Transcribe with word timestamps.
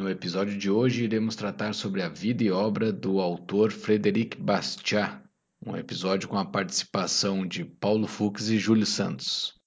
No 0.00 0.08
episódio 0.08 0.56
de 0.56 0.70
hoje 0.70 1.04
iremos 1.04 1.36
tratar 1.36 1.74
sobre 1.74 2.00
a 2.00 2.08
vida 2.08 2.42
e 2.42 2.50
obra 2.50 2.90
do 2.90 3.20
autor 3.20 3.70
Frederic 3.70 4.34
Bastiat, 4.40 5.20
um 5.66 5.76
episódio 5.76 6.26
com 6.26 6.38
a 6.38 6.44
participação 6.46 7.46
de 7.46 7.66
Paulo 7.66 8.06
Fux 8.06 8.48
e 8.48 8.58
Júlio 8.58 8.86
Santos. 8.86 9.60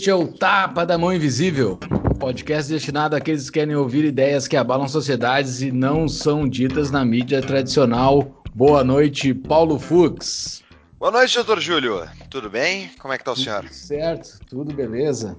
Este 0.00 0.08
é 0.08 0.14
o 0.14 0.26
Tapa 0.26 0.86
da 0.86 0.96
Mão 0.96 1.12
Invisível, 1.12 1.78
podcast 2.18 2.72
destinado 2.72 3.14
àqueles 3.14 3.50
que 3.50 3.58
querem 3.60 3.76
ouvir 3.76 4.02
ideias 4.06 4.48
que 4.48 4.56
abalam 4.56 4.88
sociedades 4.88 5.60
e 5.60 5.70
não 5.70 6.08
são 6.08 6.48
ditas 6.48 6.90
na 6.90 7.04
mídia 7.04 7.42
tradicional. 7.42 8.42
Boa 8.54 8.82
noite, 8.82 9.34
Paulo 9.34 9.78
Fux. 9.78 10.64
Boa 10.98 11.12
noite, 11.12 11.34
doutor 11.34 11.60
Júlio. 11.60 12.08
Tudo 12.30 12.48
bem? 12.48 12.90
Como 12.98 13.12
é 13.12 13.18
que 13.18 13.24
tá 13.24 13.32
o 13.32 13.36
senhor? 13.36 13.60
Tudo 13.60 13.74
certo, 13.74 14.40
tudo 14.48 14.74
beleza. 14.74 15.36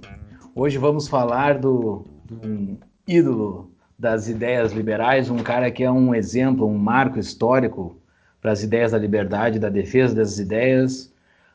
Hoje 0.53 0.77
vamos 0.77 1.07
falar 1.07 1.57
do, 1.57 2.05
do 2.25 2.77
ídolo 3.07 3.71
das 3.97 4.27
ideias 4.27 4.73
liberais, 4.73 5.31
um 5.31 5.39
cara 5.39 5.71
que 5.71 5.83
é 5.83 5.89
um 5.89 6.13
exemplo, 6.13 6.67
um 6.67 6.77
marco 6.77 7.17
histórico 7.17 7.99
para 8.39 8.52
as 8.52 8.61
ideias 8.61 8.91
da 8.91 8.99
liberdade, 8.99 9.57
da 9.57 9.69
defesa 9.69 10.13
dessas 10.13 10.38
ideias. 10.38 11.11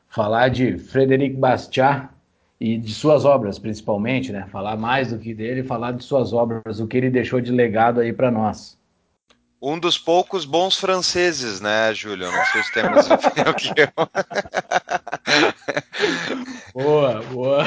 Falar 0.09 0.49
de 0.49 0.77
Frederic 0.77 1.37
Bastiat, 1.37 2.16
e 2.61 2.79
de 2.79 2.93
suas 2.93 3.25
obras, 3.25 3.59
principalmente, 3.59 4.33
né? 4.33 4.47
Falar 4.51 4.77
mais 4.77 5.13
do 5.13 5.19
que 5.19 5.35
dele, 5.35 5.63
falar 5.63 5.93
de 5.93 6.03
suas 6.03 6.33
obras, 6.33 6.81
o 6.81 6.87
que 6.87 6.97
ele 6.97 7.11
deixou 7.11 7.41
de 7.41 7.53
legado 7.53 8.01
aí 8.01 8.13
para 8.13 8.31
nós. 8.31 8.79
Um 9.61 9.79
dos 9.79 9.99
poucos 9.99 10.45
bons 10.45 10.79
franceses, 10.79 11.61
né, 11.61 11.93
Júlio? 11.95 12.31
Não 12.31 12.45
sei 12.47 12.63
se 12.63 12.73
tem 12.73 12.85
mais 12.85 13.09
opinião 13.11 13.55
que 13.55 13.73
eu. 13.81 13.89
boa, 16.75 17.23
boa. 17.23 17.65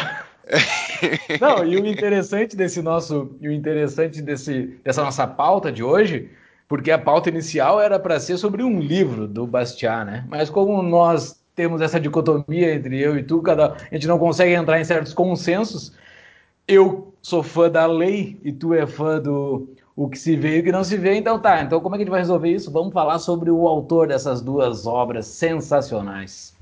Não, 1.40 1.66
e 1.66 1.78
o 1.78 1.86
interessante 1.86 2.56
desse 2.56 2.82
nosso, 2.82 3.36
e 3.42 3.48
o 3.48 3.52
interessante 3.52 4.22
desse, 4.22 4.80
dessa 4.84 5.04
nossa 5.04 5.28
pauta 5.28 5.72
de 5.72 5.84
hoje, 5.84 6.32
porque 6.68 6.92
a 6.92 6.98
pauta 6.98 7.30
inicial 7.30 7.80
era 7.82 8.00
para 8.00 8.20
ser 8.20 8.38
sobre 8.38 8.64
um 8.64 8.80
livro 8.80 9.28
do 9.28 9.46
Bastiat, 9.46 10.06
né? 10.06 10.26
Mas 10.28 10.50
como 10.50 10.82
nós 10.82 11.39
temos 11.60 11.82
essa 11.82 12.00
dicotomia 12.00 12.74
entre 12.74 12.98
eu 12.98 13.20
e 13.20 13.24
tu, 13.24 13.42
cada, 13.42 13.74
a 13.74 13.94
gente 13.94 14.08
não 14.08 14.18
consegue 14.18 14.54
entrar 14.54 14.80
em 14.80 14.86
certos 14.86 15.14
consensos. 15.14 15.92
Eu 16.66 17.14
sou 17.22 17.44
fã 17.44 17.70
da 17.70 17.86
lei 17.86 18.40
e 18.46 18.54
tu 18.54 18.74
é 18.74 18.88
fã 18.88 19.20
do 19.20 19.68
o 19.94 20.08
que 20.08 20.18
se 20.18 20.38
vê 20.38 20.56
e 20.56 20.60
o 20.62 20.64
que 20.64 20.72
não 20.72 20.86
se 20.86 20.96
vê, 20.96 21.16
então 21.16 21.38
tá. 21.38 21.62
Então 21.62 21.82
como 21.82 21.96
é 21.96 21.98
que 21.98 22.04
a 22.04 22.06
gente 22.06 22.12
vai 22.12 22.22
resolver 22.22 22.50
isso? 22.50 22.72
Vamos 22.72 22.94
falar 22.94 23.20
sobre 23.20 23.52
o 23.52 23.68
autor 23.68 24.08
dessas 24.08 24.42
duas 24.42 24.88
obras 24.88 25.26
sensacionais. 25.26 26.56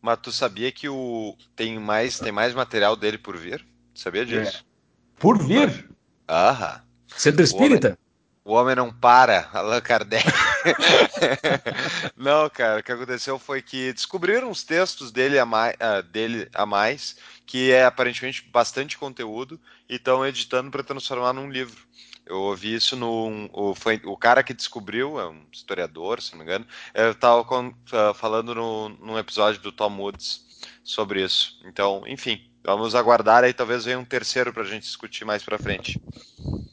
Mas 0.00 0.20
tu 0.22 0.30
sabia 0.30 0.70
que 0.70 0.88
o 0.88 1.34
tem 1.56 1.76
mais 1.80 2.20
tem 2.20 2.30
mais 2.30 2.54
material 2.54 2.94
dele 2.94 3.18
por 3.18 3.36
vir? 3.36 3.66
Sabia 3.96 4.24
disso? 4.24 4.64
É. 4.64 5.20
Por 5.20 5.44
vir? 5.44 5.90
Aham. 6.28 6.82
Centro 7.08 7.42
Espírita? 7.42 7.98
O 8.46 8.52
homem 8.52 8.76
não 8.76 8.92
para, 8.92 9.50
Allan 9.52 9.80
Kardec. 9.80 10.24
não, 12.16 12.48
cara, 12.48 12.78
o 12.78 12.82
que 12.82 12.92
aconteceu 12.92 13.40
foi 13.40 13.60
que 13.60 13.92
descobriram 13.92 14.48
uns 14.48 14.62
textos 14.62 15.10
dele 15.10 15.36
a 15.36 15.44
mais, 15.44 15.74
uh, 15.74 16.00
dele 16.04 16.48
a 16.54 16.64
mais 16.64 17.16
que 17.44 17.72
é 17.72 17.84
aparentemente 17.84 18.42
bastante 18.42 18.96
conteúdo, 18.96 19.60
e 19.88 19.96
estão 19.96 20.24
editando 20.24 20.70
para 20.70 20.84
transformar 20.84 21.32
num 21.32 21.50
livro. 21.50 21.84
Eu 22.24 22.38
ouvi 22.38 22.72
isso 22.74 22.94
no. 22.94 23.50
O, 23.52 23.74
foi, 23.74 24.00
o 24.04 24.16
cara 24.16 24.44
que 24.44 24.54
descobriu, 24.54 25.18
é 25.18 25.28
um 25.28 25.44
historiador, 25.52 26.22
se 26.22 26.30
não 26.30 26.38
me 26.38 26.44
engano, 26.44 26.66
estava 26.94 27.40
uh, 27.40 27.74
ah, 27.92 28.14
falando 28.14 28.54
no, 28.54 28.90
num 28.90 29.18
episódio 29.18 29.60
do 29.60 29.72
Tom 29.72 29.96
Woods 29.96 30.44
sobre 30.84 31.24
isso. 31.24 31.60
Então, 31.64 32.04
enfim, 32.06 32.48
Vamos 32.66 32.96
aguardar 32.96 33.44
aí, 33.44 33.52
talvez 33.52 33.84
venha 33.84 33.96
um 33.96 34.04
terceiro 34.04 34.52
para 34.52 34.64
a 34.64 34.66
gente 34.66 34.82
discutir 34.82 35.24
mais 35.24 35.40
para 35.40 35.56
frente. 35.56 36.00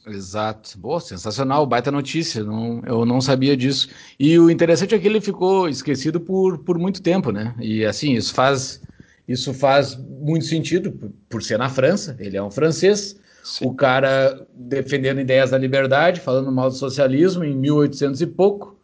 Exato. 0.08 0.76
Boa, 0.76 1.00
sensacional, 1.00 1.68
baita 1.68 1.92
notícia. 1.92 2.44
Não, 2.44 2.81
eu 2.84 3.06
não 3.06 3.22
sabia 3.22 3.56
disso. 3.56 3.90
E 4.20 4.40
o 4.40 4.50
interessante 4.50 4.96
é 4.96 5.00
que 5.00 5.08
ele 5.08 5.22
ficou 5.22 5.70
esquecido 5.70 6.20
por, 6.20 6.58
por 6.58 6.80
muito 6.80 7.00
tempo, 7.00 7.31
né? 7.31 7.54
E 7.59 7.86
assim, 7.86 8.14
isso 8.14 8.34
faz, 8.34 8.81
isso 9.28 9.54
faz 9.54 9.96
muito 9.96 10.46
sentido 10.46 11.14
por 11.30 11.44
ser 11.44 11.59
na 11.59 11.70
França. 11.70 12.18
Ele 12.20 12.38
é 12.38 12.42
um 12.42 12.50
francês. 12.50 13.16
Sim. 13.44 13.68
O 13.68 13.75
cara 13.75 14.48
defendendo 14.52 15.22
ideias 15.22 15.52
da 15.52 15.60
liberdade, 15.60 16.22
falando 16.22 16.52
mal 16.52 16.70
do 16.70 16.75
socialismo 16.75 17.44
em 17.44 17.56
1800 17.56 18.20
e 18.20 18.25
pouco. 18.25 18.80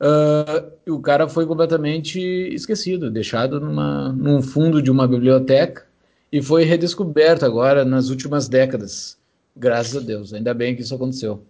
Uh, 0.00 0.92
o 0.92 1.00
cara 1.00 1.28
foi 1.28 1.46
completamente 1.46 2.18
esquecido, 2.18 3.10
deixado 3.10 3.60
numa, 3.60 4.10
num 4.12 4.40
fundo 4.40 4.80
de 4.80 4.90
uma 4.90 5.06
biblioteca 5.06 5.85
e 6.36 6.42
foi 6.42 6.64
redescoberto 6.64 7.46
agora 7.46 7.82
nas 7.82 8.10
últimas 8.10 8.46
décadas. 8.46 9.16
Graças 9.56 9.96
a 9.96 10.00
Deus, 10.00 10.34
ainda 10.34 10.52
bem 10.52 10.76
que 10.76 10.82
isso 10.82 10.94
aconteceu. 10.94 11.42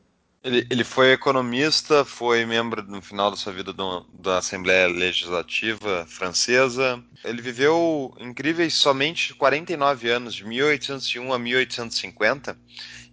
Ele, 0.45 0.65
ele 0.71 0.85
foi 0.85 1.11
economista, 1.11 2.05
foi 2.05 2.47
membro 2.47 2.85
no 2.85 3.03
final 3.03 3.29
da 3.33 3.37
sua 3.37 3.53
vida 3.53 3.73
do, 3.73 4.07
da 4.17 4.39
Assembleia 4.39 4.87
Legislativa 4.87 6.07
Francesa. 6.09 7.03
Ele 7.25 7.43
viveu 7.43 8.15
incríveis 8.21 8.75
somente 8.75 9.35
49 9.35 10.09
anos, 10.09 10.35
de 10.37 10.45
1801 10.45 11.33
a 11.33 11.37
1850, 11.37 12.57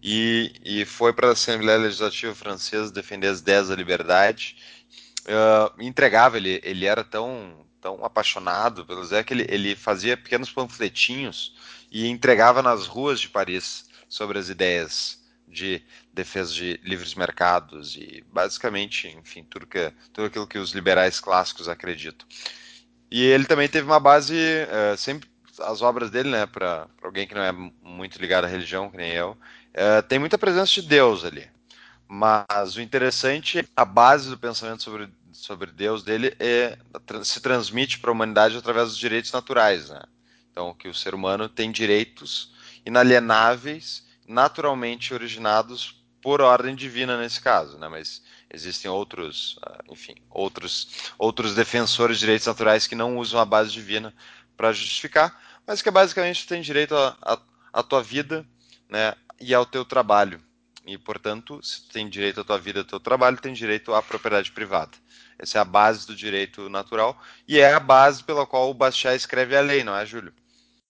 e, 0.04 0.54
e 0.64 0.86
foi 0.86 1.12
para 1.12 1.30
a 1.30 1.32
Assembleia 1.32 1.80
Legislativa 1.80 2.36
Francesa 2.36 2.94
defender 2.94 3.30
as 3.30 3.40
ideias 3.40 3.70
da 3.70 3.76
liberdade. 3.76 4.58
Uh, 5.22 5.82
entregava, 5.82 6.38
ele, 6.38 6.62
ele 6.64 6.86
era 6.86 7.04
tão 7.04 7.64
tão 7.84 8.04
apaixonado 8.06 8.86
pelo 8.86 9.04
Zé 9.04 9.24
que 9.24 9.34
ele, 9.34 9.46
ele 9.50 9.76
fazia 9.76 10.16
pequenos 10.16 10.50
panfletinhos 10.50 11.54
e 11.92 12.08
entregava 12.08 12.62
nas 12.62 12.88
ruas 12.88 13.20
de 13.20 13.28
Paris 13.28 13.90
sobre 14.08 14.40
as 14.40 14.48
ideias 14.48 15.22
de 15.46 15.84
defesa 16.14 16.54
de 16.54 16.80
livres 16.82 17.14
mercados 17.14 17.98
e 17.98 18.24
basicamente, 18.32 19.10
enfim, 19.10 19.44
tudo, 19.44 19.68
que, 19.68 19.92
tudo 20.14 20.28
aquilo 20.28 20.48
que 20.48 20.58
os 20.58 20.72
liberais 20.72 21.20
clássicos 21.20 21.68
acreditam. 21.68 22.26
E 23.12 23.22
ele 23.22 23.46
também 23.46 23.68
teve 23.68 23.86
uma 23.86 24.00
base, 24.00 24.34
uh, 24.34 24.98
sempre 24.98 25.30
as 25.60 25.82
obras 25.82 26.10
dele, 26.10 26.30
né, 26.30 26.46
para 26.46 26.88
alguém 27.04 27.28
que 27.28 27.36
não 27.36 27.44
é 27.44 27.52
muito 27.52 28.20
ligado 28.20 28.46
à 28.46 28.48
religião, 28.48 28.90
que 28.90 28.98
nem 28.98 29.12
eu, 29.12 29.32
uh, 29.32 30.02
tem 30.08 30.18
muita 30.18 30.38
presença 30.38 30.82
de 30.82 30.88
Deus 30.88 31.26
ali. 31.26 31.48
Mas 32.08 32.76
o 32.76 32.82
interessante, 32.82 33.68
a 33.76 33.86
base 33.86 34.30
do 34.30 34.38
pensamento 34.38 34.82
sobre 34.84 35.10
sobre 35.34 35.72
Deus 35.72 36.04
dele 36.04 36.36
é, 36.40 36.78
se 37.24 37.42
transmite 37.42 38.00
para 38.00 38.12
a 38.12 38.14
humanidade 38.14 38.56
através 38.56 38.90
dos 38.90 38.98
direitos 38.98 39.32
naturais, 39.32 39.90
né? 39.90 40.02
Então, 40.52 40.74
que 40.74 40.88
o 40.88 40.94
ser 40.94 41.16
humano 41.16 41.50
tem 41.50 41.72
direitos 41.72 42.54
inalienáveis, 42.86 44.08
naturalmente 44.28 45.14
originados 45.14 46.04
por 46.22 46.42
ordem 46.42 46.76
divina 46.76 47.18
nesse 47.18 47.42
caso, 47.42 47.78
né? 47.78 47.90
Mas 47.90 48.22
existem 48.50 48.90
outros, 48.90 49.58
ah, 49.64 49.84
enfim, 49.90 50.16
outros, 50.30 51.12
outros 51.18 51.56
defensores 51.56 52.18
de 52.18 52.22
direitos 52.22 52.48
naturais 52.48 52.88
que 52.88 52.96
não 52.96 53.18
usam 53.18 53.40
a 53.40 53.46
base 53.46 53.72
divina 53.72 54.14
para 54.56 54.72
justificar, 54.72 55.42
mas 55.66 55.82
que 55.82 55.90
basicamente 55.90 56.48
tem 56.48 56.62
direito 56.62 56.96
à 56.96 57.84
tua 57.84 58.02
vida, 58.04 58.46
né? 58.88 59.16
E 59.42 59.54
ao 59.54 59.66
teu 59.66 59.84
trabalho. 59.84 60.42
E, 60.86 60.98
portanto, 60.98 61.62
se 61.64 61.88
tem 61.90 62.10
direito 62.10 62.42
à 62.42 62.44
tua 62.44 62.60
vida, 62.60 62.82
ao 62.82 62.86
teu 62.86 63.00
trabalho, 63.00 63.38
tem 63.38 63.54
direito 63.54 63.94
à 63.94 64.02
propriedade 64.02 64.52
privada. 64.52 64.92
Essa 65.40 65.58
é 65.58 65.62
a 65.62 65.66
base 65.66 66.08
do 66.08 66.16
direito 66.16 66.70
natural 66.70 67.18
e 67.48 67.60
é 67.60 67.74
a 67.74 67.80
base 67.80 68.24
pela 68.24 68.46
qual 68.46 68.70
o 68.70 68.74
Bastiat 68.74 69.16
escreve 69.16 69.56
a 69.56 69.62
lei, 69.62 69.84
não 69.84 69.96
é, 69.96 70.06
Júlio? 70.06 70.32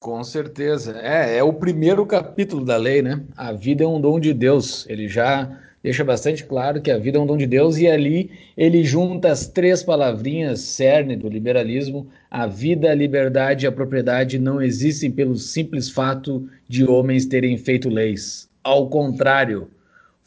Com 0.04 0.22
certeza. 0.22 1.00
É, 1.02 1.38
é 1.38 1.44
o 1.44 1.54
primeiro 1.54 2.06
capítulo 2.06 2.66
da 2.66 2.76
lei, 2.76 3.02
né? 3.02 3.24
A 3.38 3.54
vida 3.54 3.86
é 3.86 3.88
um 3.88 4.02
dom 4.02 4.20
de 4.20 4.34
Deus. 4.34 4.86
Ele 4.90 5.08
já 5.08 5.50
deixa 5.82 6.04
bastante 6.04 6.44
claro 6.44 6.82
que 6.82 6.92
a 6.92 6.98
vida 6.98 7.18
é 7.18 7.22
um 7.22 7.26
dom 7.26 7.38
de 7.38 7.48
Deus 7.48 7.78
e 7.78 7.88
ali 7.88 8.30
ele 8.58 8.84
junta 8.84 9.32
as 9.32 9.48
três 9.48 9.82
palavrinhas 9.82 10.60
cerne 10.60 11.16
do 11.16 11.30
liberalismo: 11.30 12.10
a 12.30 12.46
vida, 12.46 12.92
a 12.92 12.94
liberdade 12.96 13.66
e 13.66 13.68
a 13.68 13.72
propriedade 13.72 14.38
não 14.38 14.62
existem 14.62 15.10
pelo 15.10 15.38
simples 15.38 15.90
fato 15.90 16.50
de 16.68 16.84
homens 16.84 17.26
terem 17.26 17.58
feito 17.58 17.88
leis. 17.88 18.50
Ao 18.62 18.90
contrário, 18.90 19.70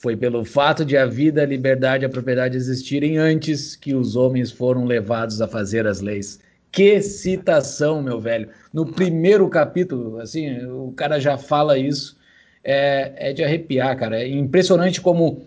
foi 0.07 0.17
pelo 0.17 0.45
fato 0.45 0.85
de 0.85 0.97
a 0.97 1.05
vida, 1.05 1.43
a 1.43 1.47
liberdade 1.47 2.05
e 2.05 2.07
a 2.07 2.09
propriedade 2.09 2.57
existirem 2.57 3.19
antes 3.19 3.75
que 3.75 3.93
os 3.93 4.15
homens 4.15 4.53
foram 4.53 4.85
levados 4.85 5.43
a 5.43 5.49
fazer 5.49 5.85
as 5.85 6.01
leis. 6.01 6.39
Que 6.71 7.03
citação, 7.03 8.01
meu 8.01 8.21
velho! 8.21 8.49
No 8.73 8.87
primeiro 8.87 9.49
capítulo, 9.49 10.21
assim, 10.21 10.65
o 10.65 10.93
cara 10.93 11.19
já 11.19 11.37
fala 11.37 11.77
isso. 11.77 12.17
É, 12.63 13.31
é 13.31 13.33
de 13.33 13.43
arrepiar, 13.43 13.99
cara. 13.99 14.23
É 14.23 14.29
impressionante 14.29 15.01
como 15.01 15.43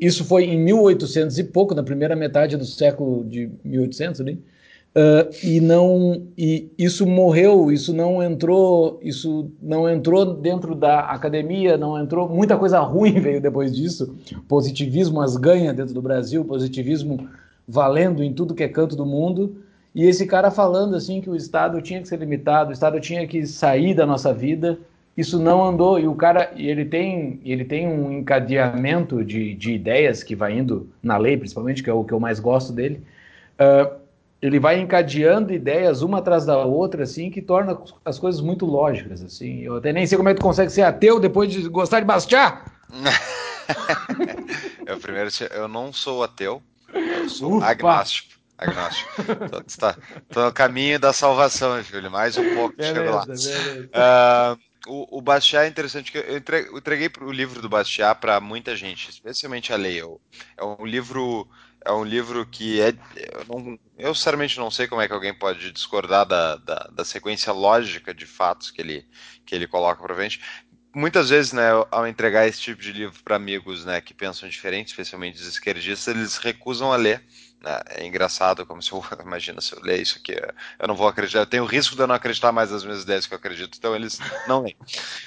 isso 0.00 0.24
foi 0.24 0.44
em 0.44 0.60
1800 0.60 1.36
e 1.36 1.42
pouco, 1.42 1.74
na 1.74 1.82
primeira 1.82 2.14
metade 2.14 2.56
do 2.56 2.64
século 2.64 3.24
de 3.24 3.50
1800, 3.64 4.20
né? 4.20 4.36
Uh, 4.98 5.30
e 5.44 5.60
não 5.60 6.26
e 6.36 6.72
isso 6.76 7.06
morreu 7.06 7.70
isso 7.70 7.94
não 7.94 8.20
entrou 8.20 8.98
isso 9.00 9.48
não 9.62 9.88
entrou 9.88 10.34
dentro 10.34 10.74
da 10.74 11.00
academia 11.00 11.76
não 11.76 12.02
entrou 12.02 12.28
muita 12.28 12.56
coisa 12.56 12.80
ruim 12.80 13.12
veio 13.20 13.40
depois 13.40 13.76
disso. 13.76 14.16
Positivismo 14.48 15.20
as 15.20 15.36
ganha 15.36 15.72
dentro 15.72 15.94
do 15.94 16.02
Brasil 16.02 16.44
positivismo 16.44 17.28
valendo 17.68 18.24
em 18.24 18.32
tudo 18.32 18.54
que 18.56 18.64
é 18.64 18.68
canto 18.68 18.96
do 18.96 19.06
mundo. 19.06 19.62
E 19.94 20.04
esse 20.04 20.26
cara 20.26 20.50
falando 20.50 20.96
assim 20.96 21.20
que 21.20 21.30
o 21.30 21.36
Estado 21.36 21.80
tinha 21.80 22.00
que 22.00 22.08
ser 22.08 22.18
limitado 22.18 22.70
o 22.70 22.72
Estado 22.72 22.98
tinha 22.98 23.24
que 23.24 23.46
sair 23.46 23.94
da 23.94 24.04
nossa 24.04 24.34
vida 24.34 24.80
isso 25.16 25.38
não 25.38 25.64
andou. 25.64 26.00
E 26.00 26.08
o 26.08 26.14
cara 26.16 26.50
ele 26.56 26.84
tem 26.84 27.40
ele 27.44 27.64
tem 27.64 27.86
um 27.86 28.10
encadeamento 28.18 29.24
de, 29.24 29.54
de 29.54 29.74
ideias 29.74 30.24
que 30.24 30.34
vai 30.34 30.58
indo 30.58 30.88
na 31.00 31.16
lei 31.18 31.36
principalmente 31.36 31.84
que 31.84 31.90
é 31.90 31.92
o 31.92 32.02
que 32.02 32.12
eu 32.12 32.18
mais 32.18 32.40
gosto 32.40 32.72
dele. 32.72 33.00
Uh, 33.60 34.07
ele 34.40 34.60
vai 34.60 34.78
encadeando 34.78 35.52
ideias 35.52 36.00
uma 36.00 36.18
atrás 36.18 36.46
da 36.46 36.56
outra, 36.64 37.02
assim, 37.02 37.30
que 37.30 37.42
torna 37.42 37.78
as 38.04 38.18
coisas 38.18 38.40
muito 38.40 38.64
lógicas, 38.64 39.22
assim. 39.22 39.62
Eu 39.62 39.76
até 39.76 39.92
nem 39.92 40.06
sei 40.06 40.16
como 40.16 40.28
é 40.28 40.34
que 40.34 40.40
tu 40.40 40.44
consegue 40.44 40.70
ser 40.70 40.82
ateu 40.82 41.18
depois 41.18 41.52
de 41.52 41.68
gostar 41.68 42.00
de 42.00 42.06
Bastiat. 42.06 42.62
eu 44.86 44.98
primeiro, 44.98 45.28
eu 45.50 45.66
não 45.66 45.92
sou 45.92 46.22
ateu, 46.22 46.62
eu 46.92 47.28
sou 47.28 47.56
Ufa. 47.56 47.66
agnóstico. 47.66 48.38
Agnóstico. 48.56 49.10
Tô, 49.50 49.62
tô, 50.34 50.44
no 50.46 50.52
caminho 50.52 50.98
da 50.98 51.12
salvação, 51.12 51.80
Júlio. 51.82 52.10
Mais 52.10 52.36
um 52.36 52.54
pouco, 52.54 52.76
beleza, 52.76 52.94
chego 52.94 53.94
lá. 53.94 54.56
Uh, 54.56 54.58
o, 54.88 55.18
o 55.18 55.20
Bastiat 55.20 55.64
é 55.64 55.68
interessante 55.68 56.10
que 56.10 56.18
eu 56.18 56.36
entreguei, 56.36 56.70
eu 56.72 56.78
entreguei 56.78 57.10
o 57.20 57.30
livro 57.30 57.62
do 57.62 57.68
Bastiat 57.68 58.18
para 58.20 58.40
muita 58.40 58.74
gente, 58.74 59.10
especialmente 59.10 59.72
a 59.72 59.76
Lei. 59.76 60.00
É 60.00 60.64
um 60.64 60.84
livro 60.84 61.48
é 61.84 61.92
um 61.92 62.04
livro 62.04 62.44
que 62.46 62.80
é. 62.80 62.88
Eu, 62.88 63.44
não, 63.48 63.78
eu, 63.98 64.14
sinceramente 64.14 64.58
não 64.58 64.70
sei 64.70 64.86
como 64.86 65.00
é 65.00 65.06
que 65.06 65.12
alguém 65.12 65.34
pode 65.34 65.72
discordar 65.72 66.26
da, 66.26 66.56
da, 66.56 66.90
da 66.92 67.04
sequência 67.04 67.52
lógica 67.52 68.12
de 68.14 68.26
fatos 68.26 68.70
que 68.70 68.80
ele, 68.80 69.06
que 69.46 69.54
ele 69.54 69.66
coloca 69.66 70.02
para 70.02 70.14
frente. 70.14 70.40
Muitas 70.94 71.30
vezes, 71.30 71.52
né, 71.52 71.68
ao 71.90 72.06
entregar 72.06 72.46
esse 72.46 72.60
tipo 72.60 72.80
de 72.80 72.92
livro 72.92 73.22
para 73.22 73.36
amigos 73.36 73.84
né, 73.84 74.00
que 74.00 74.14
pensam 74.14 74.48
diferente, 74.48 74.88
especialmente 74.88 75.40
os 75.40 75.46
esquerdistas, 75.46 76.14
eles 76.14 76.38
recusam 76.38 76.92
a 76.92 76.96
ler. 76.96 77.22
Né? 77.60 77.80
É 77.90 78.06
engraçado, 78.06 78.64
como 78.64 78.82
se 78.82 78.92
eu. 78.92 79.04
Imagina 79.24 79.60
se 79.60 79.74
eu 79.74 79.80
ler 79.82 80.00
isso 80.00 80.18
aqui, 80.18 80.32
eu 80.78 80.88
não 80.88 80.94
vou 80.94 81.08
acreditar. 81.08 81.40
Eu 81.40 81.46
tenho 81.46 81.64
o 81.64 81.66
risco 81.66 81.96
de 81.96 82.02
eu 82.02 82.06
não 82.06 82.14
acreditar 82.14 82.52
mais 82.52 82.70
nas 82.70 82.84
minhas 82.84 83.02
ideias 83.02 83.26
que 83.26 83.34
eu 83.34 83.38
acredito, 83.38 83.76
então 83.76 83.94
eles 83.94 84.18
não 84.46 84.62
leem. 84.62 84.76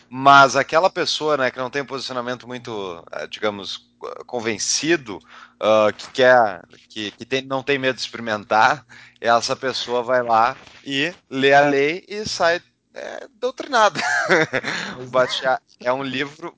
Mas 0.09 0.55
aquela 0.55 0.89
pessoa 0.89 1.37
né, 1.37 1.51
que 1.51 1.57
não 1.57 1.69
tem 1.69 1.81
um 1.81 1.85
posicionamento 1.85 2.47
muito, 2.47 3.03
eh, 3.11 3.27
digamos, 3.27 3.91
convencido, 4.25 5.17
uh, 5.17 5.93
que 5.95 6.09
quer, 6.11 6.61
que, 6.89 7.11
que 7.11 7.25
tem, 7.25 7.43
não 7.43 7.61
tem 7.61 7.77
medo 7.77 7.95
de 7.95 8.01
experimentar, 8.01 8.85
essa 9.19 9.55
pessoa 9.55 10.01
vai 10.01 10.23
lá 10.23 10.57
e 10.83 11.13
lê 11.29 11.53
a 11.53 11.61
lei 11.61 12.03
e 12.07 12.27
sai 12.27 12.61
é, 12.93 13.27
doutrinada. 13.39 13.99
é 15.79 15.93
um 15.93 16.03
livro 16.03 16.55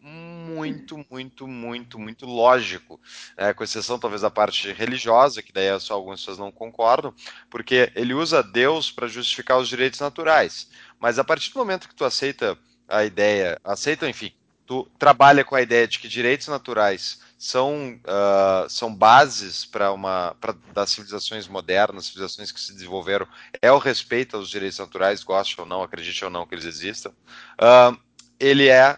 muito, 0.63 1.05
muito, 1.09 1.47
muito, 1.47 1.99
muito 1.99 2.25
lógico, 2.25 2.99
né? 3.37 3.53
com 3.53 3.63
exceção 3.63 3.99
talvez 3.99 4.21
da 4.21 4.29
parte 4.29 4.71
religiosa, 4.71 5.41
que 5.41 5.51
daí 5.51 5.79
só 5.79 5.93
algumas 5.93 6.19
pessoas 6.19 6.37
não 6.37 6.51
concordam, 6.51 7.13
porque 7.49 7.91
ele 7.95 8.13
usa 8.13 8.41
Deus 8.41 8.91
para 8.91 9.07
justificar 9.07 9.57
os 9.57 9.67
direitos 9.67 9.99
naturais. 9.99 10.69
Mas 10.99 11.19
a 11.19 11.23
partir 11.23 11.51
do 11.51 11.59
momento 11.59 11.89
que 11.89 11.95
tu 11.95 12.05
aceita 12.05 12.57
a 12.87 13.03
ideia, 13.03 13.59
aceita, 13.63 14.07
enfim, 14.09 14.31
tu 14.65 14.89
trabalha 14.97 15.43
com 15.43 15.55
a 15.55 15.61
ideia 15.61 15.87
de 15.87 15.99
que 15.99 16.07
direitos 16.07 16.47
naturais 16.47 17.19
são, 17.37 17.99
uh, 18.05 18.69
são 18.69 18.93
bases 18.93 19.65
para 19.65 19.91
uma 19.91 20.33
pra, 20.39 20.55
das 20.73 20.91
civilizações 20.91 21.47
modernas, 21.47 22.05
civilizações 22.05 22.51
que 22.51 22.59
se 22.59 22.73
desenvolveram, 22.73 23.27
é 23.61 23.71
o 23.71 23.77
respeito 23.77 24.37
aos 24.37 24.49
direitos 24.49 24.79
naturais, 24.79 25.23
goste 25.23 25.59
ou 25.59 25.67
não, 25.67 25.83
acredite 25.83 26.23
ou 26.23 26.31
não 26.31 26.47
que 26.47 26.55
eles 26.55 26.65
existam, 26.65 27.09
uh, 27.09 27.97
ele 28.39 28.69
é, 28.69 28.97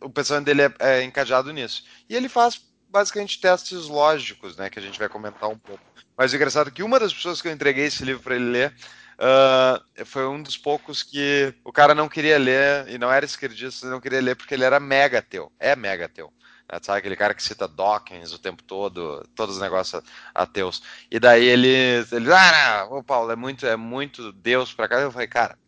o 0.00 0.10
pensamento 0.10 0.46
dele 0.46 0.62
é, 0.62 0.74
é 0.80 1.02
encadeado 1.02 1.52
nisso. 1.52 1.84
E 2.08 2.16
ele 2.16 2.28
faz 2.28 2.60
basicamente 2.90 3.40
testes 3.40 3.86
lógicos, 3.86 4.56
né, 4.56 4.70
que 4.70 4.78
a 4.78 4.82
gente 4.82 4.98
vai 4.98 5.08
comentar 5.08 5.48
um 5.48 5.58
pouco. 5.58 5.82
Mas 6.16 6.32
o 6.32 6.36
engraçado 6.36 6.68
é 6.68 6.70
que 6.70 6.82
uma 6.82 6.98
das 6.98 7.12
pessoas 7.12 7.40
que 7.40 7.48
eu 7.48 7.52
entreguei 7.52 7.84
esse 7.84 8.04
livro 8.04 8.22
para 8.22 8.34
ele 8.34 8.50
ler 8.50 8.74
uh, 9.18 10.04
foi 10.06 10.26
um 10.26 10.42
dos 10.42 10.56
poucos 10.56 11.02
que 11.02 11.54
o 11.64 11.72
cara 11.72 11.94
não 11.94 12.08
queria 12.08 12.38
ler, 12.38 12.88
e 12.88 12.98
não 12.98 13.12
era 13.12 13.24
esquerdista, 13.24 13.88
não 13.88 14.00
queria 14.00 14.20
ler 14.20 14.36
porque 14.36 14.54
ele 14.54 14.64
era 14.64 14.80
mega 14.80 15.18
ateu. 15.18 15.52
É 15.58 15.76
mega 15.76 16.06
ateu. 16.06 16.32
Né? 16.70 16.78
Sabe 16.82 16.98
aquele 16.98 17.16
cara 17.16 17.34
que 17.34 17.42
cita 17.42 17.68
Dawkins 17.68 18.32
o 18.32 18.38
tempo 18.38 18.62
todo, 18.62 19.26
todos 19.34 19.56
os 19.56 19.62
negócios 19.62 20.02
ateus. 20.34 20.82
E 21.10 21.18
daí 21.18 21.44
ele, 21.44 22.04
ele 22.12 22.32
ah, 22.32 22.88
não, 22.90 23.02
Paulo, 23.02 23.30
é 23.30 23.36
muito, 23.36 23.66
é 23.66 23.76
muito 23.76 24.32
Deus 24.32 24.72
pra 24.72 24.88
cá. 24.88 25.00
Eu 25.00 25.12
falei, 25.12 25.28
cara, 25.28 25.58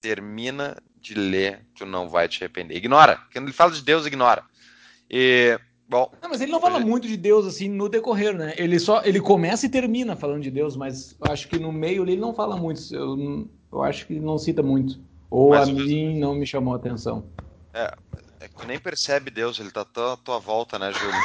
termina 0.00 0.76
de 1.02 1.14
ler, 1.14 1.66
tu 1.74 1.84
não 1.84 2.08
vai 2.08 2.28
te 2.28 2.42
arrepender. 2.42 2.76
Ignora. 2.76 3.20
Quando 3.32 3.46
ele 3.46 3.52
fala 3.52 3.72
de 3.72 3.82
Deus, 3.82 4.06
ignora. 4.06 4.44
E 5.10 5.58
Bom, 5.92 6.10
não, 6.22 6.30
mas 6.30 6.40
ele 6.40 6.50
não 6.50 6.60
fala 6.60 6.80
muito 6.80 7.06
de 7.06 7.18
Deus 7.18 7.44
assim 7.44 7.68
no 7.68 7.86
decorrer, 7.86 8.34
né? 8.34 8.54
Ele 8.56 8.80
só 8.80 9.02
ele 9.04 9.20
começa 9.20 9.66
e 9.66 9.68
termina 9.68 10.16
falando 10.16 10.40
de 10.40 10.50
Deus, 10.50 10.74
mas 10.74 11.14
acho 11.28 11.46
que 11.48 11.58
no 11.58 11.70
meio 11.70 12.04
ele 12.04 12.16
não 12.16 12.32
fala 12.32 12.56
muito. 12.56 12.80
Eu, 12.94 13.46
eu 13.70 13.82
acho 13.82 14.06
que 14.06 14.18
não 14.18 14.38
cita 14.38 14.62
muito. 14.62 14.98
Ou 15.28 15.50
mas, 15.50 15.68
a 15.68 15.72
mim 15.72 16.18
não 16.18 16.34
me 16.34 16.46
chamou 16.46 16.72
a 16.72 16.78
atenção. 16.78 17.26
É, 17.74 17.94
é 18.40 18.48
que 18.48 18.66
nem 18.66 18.78
percebe 18.78 19.30
Deus, 19.30 19.60
ele 19.60 19.70
tá 19.70 19.82
à 19.82 20.16
tua 20.16 20.38
volta, 20.38 20.78
né, 20.78 20.90
Júlio? 20.92 21.12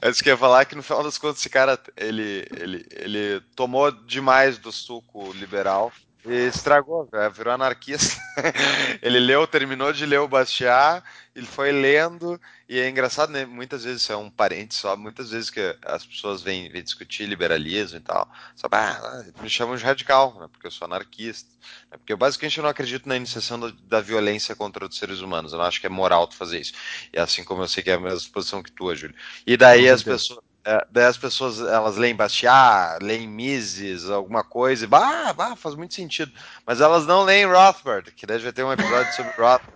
Antes 0.00 0.20
que 0.20 0.28
ia 0.28 0.36
falar 0.36 0.66
que 0.66 0.76
no 0.76 0.84
final 0.84 1.02
das 1.02 1.18
contas 1.18 1.40
esse 1.40 1.50
cara, 1.50 1.76
ele, 1.96 2.46
ele, 2.60 2.86
ele 2.92 3.40
tomou 3.56 3.90
demais 3.90 4.56
do 4.56 4.70
suco 4.70 5.32
liberal 5.32 5.90
e 6.26 6.48
estragou, 6.48 7.08
virou 7.32 7.54
anarquista. 7.54 8.20
ele 9.00 9.20
leu, 9.20 9.46
terminou 9.46 9.92
de 9.92 10.04
ler 10.04 10.18
o 10.18 10.28
Bastiat, 10.28 11.02
ele 11.34 11.46
foi 11.46 11.70
lendo, 11.70 12.40
e 12.68 12.78
é 12.78 12.88
engraçado, 12.88 13.30
né? 13.30 13.46
Muitas 13.46 13.84
vezes 13.84 14.02
isso 14.02 14.12
é 14.12 14.16
um 14.16 14.28
parente 14.28 14.74
só, 14.74 14.96
muitas 14.96 15.30
vezes 15.30 15.50
que 15.50 15.60
as 15.84 16.04
pessoas 16.04 16.42
vêm, 16.42 16.68
vêm 16.68 16.82
discutir 16.82 17.26
liberalismo 17.26 17.98
e 17.98 18.00
tal, 18.00 18.28
só, 18.56 18.66
ah, 18.72 19.24
me 19.40 19.48
chamam 19.48 19.76
de 19.76 19.84
radical, 19.84 20.38
né, 20.40 20.48
porque 20.50 20.66
eu 20.66 20.70
sou 20.70 20.86
anarquista. 20.86 21.48
Né, 21.90 21.98
porque 21.98 22.12
eu 22.12 22.16
basicamente 22.16 22.60
não 22.60 22.68
acredito 22.68 23.08
na 23.08 23.16
iniciação 23.16 23.60
da, 23.60 23.72
da, 23.84 24.00
violência 24.00 24.56
contra 24.56 24.84
os 24.86 24.96
seres 24.96 25.20
humanos, 25.20 25.52
eu 25.52 25.58
não 25.58 25.66
acho 25.66 25.80
que 25.80 25.86
é 25.86 25.90
moral 25.90 26.26
tu 26.26 26.34
fazer 26.34 26.60
isso. 26.60 26.72
E 27.12 27.18
assim 27.18 27.44
como 27.44 27.62
eu 27.62 27.68
sei 27.68 27.82
que 27.82 27.90
é 27.90 27.94
a 27.94 28.00
mesma 28.00 28.30
posição 28.32 28.62
que 28.62 28.72
tu, 28.72 28.94
Júlio. 28.94 29.14
E 29.46 29.56
daí 29.56 29.88
as 29.88 30.02
pessoas 30.02 30.40
é, 30.66 30.84
daí 30.90 31.04
as 31.04 31.16
pessoas 31.16 31.60
elas 31.60 31.96
leem 31.96 32.16
Bastiat, 32.16 32.98
leem 33.00 33.28
Mises, 33.28 34.10
alguma 34.10 34.42
coisa, 34.42 34.84
e 34.84 34.88
bah, 34.88 35.32
bah, 35.32 35.54
faz 35.54 35.76
muito 35.76 35.94
sentido. 35.94 36.32
Mas 36.66 36.80
elas 36.80 37.06
não 37.06 37.22
leem 37.22 37.46
Rothbard, 37.46 38.10
que 38.10 38.26
deve 38.26 38.50
ter 38.50 38.64
um 38.64 38.72
episódio 38.72 39.14
sobre 39.14 39.30
Rothbard. 39.30 39.72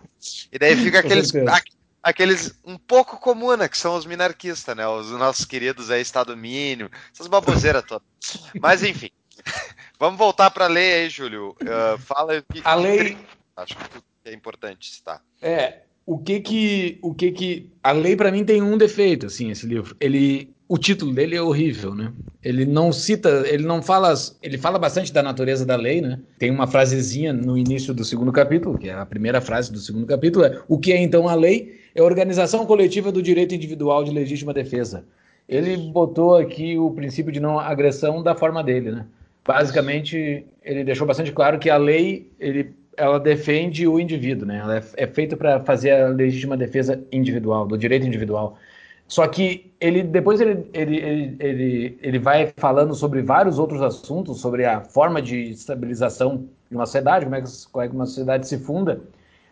E 0.50 0.58
daí 0.58 0.74
fica 0.74 0.98
aqueles, 0.98 1.30
aqueles 2.02 2.60
um 2.64 2.76
pouco 2.76 3.18
comum, 3.18 3.56
né, 3.56 3.68
que 3.68 3.78
são 3.78 3.94
os 3.94 4.04
minarquistas, 4.04 4.74
né? 4.74 4.86
Os 4.88 5.12
nossos 5.12 5.44
queridos 5.44 5.92
aí, 5.92 6.02
Estado 6.02 6.36
mínimo, 6.36 6.90
essas 7.14 7.28
baboseiras 7.28 7.84
todas. 7.84 8.04
Mas 8.60 8.82
enfim, 8.82 9.10
vamos 9.96 10.18
voltar 10.18 10.50
para 10.50 10.64
a 10.64 10.68
lei 10.68 10.92
aí, 10.94 11.08
Júlio. 11.08 11.56
Uh, 11.62 11.98
fala 11.98 12.42
que, 12.52 12.62
a 12.64 12.74
lei. 12.74 13.16
Acho 13.56 13.76
que 13.76 14.02
é 14.24 14.34
importante 14.34 14.92
citar. 14.92 15.22
É, 15.40 15.82
o 16.04 16.18
que 16.18 16.40
que 16.40 16.98
o 17.00 17.14
que 17.14 17.30
que 17.30 17.70
a 17.80 17.92
lei 17.92 18.16
para 18.16 18.32
mim 18.32 18.44
tem 18.44 18.60
um 18.60 18.76
defeito 18.76 19.26
assim 19.26 19.50
esse 19.50 19.64
livro 19.64 19.96
ele 20.00 20.52
o 20.70 20.78
título 20.78 21.12
dele 21.12 21.34
é 21.34 21.42
horrível, 21.42 21.96
né? 21.96 22.12
Ele 22.44 22.64
não 22.64 22.92
cita, 22.92 23.42
ele 23.44 23.64
não 23.64 23.82
fala, 23.82 24.14
ele 24.40 24.56
fala 24.56 24.78
bastante 24.78 25.12
da 25.12 25.20
natureza 25.20 25.66
da 25.66 25.74
lei, 25.74 26.00
né? 26.00 26.20
Tem 26.38 26.48
uma 26.48 26.64
frasezinha 26.64 27.32
no 27.32 27.58
início 27.58 27.92
do 27.92 28.04
segundo 28.04 28.30
capítulo, 28.30 28.78
que 28.78 28.88
é 28.88 28.94
a 28.94 29.04
primeira 29.04 29.40
frase 29.40 29.72
do 29.72 29.80
segundo 29.80 30.06
capítulo, 30.06 30.44
é 30.44 30.60
o 30.68 30.78
que 30.78 30.92
é 30.92 31.02
então 31.02 31.26
a 31.26 31.34
lei? 31.34 31.80
É 31.92 32.00
a 32.00 32.04
organização 32.04 32.64
coletiva 32.64 33.10
do 33.10 33.20
direito 33.20 33.52
individual 33.52 34.04
de 34.04 34.12
legítima 34.12 34.54
defesa. 34.54 35.04
Ele 35.48 35.76
botou 35.76 36.36
aqui 36.36 36.78
o 36.78 36.92
princípio 36.92 37.32
de 37.32 37.40
não 37.40 37.58
agressão 37.58 38.22
da 38.22 38.36
forma 38.36 38.62
dele, 38.62 38.92
né? 38.92 39.06
Basicamente, 39.44 40.46
ele 40.62 40.84
deixou 40.84 41.04
bastante 41.04 41.32
claro 41.32 41.58
que 41.58 41.68
a 41.68 41.76
lei, 41.76 42.30
ele, 42.38 42.70
ela 42.96 43.18
defende 43.18 43.88
o 43.88 43.98
indivíduo, 43.98 44.46
né? 44.46 44.58
Ela 44.58 44.76
é, 44.76 44.82
é 44.98 45.06
feita 45.08 45.36
para 45.36 45.58
fazer 45.58 45.90
a 45.90 46.08
legítima 46.10 46.56
defesa 46.56 47.02
individual, 47.10 47.66
do 47.66 47.76
direito 47.76 48.06
individual. 48.06 48.56
Só 49.10 49.26
que 49.26 49.72
ele 49.80 50.04
depois 50.04 50.40
ele, 50.40 50.70
ele, 50.72 50.96
ele, 50.98 51.36
ele, 51.40 51.98
ele 52.00 52.18
vai 52.20 52.52
falando 52.56 52.94
sobre 52.94 53.20
vários 53.22 53.58
outros 53.58 53.82
assuntos, 53.82 54.40
sobre 54.40 54.64
a 54.64 54.82
forma 54.82 55.20
de 55.20 55.50
estabilização 55.50 56.44
de 56.70 56.76
uma 56.76 56.86
sociedade, 56.86 57.24
como 57.24 57.34
é 57.34 57.42
que, 57.42 57.48
como 57.72 57.84
é 57.84 57.88
que 57.88 57.94
uma 57.96 58.06
sociedade 58.06 58.46
se 58.46 58.56
funda. 58.58 59.00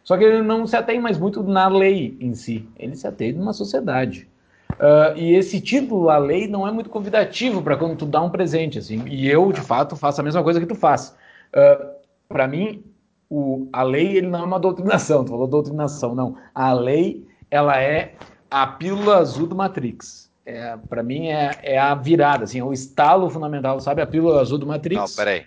Só 0.04 0.16
que 0.16 0.22
ele 0.22 0.42
não 0.42 0.64
se 0.64 0.76
atém 0.76 1.00
mais 1.00 1.18
muito 1.18 1.42
na 1.42 1.66
lei 1.66 2.16
em 2.20 2.34
si, 2.34 2.68
ele 2.78 2.94
se 2.94 3.04
atém 3.08 3.32
numa 3.32 3.52
sociedade. 3.52 4.28
Uh, 4.74 5.18
e 5.18 5.34
esse 5.34 5.60
título, 5.60 6.08
a 6.08 6.18
lei, 6.18 6.46
não 6.46 6.66
é 6.66 6.70
muito 6.70 6.88
convidativo 6.88 7.60
para 7.60 7.76
quando 7.76 7.96
tu 7.96 8.06
dá 8.06 8.22
um 8.22 8.30
presente, 8.30 8.78
assim. 8.78 9.04
E 9.08 9.28
eu, 9.28 9.50
de 9.50 9.60
fato, 9.60 9.96
faço 9.96 10.20
a 10.20 10.24
mesma 10.24 10.44
coisa 10.44 10.60
que 10.60 10.66
tu 10.66 10.76
faz. 10.76 11.16
Uh, 11.52 11.84
para 12.28 12.46
mim, 12.46 12.84
o, 13.28 13.68
a 13.72 13.82
lei 13.82 14.18
ele 14.18 14.28
não 14.28 14.38
é 14.38 14.44
uma 14.44 14.60
doutrinação. 14.60 15.24
Tu 15.24 15.30
falou 15.30 15.48
doutrinação, 15.48 16.14
não. 16.14 16.36
A 16.54 16.72
lei 16.72 17.26
ela 17.50 17.76
é 17.80 18.14
a 18.50 18.66
pílula 18.66 19.18
azul 19.18 19.46
do 19.46 19.54
Matrix. 19.54 20.28
É, 20.44 20.76
para 20.88 21.02
mim 21.02 21.28
é, 21.28 21.58
é 21.62 21.78
a 21.78 21.94
virada, 21.94 22.44
assim, 22.44 22.58
é 22.58 22.64
o 22.64 22.72
estalo 22.72 23.28
fundamental, 23.28 23.80
sabe? 23.80 24.00
A 24.00 24.06
pílula 24.06 24.40
azul 24.40 24.58
do 24.58 24.66
Matrix. 24.66 24.98
Não, 24.98 25.08
peraí. 25.08 25.46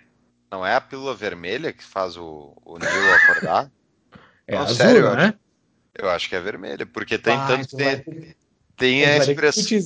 Não 0.50 0.64
é 0.64 0.76
a 0.76 0.80
pílula 0.80 1.14
vermelha 1.14 1.72
que 1.72 1.82
faz 1.82 2.16
o, 2.16 2.52
o 2.64 2.78
Neo 2.78 3.14
acordar? 3.14 3.70
É 4.44 4.56
Não, 4.56 4.62
azul, 4.62 4.74
sério, 4.74 5.14
né? 5.14 5.34
Eu 5.94 6.10
acho 6.10 6.28
que 6.28 6.34
é 6.34 6.40
vermelha, 6.40 6.84
porque 6.84 7.16
tem 7.16 7.32
ah, 7.32 7.46
tanto. 7.46 7.76
Tem, 7.76 7.86
vai... 7.86 8.34
tem 8.76 9.04
a 9.04 9.18
expressão. 9.18 9.78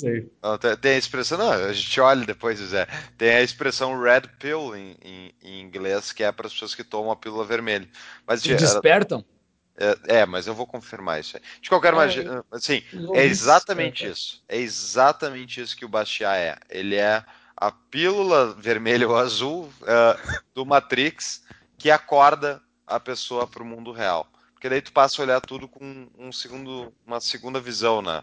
Não, 0.42 0.58
tem, 0.58 0.92
a 0.92 0.98
expressão. 0.98 1.36
Não, 1.36 1.52
a 1.52 1.72
gente 1.74 2.00
olha 2.00 2.24
depois, 2.24 2.58
Zé. 2.58 2.86
Tem 3.18 3.34
a 3.34 3.42
expressão 3.42 4.00
red 4.00 4.22
pill 4.38 4.74
em, 4.74 4.96
em, 5.04 5.34
em 5.42 5.60
inglês, 5.60 6.10
que 6.10 6.24
é 6.24 6.32
para 6.32 6.46
as 6.46 6.54
pessoas 6.54 6.74
que 6.74 6.82
tomam 6.82 7.10
a 7.10 7.16
pílula 7.16 7.44
vermelha. 7.44 7.86
Mas, 8.26 8.44
e 8.46 8.54
despertam? 8.54 9.22
É, 9.78 10.20
é, 10.20 10.26
mas 10.26 10.46
eu 10.46 10.54
vou 10.54 10.66
confirmar 10.66 11.20
isso 11.20 11.36
aí. 11.36 11.42
De 11.60 11.68
qualquer 11.68 11.94
maneira, 11.94 12.44
assim, 12.50 12.82
é 13.14 13.24
exatamente 13.24 14.06
isso. 14.06 14.42
É 14.48 14.56
exatamente 14.56 15.60
isso 15.60 15.76
que 15.76 15.84
o 15.84 15.88
Bastiat 15.88 16.38
é. 16.38 16.58
Ele 16.70 16.96
é 16.96 17.22
a 17.54 17.70
pílula 17.70 18.54
vermelha 18.54 19.08
ou 19.08 19.16
azul 19.16 19.64
uh, 19.82 20.42
do 20.54 20.64
Matrix 20.64 21.42
que 21.76 21.90
acorda 21.90 22.62
a 22.86 22.98
pessoa 22.98 23.46
para 23.46 23.62
o 23.62 23.66
mundo 23.66 23.92
real. 23.92 24.26
Porque 24.54 24.68
daí 24.68 24.80
tu 24.80 24.92
passa 24.92 25.20
a 25.20 25.24
olhar 25.24 25.40
tudo 25.40 25.68
com 25.68 26.08
um 26.18 26.32
segundo, 26.32 26.92
uma 27.06 27.20
segunda 27.20 27.60
visão, 27.60 28.00
né? 28.00 28.22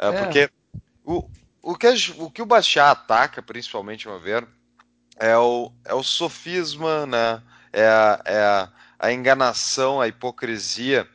Uh, 0.00 0.06
é. 0.06 0.22
Porque 0.22 0.50
o, 1.04 1.28
o, 1.62 1.76
que, 1.76 1.86
o 2.18 2.30
que 2.30 2.40
o 2.40 2.46
Bastiat 2.46 2.92
ataca, 2.92 3.42
principalmente, 3.42 4.08
uma 4.08 4.18
ver, 4.18 4.46
é 5.16 5.36
o, 5.36 5.70
é 5.84 5.92
o 5.92 6.02
sofisma, 6.02 7.04
né? 7.04 7.42
É 7.72 7.86
a, 7.86 8.22
é 8.24 8.68
a 9.04 9.12
enganação, 9.12 10.00
a 10.00 10.08
hipocrisia 10.08 11.06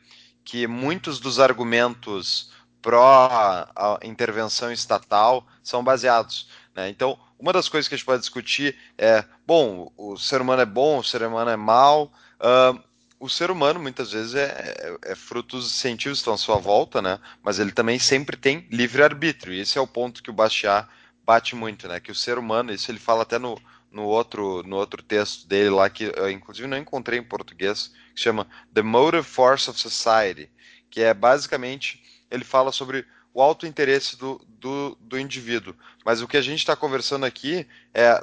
que 0.44 0.66
muitos 0.66 1.18
dos 1.18 1.40
argumentos 1.40 2.52
pró 2.80 3.68
intervenção 4.02 4.72
estatal 4.72 5.44
são 5.62 5.82
baseados. 5.82 6.48
Né? 6.74 6.88
Então, 6.88 7.18
uma 7.36 7.52
das 7.52 7.68
coisas 7.68 7.88
que 7.88 7.94
a 7.94 7.98
gente 7.98 8.06
pode 8.06 8.20
discutir 8.20 8.76
é, 8.96 9.24
bom, 9.44 9.92
o 9.96 10.16
ser 10.16 10.40
humano 10.40 10.62
é 10.62 10.66
bom, 10.66 10.98
o 10.98 11.04
ser 11.04 11.22
humano 11.22 11.50
é 11.50 11.56
mal. 11.56 12.12
Uh, 12.38 12.80
o 13.18 13.28
ser 13.28 13.50
humano 13.50 13.80
muitas 13.80 14.12
vezes 14.12 14.34
é, 14.34 14.96
é, 15.04 15.12
é 15.12 15.14
fruto 15.16 15.56
dos 15.56 15.72
científicos 15.72 16.18
que 16.18 16.22
estão 16.22 16.34
à 16.34 16.38
sua 16.38 16.56
volta, 16.56 17.02
né? 17.02 17.18
Mas 17.42 17.58
ele 17.58 17.72
também 17.72 17.98
sempre 17.98 18.36
tem 18.36 18.66
livre 18.70 19.02
arbítrio. 19.02 19.52
E 19.52 19.60
esse 19.60 19.76
é 19.76 19.80
o 19.80 19.86
ponto 19.86 20.22
que 20.22 20.30
o 20.30 20.32
Bastiat 20.32 20.88
bate 21.26 21.56
muito, 21.56 21.88
né? 21.88 21.98
Que 21.98 22.12
o 22.12 22.14
ser 22.14 22.38
humano, 22.38 22.72
isso 22.72 22.90
ele 22.90 22.98
fala 22.98 23.22
até 23.22 23.38
no, 23.38 23.60
no 23.90 24.04
outro, 24.04 24.62
no 24.62 24.76
outro 24.76 25.02
texto 25.02 25.46
dele 25.46 25.70
lá, 25.70 25.90
que 25.90 26.12
eu 26.16 26.30
inclusive 26.30 26.68
não 26.68 26.78
encontrei 26.78 27.18
em 27.18 27.22
português, 27.22 27.92
que 28.14 28.20
chama 28.20 28.46
The 28.72 28.82
Motive 28.82 29.24
Force 29.24 29.68
of 29.68 29.78
Society, 29.78 30.50
que 30.90 31.00
é 31.00 31.12
basicamente, 31.12 32.02
ele 32.30 32.44
fala 32.44 32.72
sobre 32.72 33.04
o 33.32 33.42
autointeresse 33.42 34.16
do, 34.16 34.40
do, 34.48 34.96
do 35.00 35.18
indivíduo. 35.18 35.74
Mas 36.04 36.20
o 36.20 36.28
que 36.28 36.36
a 36.36 36.42
gente 36.42 36.58
está 36.58 36.74
conversando 36.74 37.24
aqui 37.24 37.66
é 37.94 38.22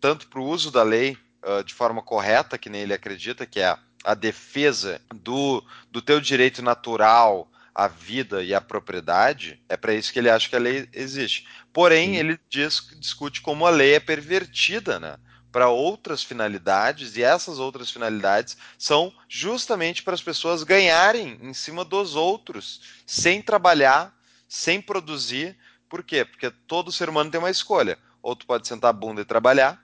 tanto 0.00 0.28
para 0.28 0.40
o 0.40 0.46
uso 0.46 0.70
da 0.70 0.82
lei 0.82 1.16
uh, 1.42 1.62
de 1.64 1.74
forma 1.74 2.02
correta, 2.02 2.58
que 2.58 2.70
nem 2.70 2.82
ele 2.82 2.94
acredita, 2.94 3.46
que 3.46 3.60
é 3.60 3.76
a, 4.04 4.14
defesa 4.14 5.00
do, 5.14 5.64
do 5.90 6.00
teu 6.00 6.20
direito 6.20 6.62
natural 6.62 7.50
à 7.78 7.86
vida 7.86 8.42
e 8.42 8.52
à 8.52 8.60
propriedade, 8.60 9.62
é 9.68 9.76
para 9.76 9.94
isso 9.94 10.12
que 10.12 10.18
ele 10.18 10.28
acha 10.28 10.48
que 10.48 10.56
a 10.56 10.58
lei 10.58 10.88
existe. 10.92 11.46
Porém, 11.72 12.08
Sim. 12.08 12.16
ele 12.16 12.40
diz, 12.48 12.88
discute 12.98 13.40
como 13.40 13.64
a 13.64 13.70
lei 13.70 13.94
é 13.94 14.00
pervertida, 14.00 14.98
né? 14.98 15.16
Para 15.52 15.68
outras 15.68 16.24
finalidades, 16.24 17.16
e 17.16 17.22
essas 17.22 17.60
outras 17.60 17.88
finalidades 17.88 18.56
são 18.76 19.12
justamente 19.28 20.02
para 20.02 20.14
as 20.14 20.20
pessoas 20.20 20.64
ganharem 20.64 21.38
em 21.40 21.54
cima 21.54 21.84
dos 21.84 22.16
outros, 22.16 22.80
sem 23.06 23.40
trabalhar, 23.40 24.12
sem 24.48 24.80
produzir. 24.82 25.56
Por 25.88 26.02
quê? 26.02 26.24
Porque 26.24 26.50
todo 26.50 26.90
ser 26.90 27.08
humano 27.08 27.30
tem 27.30 27.38
uma 27.38 27.48
escolha. 27.48 27.96
Ou 28.20 28.34
tu 28.34 28.44
pode 28.44 28.66
sentar 28.66 28.90
a 28.90 28.92
bunda 28.92 29.20
e 29.20 29.24
trabalhar, 29.24 29.80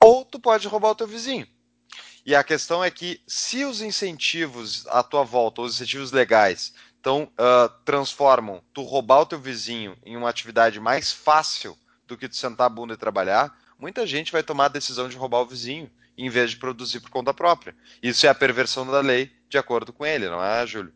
ou 0.00 0.24
tu 0.24 0.38
pode 0.38 0.68
roubar 0.68 0.90
o 0.90 0.94
teu 0.94 1.08
vizinho. 1.08 1.48
E 2.28 2.34
a 2.34 2.44
questão 2.44 2.84
é 2.84 2.90
que 2.90 3.22
se 3.26 3.64
os 3.64 3.80
incentivos 3.80 4.86
à 4.88 5.02
tua 5.02 5.24
volta, 5.24 5.62
os 5.62 5.74
incentivos 5.74 6.12
legais, 6.12 6.74
então, 7.00 7.28
uh, 7.38 7.68
transformam 7.84 8.60
tu 8.72 8.82
roubar 8.82 9.20
o 9.20 9.26
teu 9.26 9.38
vizinho 9.38 9.96
em 10.04 10.16
uma 10.16 10.28
atividade 10.28 10.80
mais 10.80 11.12
fácil 11.12 11.76
do 12.06 12.16
que 12.16 12.28
tu 12.28 12.36
sentar 12.36 12.66
a 12.66 12.70
bunda 12.70 12.94
e 12.94 12.96
trabalhar, 12.96 13.56
muita 13.78 14.06
gente 14.06 14.32
vai 14.32 14.42
tomar 14.42 14.66
a 14.66 14.68
decisão 14.68 15.08
de 15.08 15.16
roubar 15.16 15.40
o 15.40 15.46
vizinho 15.46 15.88
em 16.16 16.28
vez 16.28 16.50
de 16.50 16.56
produzir 16.56 17.00
por 17.00 17.10
conta 17.10 17.32
própria. 17.32 17.74
Isso 18.02 18.26
é 18.26 18.28
a 18.28 18.34
perversão 18.34 18.84
da 18.84 19.00
lei, 19.00 19.30
de 19.48 19.56
acordo 19.56 19.92
com 19.92 20.04
ele, 20.04 20.28
não 20.28 20.42
é, 20.42 20.66
Júlio? 20.66 20.92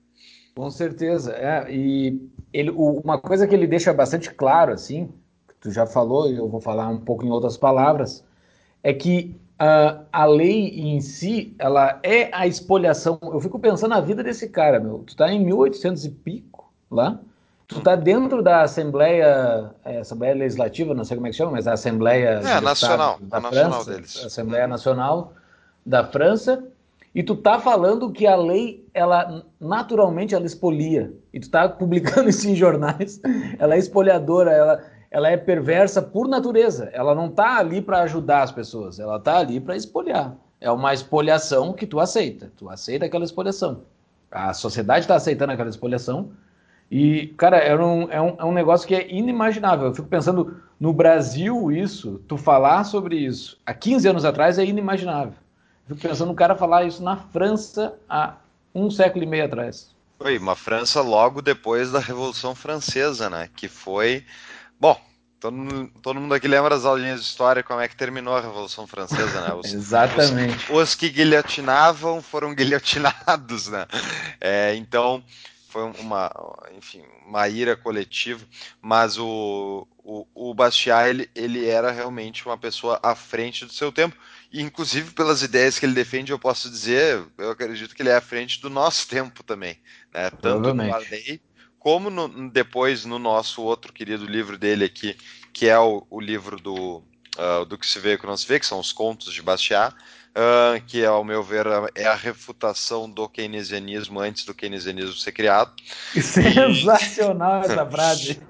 Com 0.54 0.70
certeza. 0.70 1.32
É, 1.32 1.72
e 1.72 2.28
ele, 2.52 2.70
uma 2.70 3.18
coisa 3.18 3.46
que 3.46 3.54
ele 3.54 3.66
deixa 3.66 3.92
bastante 3.92 4.32
claro, 4.34 4.72
assim, 4.72 5.08
que 5.48 5.54
tu 5.60 5.70
já 5.70 5.86
falou, 5.86 6.28
e 6.28 6.36
eu 6.36 6.48
vou 6.48 6.60
falar 6.60 6.88
um 6.88 6.98
pouco 6.98 7.24
em 7.24 7.30
outras 7.30 7.56
palavras, 7.56 8.24
é 8.82 8.92
que 8.92 9.40
Uh, 9.60 10.04
a 10.12 10.24
lei 10.24 10.68
em 10.80 11.00
si, 11.00 11.54
ela 11.58 12.00
é 12.02 12.28
a 12.32 12.46
espoliação. 12.46 13.18
Eu 13.22 13.40
fico 13.40 13.58
pensando 13.58 13.90
na 13.90 14.00
vida 14.00 14.22
desse 14.22 14.48
cara, 14.48 14.80
meu. 14.80 15.04
Tu 15.06 15.14
tá 15.14 15.32
em 15.32 15.44
1800 15.44 16.04
e 16.04 16.10
pico 16.10 16.72
lá, 16.90 17.18
tu 17.68 17.80
tá 17.80 17.94
dentro 17.94 18.42
da 18.42 18.62
Assembleia, 18.62 19.70
é, 19.84 19.98
Assembleia 19.98 20.34
Legislativa, 20.34 20.94
não 20.94 21.04
sei 21.04 21.16
como 21.16 21.26
é 21.26 21.30
que 21.30 21.36
chama, 21.36 21.52
mas 21.52 21.66
a 21.66 21.74
Assembleia 21.74 22.40
é, 22.44 22.60
Nacional, 22.60 23.18
da 23.20 23.38
a 23.38 23.40
França, 23.40 23.62
nacional 23.62 23.84
deles. 23.84 24.24
Assembleia 24.24 24.66
Nacional 24.66 25.32
da 25.84 26.04
França, 26.04 26.64
e 27.14 27.22
tu 27.22 27.36
tá 27.36 27.58
falando 27.58 28.10
que 28.10 28.26
a 28.26 28.36
lei, 28.36 28.86
ela 28.94 29.44
naturalmente 29.60 30.34
ela 30.34 30.46
expolia. 30.46 31.12
E 31.32 31.38
tu 31.38 31.50
tá 31.50 31.68
publicando 31.68 32.28
isso 32.30 32.48
em 32.48 32.54
jornais, 32.54 33.20
ela 33.58 33.74
é 33.74 33.78
espoliadora, 33.78 34.50
ela 34.50 34.82
ela 35.12 35.28
é 35.28 35.36
perversa 35.36 36.00
por 36.00 36.26
natureza. 36.26 36.88
Ela 36.92 37.14
não 37.14 37.26
está 37.26 37.58
ali 37.58 37.82
para 37.82 38.00
ajudar 38.00 38.42
as 38.42 38.50
pessoas, 38.50 38.98
ela 38.98 39.18
está 39.18 39.38
ali 39.38 39.60
para 39.60 39.76
espoliar. 39.76 40.34
É 40.58 40.70
uma 40.70 40.94
espoliação 40.94 41.74
que 41.74 41.86
tu 41.86 42.00
aceita. 42.00 42.50
Tu 42.56 42.68
aceita 42.68 43.04
aquela 43.04 43.24
espoliação. 43.24 43.82
A 44.30 44.54
sociedade 44.54 45.00
está 45.00 45.14
aceitando 45.14 45.52
aquela 45.52 45.68
espoliação. 45.68 46.30
E, 46.90 47.28
cara, 47.36 47.58
é 47.58 47.76
um, 47.76 48.10
é, 48.10 48.20
um, 48.20 48.36
é 48.38 48.44
um 48.44 48.52
negócio 48.52 48.88
que 48.88 48.94
é 48.94 49.12
inimaginável. 49.12 49.88
Eu 49.88 49.94
fico 49.94 50.08
pensando, 50.08 50.56
no 50.80 50.92
Brasil, 50.92 51.70
isso, 51.70 52.22
tu 52.26 52.38
falar 52.38 52.84
sobre 52.84 53.16
isso 53.16 53.58
há 53.66 53.74
15 53.74 54.08
anos 54.08 54.24
atrás 54.24 54.58
é 54.58 54.64
inimaginável. 54.64 55.34
Eu 55.88 55.96
fico 55.96 56.08
pensando 56.08 56.28
no 56.28 56.34
cara 56.34 56.54
falar 56.54 56.84
isso 56.84 57.02
na 57.02 57.16
França 57.16 57.94
há 58.08 58.36
um 58.74 58.90
século 58.90 59.24
e 59.24 59.26
meio 59.26 59.44
atrás. 59.44 59.90
Foi 60.18 60.38
uma 60.38 60.54
França 60.54 61.02
logo 61.02 61.42
depois 61.42 61.90
da 61.90 61.98
Revolução 61.98 62.54
Francesa, 62.54 63.28
né? 63.28 63.48
Que 63.54 63.68
foi 63.68 64.24
Bom, 64.82 65.00
todo, 65.38 65.88
todo 66.02 66.20
mundo 66.20 66.34
aqui 66.34 66.48
lembra 66.48 66.74
as 66.74 66.84
aulinhas 66.84 67.20
de 67.20 67.26
história, 67.26 67.62
como 67.62 67.78
é 67.78 67.86
que 67.86 67.94
terminou 67.94 68.36
a 68.36 68.40
Revolução 68.40 68.84
Francesa, 68.84 69.40
né? 69.40 69.54
Os, 69.54 69.70
Exatamente. 69.72 70.72
Os, 70.72 70.76
os, 70.76 70.94
que 70.96 71.08
guilhotinavam 71.08 72.20
foram 72.20 72.50
guilhotinados, 72.52 73.68
né? 73.68 73.86
É, 74.40 74.74
então, 74.74 75.22
foi 75.68 75.84
uma, 75.84 76.28
enfim, 76.76 77.04
uma 77.24 77.48
ira 77.48 77.76
coletiva, 77.76 78.44
mas 78.80 79.16
o, 79.18 79.86
o, 79.98 80.26
o 80.34 80.52
Bastiat, 80.52 81.08
ele, 81.08 81.30
ele 81.32 81.64
era 81.64 81.92
realmente 81.92 82.44
uma 82.44 82.58
pessoa 82.58 82.98
à 83.04 83.14
frente 83.14 83.64
do 83.64 83.72
seu 83.72 83.92
tempo, 83.92 84.16
e 84.52 84.60
inclusive 84.60 85.12
pelas 85.12 85.42
ideias 85.42 85.78
que 85.78 85.86
ele 85.86 85.94
defende, 85.94 86.32
eu 86.32 86.40
posso 86.40 86.68
dizer, 86.68 87.24
eu 87.38 87.52
acredito 87.52 87.94
que 87.94 88.02
ele 88.02 88.10
é 88.10 88.16
à 88.16 88.20
frente 88.20 88.60
do 88.60 88.68
nosso 88.68 89.06
tempo 89.06 89.44
também, 89.44 89.78
né? 90.12 90.28
Tanto 90.28 90.74
no 90.74 90.84
como 91.82 92.10
no, 92.10 92.48
depois 92.48 93.04
no 93.04 93.18
nosso 93.18 93.60
outro 93.60 93.92
querido 93.92 94.24
livro 94.24 94.56
dele 94.56 94.84
aqui, 94.84 95.16
que 95.52 95.68
é 95.68 95.76
o, 95.76 96.06
o 96.08 96.20
livro 96.20 96.56
do, 96.56 97.02
uh, 97.36 97.64
do 97.66 97.76
que 97.76 97.84
se 97.84 97.98
vê 97.98 98.12
e 98.12 98.18
que 98.18 98.24
não 98.24 98.36
se 98.36 98.46
vê, 98.46 98.60
que 98.60 98.66
são 98.66 98.78
os 98.78 98.92
contos 98.92 99.34
de 99.34 99.42
Bastiat, 99.42 99.92
uh, 99.92 100.80
que 100.86 101.04
ao 101.04 101.24
meu 101.24 101.42
ver 101.42 101.66
é 101.96 102.04
a 102.04 102.14
refutação 102.14 103.10
do 103.10 103.28
keynesianismo 103.28 104.20
antes 104.20 104.44
do 104.44 104.54
keynesianismo 104.54 105.14
ser 105.14 105.32
criado. 105.32 105.72
Sensacional 106.14 107.62
e... 107.62 107.64
essa 107.66 107.84
frase. 107.90 108.40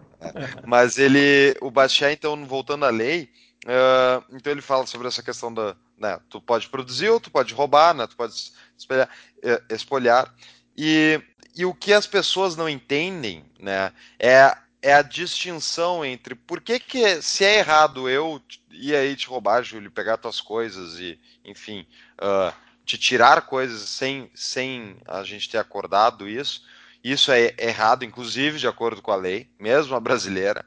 Mas 0.67 0.99
ele, 0.99 1.57
o 1.63 1.71
Bastiat, 1.71 2.13
então, 2.13 2.45
voltando 2.45 2.85
à 2.85 2.91
lei, 2.91 3.31
uh, 3.65 4.23
então 4.31 4.53
ele 4.53 4.61
fala 4.61 4.87
sobre 4.87 5.09
essa 5.09 5.23
questão 5.23 5.55
da, 5.55 5.75
né, 5.97 6.21
tu 6.29 6.39
pode 6.39 6.69
produzir 6.69 7.09
ou 7.09 7.19
tu 7.19 7.31
pode 7.31 7.55
roubar, 7.55 7.95
né, 7.95 8.07
tu 8.07 8.15
pode 8.15 8.35
espelhar, 8.77 9.09
eh, 9.43 9.63
espolhar, 9.71 10.31
e 10.77 11.19
e 11.55 11.65
o 11.65 11.75
que 11.75 11.93
as 11.93 12.07
pessoas 12.07 12.57
não 12.57 12.69
entendem, 12.69 13.45
né, 13.59 13.93
é, 14.19 14.57
é 14.81 14.95
a 14.95 15.03
distinção 15.03 16.05
entre 16.05 16.35
por 16.35 16.61
que, 16.61 16.79
que 16.81 17.23
se 17.23 17.45
é 17.45 17.59
errado 17.59 18.09
eu 18.09 18.43
ir 18.71 18.97
aí 18.97 19.15
te 19.15 19.29
roubar, 19.29 19.63
Júlio, 19.63 19.91
pegar 19.91 20.17
tuas 20.17 20.41
coisas 20.41 20.99
e, 20.99 21.19
enfim, 21.45 21.87
uh, 22.21 22.53
te 22.85 22.99
tirar 22.99 23.43
coisas 23.43 23.89
sem, 23.89 24.31
sem 24.35 24.97
a 25.07 25.23
gente 25.23 25.49
ter 25.49 25.59
acordado 25.59 26.29
isso. 26.29 26.67
Isso 27.03 27.31
é 27.31 27.55
errado, 27.59 28.05
inclusive 28.05 28.59
de 28.59 28.67
acordo 28.67 29.03
com 29.03 29.13
a 29.13 29.17
lei, 29.17 29.51
mesmo 29.59 29.95
a 29.95 30.01
brasileira. 30.01 30.65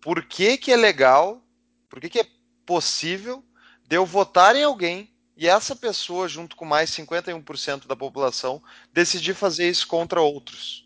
Por 0.00 0.24
que, 0.24 0.56
que 0.56 0.72
é 0.72 0.76
legal, 0.76 1.42
por 1.88 2.00
que, 2.00 2.08
que 2.08 2.20
é 2.20 2.26
possível 2.64 3.44
de 3.86 3.96
eu 3.96 4.04
votar 4.04 4.54
em 4.54 4.64
alguém 4.64 5.10
e 5.38 5.46
essa 5.46 5.76
pessoa, 5.76 6.28
junto 6.28 6.56
com 6.56 6.64
mais 6.64 6.90
51% 6.90 7.86
da 7.86 7.94
população, 7.94 8.60
decidir 8.92 9.34
fazer 9.34 9.70
isso 9.70 9.86
contra 9.86 10.20
outros. 10.20 10.84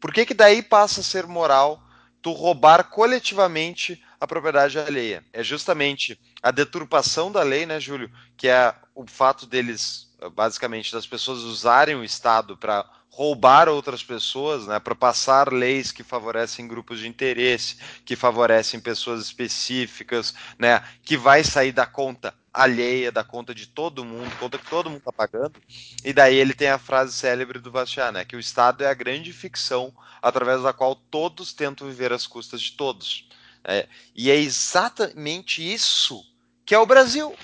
Por 0.00 0.10
que, 0.10 0.24
que 0.24 0.32
daí 0.32 0.62
passa 0.62 1.00
a 1.00 1.04
ser 1.04 1.26
moral 1.26 1.82
tu 2.22 2.32
roubar 2.32 2.84
coletivamente 2.84 4.02
a 4.18 4.26
propriedade 4.26 4.78
alheia? 4.78 5.22
É 5.34 5.42
justamente 5.42 6.18
a 6.42 6.50
deturpação 6.50 7.30
da 7.30 7.42
lei, 7.42 7.66
né, 7.66 7.78
Júlio? 7.78 8.10
Que 8.38 8.48
é 8.48 8.74
o 8.94 9.06
fato 9.06 9.44
deles, 9.44 10.10
basicamente, 10.32 10.90
das 10.90 11.06
pessoas 11.06 11.40
usarem 11.40 11.94
o 11.94 12.02
Estado 12.02 12.56
para 12.56 12.90
roubar 13.10 13.68
outras 13.68 14.02
pessoas, 14.02 14.66
né, 14.66 14.78
para 14.78 14.94
passar 14.94 15.52
leis 15.52 15.90
que 15.92 16.02
favorecem 16.02 16.68
grupos 16.68 17.00
de 17.00 17.08
interesse, 17.08 17.76
que 18.04 18.14
favorecem 18.14 18.80
pessoas 18.80 19.22
específicas, 19.22 20.32
né, 20.58 20.82
que 21.02 21.16
vai 21.16 21.42
sair 21.42 21.72
da 21.72 21.84
conta 21.84 22.32
alheia, 22.52 23.12
da 23.12 23.22
conta 23.22 23.54
de 23.54 23.66
todo 23.66 24.04
mundo, 24.04 24.30
conta 24.38 24.58
que 24.58 24.68
todo 24.68 24.88
mundo 24.88 25.00
está 25.00 25.12
pagando. 25.12 25.60
E 26.04 26.12
daí 26.12 26.36
ele 26.36 26.54
tem 26.54 26.68
a 26.68 26.78
frase 26.78 27.12
célebre 27.12 27.58
do 27.58 27.70
Bastiat, 27.70 28.12
né, 28.12 28.24
que 28.24 28.36
o 28.36 28.40
Estado 28.40 28.84
é 28.84 28.86
a 28.86 28.94
grande 28.94 29.32
ficção 29.32 29.92
através 30.22 30.62
da 30.62 30.72
qual 30.72 30.94
todos 30.94 31.52
tentam 31.52 31.88
viver 31.88 32.12
às 32.12 32.26
custas 32.26 32.60
de 32.60 32.72
todos. 32.72 33.28
É, 33.64 33.86
e 34.14 34.30
é 34.30 34.36
exatamente 34.36 35.62
isso 35.62 36.24
que 36.64 36.74
é 36.74 36.78
o 36.78 36.86
Brasil. 36.86 37.34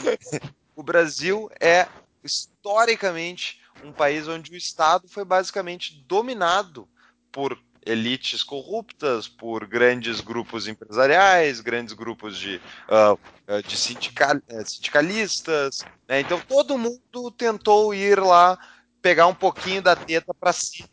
o 0.74 0.82
Brasil 0.82 1.50
é 1.60 1.86
historicamente 2.24 3.60
um 3.84 3.92
país 3.92 4.28
onde 4.28 4.52
o 4.52 4.56
Estado 4.56 5.08
foi 5.08 5.24
basicamente 5.24 6.04
dominado 6.06 6.88
por 7.30 7.58
elites 7.86 8.42
corruptas, 8.42 9.28
por 9.28 9.64
grandes 9.66 10.20
grupos 10.20 10.66
empresariais, 10.66 11.60
grandes 11.60 11.94
grupos 11.94 12.36
de, 12.36 12.60
uh, 12.88 13.62
de 13.62 13.76
sindical, 13.76 14.36
eh, 14.48 14.64
sindicalistas. 14.64 15.84
Né? 16.08 16.20
Então 16.20 16.40
todo 16.40 16.76
mundo 16.76 17.30
tentou 17.30 17.94
ir 17.94 18.18
lá 18.18 18.58
pegar 19.00 19.28
um 19.28 19.34
pouquinho 19.34 19.80
da 19.80 19.94
teta 19.94 20.34
para 20.34 20.52
si, 20.52 20.84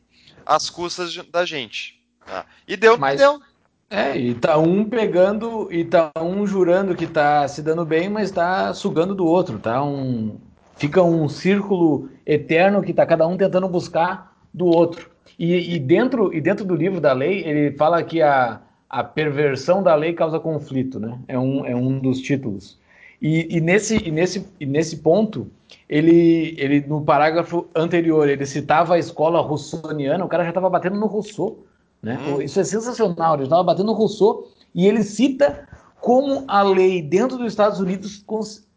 às 0.45 0.69
custas 0.69 1.15
da 1.31 1.43
gente. 1.43 1.99
Tá? 2.25 2.45
E 2.67 2.77
deu, 2.77 2.97
Mas... 2.97 3.19
deu. 3.19 3.41
É, 3.89 4.17
e 4.17 4.33
tá 4.33 4.57
um 4.57 4.83
pegando 4.85 5.71
e 5.71 5.85
tá 5.85 6.11
um 6.19 6.47
jurando 6.47 6.95
que 6.95 7.05
tá 7.05 7.47
se 7.47 7.61
dando 7.61 7.85
bem, 7.85 8.09
mas 8.09 8.31
tá 8.31 8.73
sugando 8.73 9.13
do 9.13 9.23
outro, 9.23 9.59
tá 9.59 9.83
um, 9.83 10.35
Fica 10.75 11.01
um 11.03 11.29
círculo 11.29 12.09
eterno 12.25 12.81
que 12.81 12.91
está 12.91 13.05
cada 13.05 13.27
um 13.27 13.37
tentando 13.37 13.67
buscar 13.67 14.35
do 14.53 14.65
outro. 14.65 15.09
E, 15.37 15.75
e, 15.75 15.79
dentro, 15.79 16.33
e 16.33 16.41
dentro 16.41 16.65
do 16.65 16.75
livro 16.75 16.99
da 16.99 17.13
lei, 17.13 17.43
ele 17.45 17.75
fala 17.77 18.03
que 18.03 18.21
a, 18.21 18.61
a 18.89 19.03
perversão 19.03 19.81
da 19.81 19.95
lei 19.95 20.13
causa 20.13 20.39
conflito, 20.39 20.99
né? 20.99 21.17
É 21.27 21.37
um, 21.37 21.65
é 21.65 21.75
um 21.75 21.99
dos 21.99 22.19
títulos. 22.19 22.77
E, 23.21 23.57
e, 23.57 23.61
nesse, 23.61 23.97
e, 23.97 24.11
nesse, 24.11 24.45
e 24.59 24.65
nesse 24.65 24.97
ponto, 24.97 25.47
ele, 25.89 26.55
ele 26.57 26.81
no 26.81 27.01
parágrafo 27.01 27.65
anterior, 27.73 28.27
ele 28.27 28.45
citava 28.45 28.95
a 28.95 28.99
escola 28.99 29.41
russoniana, 29.41 30.25
o 30.25 30.27
cara 30.27 30.43
já 30.43 30.49
estava 30.49 30.69
batendo 30.69 30.99
no 30.99 31.07
Rousseau. 31.07 31.63
Né? 32.01 32.19
Hum. 32.27 32.41
Isso 32.41 32.59
é 32.59 32.63
sensacional, 32.63 33.35
ele 33.35 33.43
estava 33.43 33.63
batendo 33.63 33.85
no 33.85 33.93
Rousseau 33.93 34.49
e 34.75 34.87
ele 34.87 35.03
cita 35.03 35.67
como 36.01 36.43
a 36.49 36.61
lei 36.61 37.01
dentro 37.01 37.37
dos 37.37 37.47
Estados 37.47 37.79
Unidos 37.79 38.25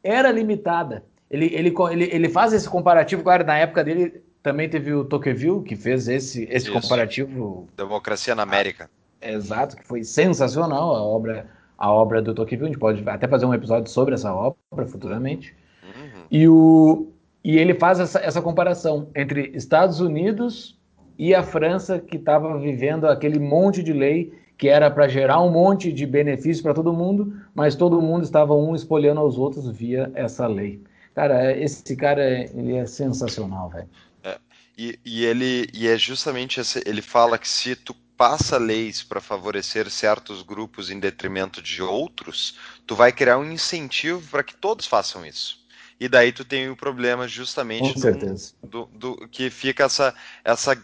era 0.02 0.30
limitada. 0.30 1.02
Ele, 1.30 1.46
ele, 1.46 1.74
ele, 1.90 2.04
ele 2.04 2.28
faz 2.28 2.52
esse 2.52 2.68
comparativo, 2.68 3.22
claro, 3.22 3.44
na 3.44 3.58
época 3.58 3.82
dele 3.82 4.22
também 4.42 4.68
teve 4.68 4.92
o 4.92 5.04
Tocqueville, 5.04 5.62
que 5.62 5.74
fez 5.74 6.06
esse, 6.06 6.46
esse 6.50 6.70
comparativo. 6.70 7.68
Democracia 7.76 8.34
na 8.34 8.44
América. 8.44 8.88
Ah, 9.20 9.32
exato, 9.32 9.76
que 9.76 9.84
foi 9.84 10.04
sensacional 10.04 10.94
a 10.94 11.02
obra, 11.02 11.48
a 11.76 11.90
obra 11.90 12.22
do 12.22 12.32
Tocqueville. 12.32 12.66
A 12.66 12.72
gente 12.72 12.78
pode 12.78 13.02
até 13.08 13.26
fazer 13.26 13.44
um 13.44 13.52
episódio 13.52 13.90
sobre 13.90 14.14
essa 14.14 14.32
obra 14.32 14.86
futuramente. 14.86 15.52
Uhum. 15.82 16.22
E, 16.30 16.48
o, 16.48 17.08
e 17.42 17.58
ele 17.58 17.74
faz 17.74 17.98
essa, 17.98 18.20
essa 18.20 18.40
comparação 18.40 19.08
entre 19.16 19.50
Estados 19.52 20.00
Unidos 20.00 20.78
e 21.18 21.34
a 21.34 21.42
França, 21.42 21.98
que 21.98 22.16
estava 22.16 22.56
vivendo 22.58 23.06
aquele 23.08 23.40
monte 23.40 23.82
de 23.82 23.92
lei 23.92 24.32
que 24.56 24.68
era 24.68 24.90
para 24.90 25.06
gerar 25.08 25.42
um 25.42 25.50
monte 25.50 25.92
de 25.92 26.06
benefícios 26.06 26.62
para 26.62 26.72
todo 26.72 26.92
mundo, 26.92 27.34
mas 27.54 27.74
todo 27.74 28.00
mundo 28.00 28.22
estava 28.22 28.54
um 28.54 28.74
espolhando 28.74 29.20
aos 29.20 29.36
outros 29.36 29.68
via 29.68 30.10
essa 30.14 30.46
lei. 30.46 30.80
Cara, 31.16 31.56
esse 31.58 31.96
cara 31.96 32.22
ele 32.30 32.76
é 32.76 32.84
sensacional, 32.84 33.70
velho. 33.70 33.88
É, 34.22 34.38
e, 34.76 35.00
e, 35.02 35.24
ele 35.24 35.66
e 35.72 35.88
é 35.88 35.96
justamente 35.96 36.60
esse, 36.60 36.82
ele 36.84 37.00
fala 37.00 37.38
que 37.38 37.48
se 37.48 37.74
tu 37.74 37.94
passa 38.18 38.58
leis 38.58 39.02
para 39.02 39.18
favorecer 39.18 39.90
certos 39.90 40.42
grupos 40.42 40.90
em 40.90 41.00
detrimento 41.00 41.62
de 41.62 41.82
outros, 41.82 42.58
tu 42.86 42.94
vai 42.94 43.12
criar 43.12 43.38
um 43.38 43.50
incentivo 43.50 44.20
para 44.30 44.44
que 44.44 44.54
todos 44.54 44.84
façam 44.84 45.24
isso. 45.24 45.64
E 45.98 46.06
daí 46.06 46.32
tu 46.32 46.44
tem 46.44 46.68
o 46.68 46.76
problema 46.76 47.26
justamente 47.26 47.98
do, 47.98 48.50
do, 48.62 49.16
do, 49.16 49.28
que 49.28 49.48
fica 49.48 49.84
essa, 49.84 50.14
essa 50.44 50.76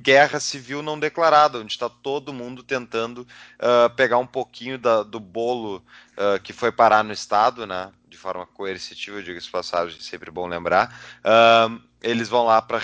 guerra 0.00 0.40
civil 0.40 0.82
não 0.82 0.98
declarada, 0.98 1.58
onde 1.58 1.72
está 1.72 1.88
todo 1.88 2.32
mundo 2.32 2.62
tentando 2.62 3.18
uh, 3.20 3.94
pegar 3.96 4.18
um 4.18 4.26
pouquinho 4.26 4.78
da, 4.78 5.02
do 5.02 5.20
bolo 5.20 5.82
uh, 6.18 6.40
que 6.42 6.52
foi 6.52 6.70
parar 6.72 7.02
no 7.02 7.12
Estado, 7.12 7.66
né? 7.66 7.90
de 8.14 8.16
forma 8.16 8.46
coercitiva, 8.46 9.22
diga-se 9.22 9.50
passagem, 9.50 10.00
sempre 10.00 10.30
bom 10.30 10.46
lembrar, 10.46 10.94
uh, 11.20 11.80
eles 12.00 12.28
vão 12.28 12.44
lá 12.44 12.62
para 12.62 12.78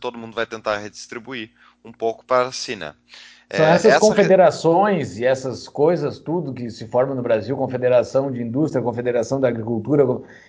todo 0.00 0.16
mundo 0.16 0.34
vai 0.34 0.46
tentar 0.46 0.78
redistribuir 0.78 1.50
um 1.84 1.92
pouco 1.92 2.24
para 2.24 2.50
si, 2.50 2.76
né? 2.76 2.94
São 3.52 3.66
é, 3.66 3.70
essas 3.70 3.92
essa... 3.92 4.00
confederações 4.00 5.18
e 5.18 5.24
essas 5.24 5.68
coisas, 5.68 6.18
tudo 6.18 6.54
que 6.54 6.70
se 6.70 6.86
forma 6.86 7.14
no 7.14 7.22
Brasil, 7.22 7.56
confederação 7.56 8.30
de 8.30 8.40
indústria, 8.40 8.82
confederação 8.82 9.40
da 9.40 9.48
agricultura, 9.48 10.06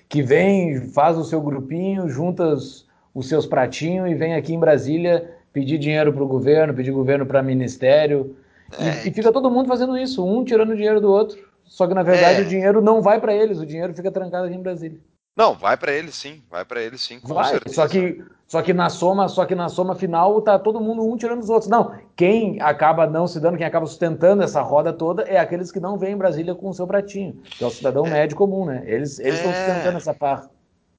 que 0.07 0.21
vem, 0.21 0.89
faz 0.91 1.17
o 1.17 1.23
seu 1.23 1.41
grupinho, 1.41 2.07
junta 2.07 2.43
os, 2.43 2.87
os 3.13 3.27
seus 3.27 3.45
pratinhos 3.45 4.09
e 4.09 4.13
vem 4.13 4.35
aqui 4.35 4.53
em 4.53 4.59
Brasília 4.59 5.40
pedir 5.53 5.77
dinheiro 5.77 6.13
para 6.13 6.23
o 6.23 6.27
governo, 6.27 6.73
pedir 6.73 6.91
governo 6.91 7.25
para 7.25 7.41
ministério, 7.41 8.35
é... 8.77 9.05
e, 9.05 9.09
e 9.09 9.13
fica 9.13 9.31
todo 9.31 9.51
mundo 9.51 9.67
fazendo 9.67 9.97
isso, 9.97 10.25
um 10.25 10.43
tirando 10.43 10.75
dinheiro 10.75 11.01
do 11.01 11.11
outro. 11.11 11.37
Só 11.65 11.87
que 11.87 11.93
na 11.93 12.03
verdade 12.03 12.41
é. 12.41 12.43
o 12.43 12.47
dinheiro 12.47 12.81
não 12.81 13.01
vai 13.01 13.19
para 13.19 13.33
eles, 13.33 13.59
o 13.59 13.65
dinheiro 13.65 13.93
fica 13.93 14.11
trancado 14.11 14.45
aqui 14.45 14.55
em 14.55 14.61
Brasília. 14.61 14.99
Não, 15.35 15.53
vai 15.55 15.77
para 15.77 15.93
eles 15.93 16.15
sim, 16.15 16.43
vai 16.49 16.65
para 16.65 16.81
eles 16.81 17.01
sim, 17.01 17.19
com 17.19 17.33
vai, 17.33 17.45
certeza. 17.45 17.75
Só 17.75 17.87
que, 17.87 18.21
só 18.45 18.61
que 18.61 18.73
na 18.73 18.89
soma, 18.89 19.29
só 19.29 19.45
que 19.45 19.55
na 19.55 19.69
soma 19.69 19.95
final 19.95 20.41
tá 20.41 20.59
todo 20.59 20.81
mundo 20.81 21.07
um 21.09 21.15
tirando 21.15 21.39
os 21.39 21.49
outros. 21.49 21.69
Não, 21.69 21.95
quem 22.17 22.61
acaba 22.61 23.07
não 23.07 23.25
se 23.25 23.39
dando, 23.39 23.57
quem 23.57 23.65
acaba 23.65 23.85
sustentando 23.85 24.43
essa 24.43 24.61
roda 24.61 24.91
toda 24.91 25.23
é 25.23 25.39
aqueles 25.39 25.71
que 25.71 25.79
não 25.79 25.97
vêm 25.97 26.13
em 26.13 26.17
Brasília 26.17 26.53
com 26.53 26.67
o 26.67 26.73
seu 26.73 26.85
pratinho, 26.85 27.41
que 27.43 27.63
é 27.63 27.67
o 27.67 27.71
cidadão 27.71 28.05
é. 28.05 28.09
médio 28.09 28.35
comum, 28.35 28.65
né? 28.65 28.83
Eles 28.85 29.19
eles 29.19 29.35
estão 29.35 29.51
é. 29.51 29.55
sustentando 29.55 29.97
essa 29.97 30.13
parte. 30.13 30.49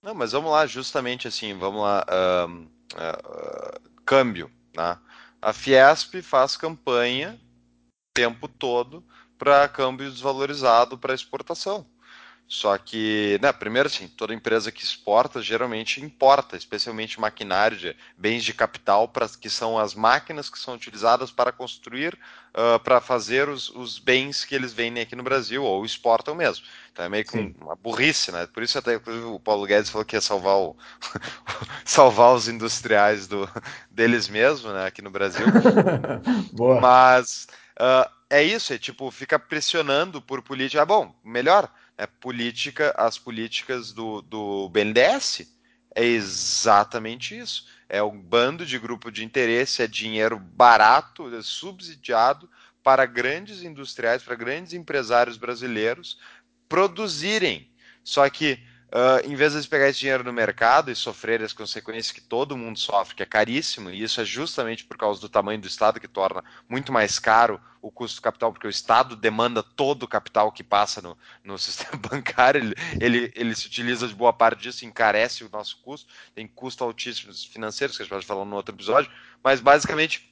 Não, 0.03 0.15
mas 0.15 0.33
vamos 0.33 0.51
lá, 0.51 0.67
justamente 0.67 1.29
assim, 1.29 1.55
vamos 1.55 1.83
lá, 1.83 2.05
uh, 2.09 2.51
uh, 2.51 3.81
câmbio, 4.05 4.51
né? 4.77 4.99
A 5.41 5.53
Fiesp 5.53 6.23
faz 6.23 6.57
campanha 6.57 7.41
o 7.41 8.15
tempo 8.15 8.47
todo 8.47 9.05
para 9.37 9.69
câmbio 9.69 10.11
desvalorizado 10.11 10.97
para 10.97 11.15
exportação. 11.15 11.87
Só 12.53 12.77
que, 12.77 13.39
né, 13.41 13.51
primeiro 13.51 13.87
assim, 13.87 14.07
toda 14.07 14.35
empresa 14.35 14.71
que 14.71 14.85
exporta 14.85 15.41
geralmente 15.41 16.05
importa, 16.05 16.55
especialmente 16.55 17.19
maquinário, 17.19 17.79
de, 17.79 17.97
bens 18.15 18.45
de 18.45 18.53
capital, 18.53 19.09
pra, 19.09 19.27
que 19.27 19.49
são 19.49 19.79
as 19.79 19.95
máquinas 19.95 20.51
que 20.51 20.59
são 20.59 20.75
utilizadas 20.75 21.31
para 21.31 21.51
construir, 21.51 22.13
uh, 22.51 22.79
para 22.81 23.01
fazer 23.01 23.49
os, 23.49 23.71
os, 23.71 23.99
bens 23.99 24.45
que 24.45 24.55
eles 24.55 24.75
vendem 24.75 25.03
aqui 25.03 25.17
no 25.17 25.23
Brasil, 25.23 25.65
ou 25.65 25.83
exportam 25.83 26.35
mesmo. 26.35 26.67
Então 26.93 27.07
é 27.07 27.09
meio 27.09 27.25
que 27.25 27.39
um, 27.39 27.55
uma 27.59 27.75
burrice, 27.75 28.31
né? 28.31 28.47
Por 28.47 28.63
isso 28.63 28.77
até 28.77 28.99
o 28.99 29.41
Paulo 29.41 29.67
Guedes 29.67 29.89
falou 29.89 30.05
que 30.05 30.15
ia 30.15 30.21
salvar, 30.21 30.57
o, 30.59 30.77
salvar 31.87 32.35
os 32.35 32.49
industriais 32.49 33.27
do, 33.27 33.49
deles 33.91 34.29
mesmo, 34.29 34.71
né, 34.75 34.85
aqui 34.85 35.01
no 35.01 35.11
Brasil. 35.11 35.47
Boa. 36.53 36.79
Mas... 36.83 37.49
Uh, 37.81 38.23
é 38.29 38.43
isso, 38.43 38.73
é 38.73 38.79
tipo, 38.79 39.11
fica 39.11 39.39
pressionando 39.39 40.23
por 40.23 40.41
política. 40.41 40.81
Ah, 40.81 40.87
bom, 40.87 41.15
melhor, 41.23 41.71
é 41.97 42.07
política, 42.07 42.95
as 42.97 43.19
políticas 43.19 43.93
do, 43.93 44.23
do 44.23 44.69
BNDES 44.71 45.53
é 45.95 46.05
exatamente 46.05 47.39
isso. 47.39 47.67
É 47.89 48.03
um 48.03 48.19
bando 48.19 48.65
de 48.65 48.79
grupo 48.79 49.11
de 49.11 49.25
interesse, 49.25 49.83
é 49.83 49.87
dinheiro 49.87 50.39
barato, 50.39 51.35
é 51.35 51.43
subsidiado 51.43 52.49
para 52.83 53.07
grandes 53.07 53.63
industriais, 53.63 54.23
para 54.23 54.35
grandes 54.35 54.73
empresários 54.73 55.37
brasileiros 55.37 56.19
produzirem. 56.69 57.71
Só 58.03 58.29
que 58.29 58.59
Uh, 58.93 59.27
em 59.27 59.35
vez 59.35 59.55
de 59.55 59.67
pegar 59.67 59.89
esse 59.89 60.01
dinheiro 60.01 60.23
no 60.23 60.35
mercado 60.35 60.91
e 60.91 60.95
sofrer 60.95 61.43
as 61.43 61.55
consequências 61.55 62.13
que 62.13 62.21
todo 62.21 62.59
mundo 62.59 62.79
sofre, 62.79 63.15
que 63.15 63.23
é 63.23 63.27
caríssimo, 63.27 63.89
e 63.89 64.03
isso 64.03 64.21
é 64.21 64.25
justamente 64.25 64.85
por 64.85 64.99
causa 64.99 65.19
do 65.19 65.31
tamanho 65.31 65.59
do 65.59 65.67
Estado 65.67 65.99
que 65.99 66.07
torna 66.07 66.45
muito 66.69 66.93
mais 66.93 67.19
caro 67.19 67.59
o 67.81 67.91
custo 67.91 68.21
do 68.21 68.23
capital, 68.23 68.53
porque 68.53 68.67
o 68.67 68.71
Estado 68.71 69.17
demanda 69.17 69.63
todo 69.63 70.03
o 70.03 70.09
capital 70.09 70.53
que 70.53 70.63
passa 70.63 71.01
no, 71.01 71.17
no 71.43 71.57
sistema 71.59 71.97
bancário, 71.97 72.61
ele, 72.61 72.75
ele, 73.01 73.33
ele, 73.35 73.55
se 73.55 73.67
utiliza 73.67 74.07
de 74.07 74.15
boa 74.15 74.33
parte 74.33 74.61
disso, 74.61 74.85
encarece 74.85 75.43
o 75.43 75.49
nosso 75.51 75.79
custo, 75.79 76.13
tem 76.35 76.47
custo 76.47 76.85
altíssimos 76.85 77.47
financeiros, 77.47 77.97
que 77.97 78.03
a 78.03 78.05
gente 78.05 78.13
pode 78.13 78.27
falar 78.27 78.45
no 78.45 78.57
outro 78.57 78.75
episódio, 78.75 79.11
mas 79.43 79.59
basicamente 79.59 80.31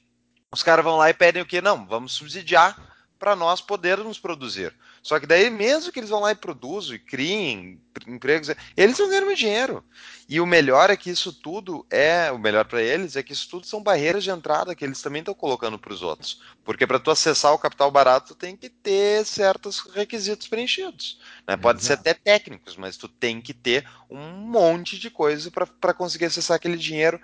os 0.51 0.61
caras 0.61 0.85
vão 0.85 0.97
lá 0.97 1.09
e 1.09 1.15
pedem 1.15 1.41
o 1.41 1.47
quê? 1.47 1.61
Não, 1.61 1.83
vamos 1.87 2.13
subsidiar 2.13 2.77
para 3.17 3.35
nós 3.35 3.59
podermos 3.59 4.19
produzir. 4.19 4.71
Só 5.01 5.19
que 5.19 5.25
daí, 5.25 5.49
mesmo 5.49 5.91
que 5.91 5.99
eles 5.99 6.11
vão 6.11 6.19
lá 6.19 6.31
e 6.31 6.35
produzam 6.35 6.95
e 6.95 6.99
criem 6.99 7.81
empregos, 8.07 8.49
eles 8.77 8.97
vão 8.97 9.09
ganhar 9.09 9.33
dinheiro. 9.33 9.83
E 10.29 10.39
o 10.39 10.45
melhor 10.45 10.89
é 10.89 10.95
que 10.95 11.09
isso 11.09 11.33
tudo 11.33 11.85
é, 11.89 12.31
o 12.31 12.37
melhor 12.37 12.65
para 12.65 12.81
eles 12.81 13.15
é 13.15 13.23
que 13.23 13.33
isso 13.33 13.49
tudo 13.49 13.65
são 13.65 13.81
barreiras 13.81 14.23
de 14.23 14.29
entrada 14.29 14.75
que 14.75 14.85
eles 14.85 15.01
também 15.01 15.21
estão 15.21 15.33
colocando 15.33 15.79
para 15.79 15.91
os 15.91 16.03
outros. 16.03 16.41
Porque 16.63 16.85
para 16.85 16.99
tu 16.99 17.09
acessar 17.09 17.51
o 17.51 17.59
capital 17.59 17.89
barato, 17.89 18.33
tu 18.33 18.35
tem 18.35 18.55
que 18.55 18.69
ter 18.69 19.25
certos 19.25 19.79
requisitos 19.93 20.47
preenchidos. 20.47 21.19
Né? 21.47 21.57
Pode 21.57 21.83
ser 21.83 21.93
até 21.93 22.13
técnicos, 22.13 22.77
mas 22.77 22.95
tu 22.95 23.07
tem 23.07 23.41
que 23.41 23.53
ter 23.53 23.87
um 24.09 24.29
monte 24.31 24.99
de 24.99 25.09
coisa 25.09 25.49
para 25.51 25.93
conseguir 25.93 26.25
acessar 26.25 26.55
aquele 26.55 26.77
dinheiro 26.77 27.19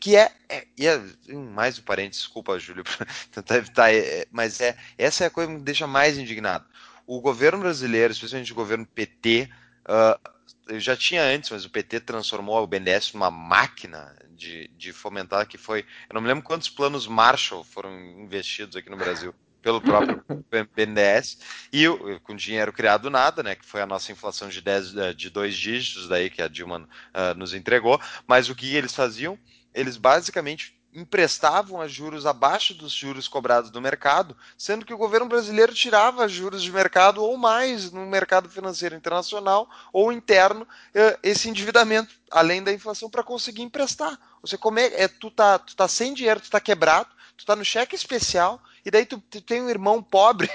que 0.00 0.16
é, 0.16 0.32
é, 0.48 0.66
é, 0.78 1.34
mais 1.34 1.78
um 1.78 1.82
parênteses, 1.82 2.22
desculpa, 2.22 2.58
Júlio, 2.58 2.84
tentar 3.30 3.56
evitar, 3.56 3.92
é, 3.92 4.26
mas 4.30 4.60
é 4.60 4.76
essa 4.96 5.24
é 5.24 5.26
a 5.26 5.30
coisa 5.30 5.50
que 5.50 5.58
me 5.58 5.62
deixa 5.62 5.86
mais 5.86 6.16
indignado. 6.16 6.64
O 7.06 7.20
governo 7.20 7.58
brasileiro, 7.58 8.12
especialmente 8.12 8.52
o 8.52 8.56
governo 8.56 8.86
PT, 8.86 9.50
uh, 9.86 10.30
eu 10.68 10.80
já 10.80 10.96
tinha 10.96 11.22
antes, 11.22 11.50
mas 11.50 11.64
o 11.64 11.70
PT 11.70 12.00
transformou 12.00 12.62
o 12.62 12.66
BNDES 12.66 13.12
numa 13.12 13.30
máquina 13.30 14.16
de, 14.30 14.68
de 14.76 14.92
fomentar 14.92 15.46
que 15.46 15.58
foi, 15.58 15.80
eu 16.08 16.14
não 16.14 16.20
me 16.20 16.28
lembro 16.28 16.44
quantos 16.44 16.70
planos 16.70 17.06
Marshall 17.06 17.64
foram 17.64 17.92
investidos 18.22 18.76
aqui 18.76 18.88
no 18.88 18.96
Brasil 18.96 19.34
pelo 19.60 19.80
próprio 19.80 20.24
BNDES 20.74 21.38
e 21.72 21.84
com 22.22 22.34
dinheiro 22.34 22.72
criado 22.72 23.02
do 23.02 23.10
nada, 23.10 23.42
né, 23.42 23.54
que 23.54 23.66
foi 23.66 23.82
a 23.82 23.86
nossa 23.86 24.10
inflação 24.12 24.48
de, 24.48 24.60
10, 24.62 25.16
de 25.16 25.28
dois 25.28 25.54
dígitos 25.54 26.08
daí 26.08 26.30
que 26.30 26.40
a 26.40 26.48
Dilma 26.48 26.78
uh, 26.78 27.36
nos 27.36 27.52
entregou, 27.52 28.00
mas 28.26 28.48
o 28.48 28.54
que 28.54 28.74
eles 28.74 28.94
faziam? 28.94 29.38
Eles 29.74 29.96
basicamente 29.96 30.80
emprestavam 30.92 31.80
a 31.80 31.86
juros 31.86 32.26
abaixo 32.26 32.74
dos 32.74 32.92
juros 32.92 33.28
cobrados 33.28 33.70
do 33.70 33.80
mercado, 33.80 34.36
sendo 34.58 34.84
que 34.84 34.92
o 34.92 34.98
governo 34.98 35.28
brasileiro 35.28 35.72
tirava 35.72 36.26
juros 36.26 36.62
de 36.62 36.72
mercado 36.72 37.22
ou 37.22 37.36
mais 37.36 37.92
no 37.92 38.06
mercado 38.06 38.48
financeiro 38.48 38.96
internacional 38.96 39.68
ou 39.92 40.10
interno 40.10 40.66
eh, 40.92 41.18
esse 41.22 41.48
endividamento 41.48 42.14
além 42.30 42.62
da 42.62 42.72
inflação 42.72 43.08
para 43.08 43.22
conseguir 43.22 43.62
emprestar. 43.62 44.18
Você 44.42 44.56
come, 44.56 44.82
é, 44.82 45.06
tu 45.06 45.30
tá, 45.30 45.58
tu 45.58 45.76
tá 45.76 45.86
sem 45.86 46.12
dinheiro, 46.12 46.40
tu 46.40 46.50
tá 46.50 46.60
quebrado, 46.60 47.08
tu 47.36 47.46
tá 47.46 47.54
no 47.54 47.64
cheque 47.64 47.94
especial 47.94 48.60
e 48.84 48.90
daí 48.90 49.06
tu, 49.06 49.18
tu 49.18 49.40
tem 49.40 49.62
um 49.62 49.70
irmão 49.70 50.02
pobre 50.02 50.48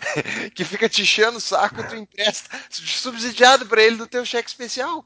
que 0.54 0.64
fica 0.64 0.88
te 0.88 1.02
enchendo 1.02 1.36
o 1.36 1.40
saco, 1.40 1.86
tu 1.86 1.96
empresta 1.96 2.48
subsidiado 2.70 3.66
para 3.66 3.82
ele 3.82 3.96
do 3.96 4.06
teu 4.06 4.24
cheque 4.24 4.48
especial. 4.48 5.04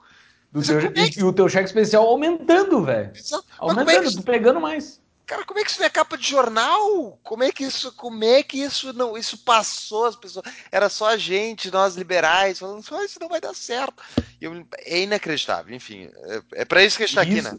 Teu, 0.52 0.78
é 0.78 1.10
que... 1.10 1.20
E 1.20 1.24
o 1.24 1.32
teu 1.32 1.48
cheque 1.48 1.66
especial 1.66 2.06
aumentando, 2.06 2.82
velho. 2.84 3.12
Aumentando, 3.58 3.90
é 3.90 4.04
isso... 4.04 4.22
pegando 4.22 4.60
mais. 4.60 5.00
Cara, 5.26 5.44
como 5.44 5.58
é 5.58 5.64
que 5.64 5.70
isso 5.70 5.80
não 5.80 5.86
é 5.86 5.90
capa 5.90 6.16
de 6.16 6.30
jornal? 6.30 7.18
Como 7.24 7.42
é 7.42 7.50
que 7.50 7.64
isso, 7.64 7.92
como 7.96 8.22
é 8.22 8.44
que 8.44 8.62
isso 8.62 8.92
não, 8.92 9.18
isso 9.18 9.38
passou 9.38 10.06
as 10.06 10.14
pessoas? 10.14 10.46
Era 10.70 10.88
só 10.88 11.08
a 11.08 11.16
gente, 11.16 11.68
nós 11.70 11.96
liberais, 11.96 12.60
falando, 12.60 12.80
só 12.84 13.02
isso 13.04 13.18
não 13.20 13.28
vai 13.28 13.40
dar 13.40 13.52
certo. 13.52 14.00
Eu, 14.40 14.64
é 14.84 15.00
inacreditável, 15.00 15.74
enfim. 15.74 16.08
É, 16.14 16.62
é 16.62 16.64
para 16.64 16.84
isso 16.84 16.96
que 16.96 17.02
a 17.02 17.06
gente 17.06 17.18
está 17.18 17.22
aqui, 17.22 17.42
né? 17.42 17.58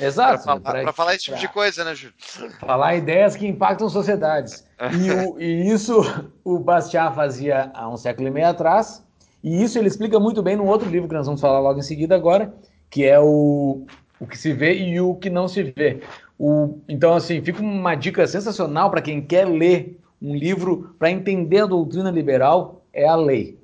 Exato. 0.00 0.42
Para 0.42 0.58
falar, 0.58 0.82
pra 0.82 0.92
falar 0.94 1.14
esse 1.14 1.24
tipo 1.24 1.36
pra... 1.36 1.46
de 1.46 1.52
coisa, 1.52 1.84
né, 1.84 1.94
Júlio? 1.94 2.14
Falar 2.58 2.96
ideias 2.96 3.36
que 3.36 3.46
impactam 3.46 3.90
sociedades. 3.90 4.64
E, 4.80 5.10
o, 5.10 5.38
e 5.38 5.70
isso 5.70 6.00
o 6.42 6.58
Bastiat 6.58 7.14
fazia 7.14 7.70
há 7.74 7.90
um 7.90 7.96
século 7.98 8.28
e 8.28 8.30
meio 8.30 8.48
atrás, 8.48 9.04
e 9.42 9.62
isso 9.62 9.78
ele 9.78 9.88
explica 9.88 10.20
muito 10.20 10.42
bem 10.42 10.56
num 10.56 10.68
outro 10.68 10.88
livro 10.88 11.08
que 11.08 11.14
nós 11.14 11.26
vamos 11.26 11.40
falar 11.40 11.58
logo 11.58 11.78
em 11.78 11.82
seguida 11.82 12.14
agora, 12.14 12.54
que 12.88 13.04
é 13.04 13.18
o, 13.18 13.84
o 14.20 14.26
que 14.26 14.38
se 14.38 14.52
vê 14.52 14.74
e 14.74 15.00
o 15.00 15.14
que 15.14 15.28
não 15.28 15.48
se 15.48 15.62
vê. 15.62 16.00
O, 16.38 16.78
então, 16.88 17.14
assim, 17.14 17.42
fica 17.42 17.60
uma 17.60 17.94
dica 17.94 18.26
sensacional 18.26 18.90
para 18.90 19.02
quem 19.02 19.20
quer 19.20 19.46
ler 19.46 19.98
um 20.20 20.36
livro 20.36 20.94
para 20.98 21.10
entender 21.10 21.60
a 21.60 21.66
doutrina 21.66 22.10
liberal, 22.10 22.82
é 22.92 23.06
a 23.06 23.16
lei. 23.16 23.58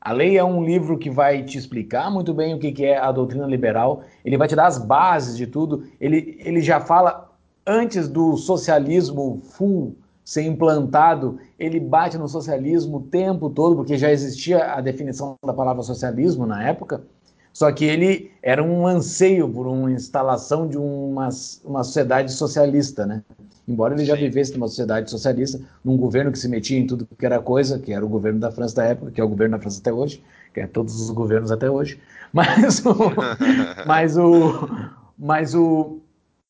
A 0.00 0.12
lei 0.12 0.36
é 0.36 0.44
um 0.44 0.64
livro 0.64 0.98
que 0.98 1.10
vai 1.10 1.42
te 1.42 1.58
explicar 1.58 2.10
muito 2.10 2.32
bem 2.34 2.54
o 2.54 2.58
que 2.58 2.84
é 2.84 2.98
a 2.98 3.10
doutrina 3.10 3.46
liberal, 3.46 4.04
ele 4.24 4.36
vai 4.36 4.46
te 4.46 4.54
dar 4.54 4.66
as 4.66 4.78
bases 4.78 5.36
de 5.36 5.46
tudo, 5.46 5.84
ele, 6.00 6.38
ele 6.44 6.60
já 6.60 6.78
fala 6.78 7.32
antes 7.66 8.06
do 8.06 8.36
socialismo 8.36 9.40
full 9.42 9.96
ser 10.24 10.42
implantado, 10.42 11.38
ele 11.58 11.78
bate 11.78 12.16
no 12.16 12.26
socialismo 12.26 12.96
o 12.96 13.02
tempo 13.02 13.50
todo, 13.50 13.76
porque 13.76 13.98
já 13.98 14.10
existia 14.10 14.72
a 14.72 14.80
definição 14.80 15.36
da 15.44 15.52
palavra 15.52 15.82
socialismo 15.82 16.46
na 16.46 16.66
época, 16.66 17.02
só 17.52 17.70
que 17.70 17.84
ele 17.84 18.32
era 18.42 18.62
um 18.64 18.86
anseio 18.86 19.48
por 19.48 19.66
uma 19.66 19.92
instalação 19.92 20.66
de 20.66 20.78
uma, 20.78 21.28
uma 21.64 21.84
sociedade 21.84 22.32
socialista, 22.32 23.06
né? 23.06 23.22
Embora 23.68 23.94
ele 23.94 24.04
já 24.04 24.16
vivesse 24.16 24.52
numa 24.54 24.66
sociedade 24.66 25.10
socialista, 25.10 25.60
num 25.84 25.96
governo 25.96 26.32
que 26.32 26.38
se 26.38 26.48
metia 26.48 26.78
em 26.78 26.86
tudo 26.86 27.06
que 27.16 27.24
era 27.24 27.40
coisa, 27.40 27.78
que 27.78 27.92
era 27.92 28.04
o 28.04 28.08
governo 28.08 28.40
da 28.40 28.50
França 28.50 28.76
da 28.76 28.84
época, 28.84 29.10
que 29.10 29.20
é 29.20 29.24
o 29.24 29.28
governo 29.28 29.56
da 29.56 29.60
França 29.60 29.80
até 29.80 29.92
hoje, 29.92 30.22
que 30.52 30.60
é 30.60 30.66
todos 30.66 31.00
os 31.00 31.10
governos 31.10 31.52
até 31.52 31.70
hoje, 31.70 32.00
mas 32.32 32.84
o, 32.84 32.94
mas 33.86 34.16
o, 34.16 34.68
mas 35.16 35.54
o, 35.54 36.00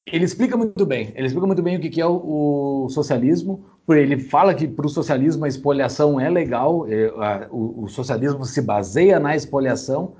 ele 0.06 0.24
explica 0.24 0.56
muito 0.56 0.84
bem. 0.84 1.12
Ele 1.14 1.26
explica 1.26 1.46
muito 1.46 1.62
bem 1.62 1.76
o 1.76 1.80
que 1.80 2.00
é 2.00 2.06
o, 2.06 2.84
o 2.84 2.88
socialismo. 2.90 3.64
Ele 3.88 4.18
fala 4.18 4.54
que 4.54 4.66
para 4.66 4.86
o 4.86 4.88
socialismo 4.88 5.44
a 5.44 5.48
espoliação 5.48 6.20
é 6.20 6.28
legal, 6.28 6.86
é, 6.88 7.06
a, 7.16 7.48
o, 7.50 7.84
o, 7.84 7.88
socialismo 7.88 8.44
se 8.44 8.60
baseia 8.62 9.18
na 9.18 9.36
espoliação, 9.36 10.14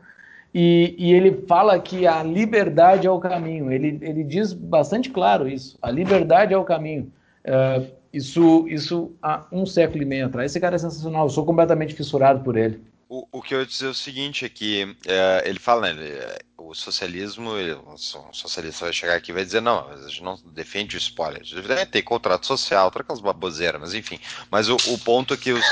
e, 0.54 0.94
e, 0.98 1.12
ele 1.12 1.44
fala 1.48 1.80
que 1.80 2.06
a 2.06 2.22
liberdade 2.22 3.06
é 3.06 3.10
o 3.10 3.18
caminho. 3.18 3.72
Ele, 3.72 3.98
ele 4.00 4.22
diz 4.22 4.52
bastante 4.52 5.10
claro 5.10 5.48
isso. 5.48 5.76
A 5.82 5.90
liberdade 5.90 6.54
é 6.54 6.56
o 6.56 6.62
caminho. 6.62 7.10
Uh, 7.44 7.84
isso, 8.12 8.64
isso 8.68 9.12
há 9.20 9.44
um 9.50 9.66
século 9.66 10.02
e 10.02 10.06
meio 10.06 10.26
atrás. 10.26 10.52
Esse 10.52 10.60
cara 10.60 10.76
é 10.76 10.78
sensacional. 10.78 11.26
Eu 11.26 11.30
sou 11.30 11.44
completamente 11.44 11.92
fissurado 11.92 12.44
por 12.44 12.56
ele. 12.56 12.80
O, 13.08 13.28
o, 13.30 13.42
que 13.42 13.54
eu 13.54 13.60
ia 13.60 13.66
dizer 13.66 13.86
é 13.86 13.90
o 13.90 13.94
seguinte 13.94 14.44
é 14.44 14.48
que 14.48 14.96
é, 15.06 15.42
ele 15.46 15.58
fala, 15.58 15.82
né, 15.82 15.90
ele, 15.90 16.42
o 16.56 16.74
socialismo, 16.74 17.56
ele, 17.56 17.72
o 17.72 17.96
socialista 17.96 18.86
vai 18.86 18.92
chegar 18.92 19.14
aqui 19.16 19.30
e 19.30 19.34
vai 19.34 19.44
dizer, 19.44 19.60
não, 19.60 19.88
a 19.88 20.08
gente 20.08 20.22
não 20.22 20.36
defende 20.52 20.96
o 20.96 20.98
spoiler, 20.98 21.42
a 21.42 21.44
gente 21.44 21.66
deve 21.66 21.86
ter 21.86 22.02
contrato 22.02 22.46
social, 22.46 22.90
todas 22.90 23.04
aquelas 23.04 23.20
baboseiras, 23.20 23.80
mas 23.80 23.94
enfim. 23.94 24.18
Mas 24.50 24.68
o, 24.68 24.76
o 24.88 24.98
ponto 24.98 25.34
é 25.34 25.36
que 25.36 25.52
os, 25.52 25.64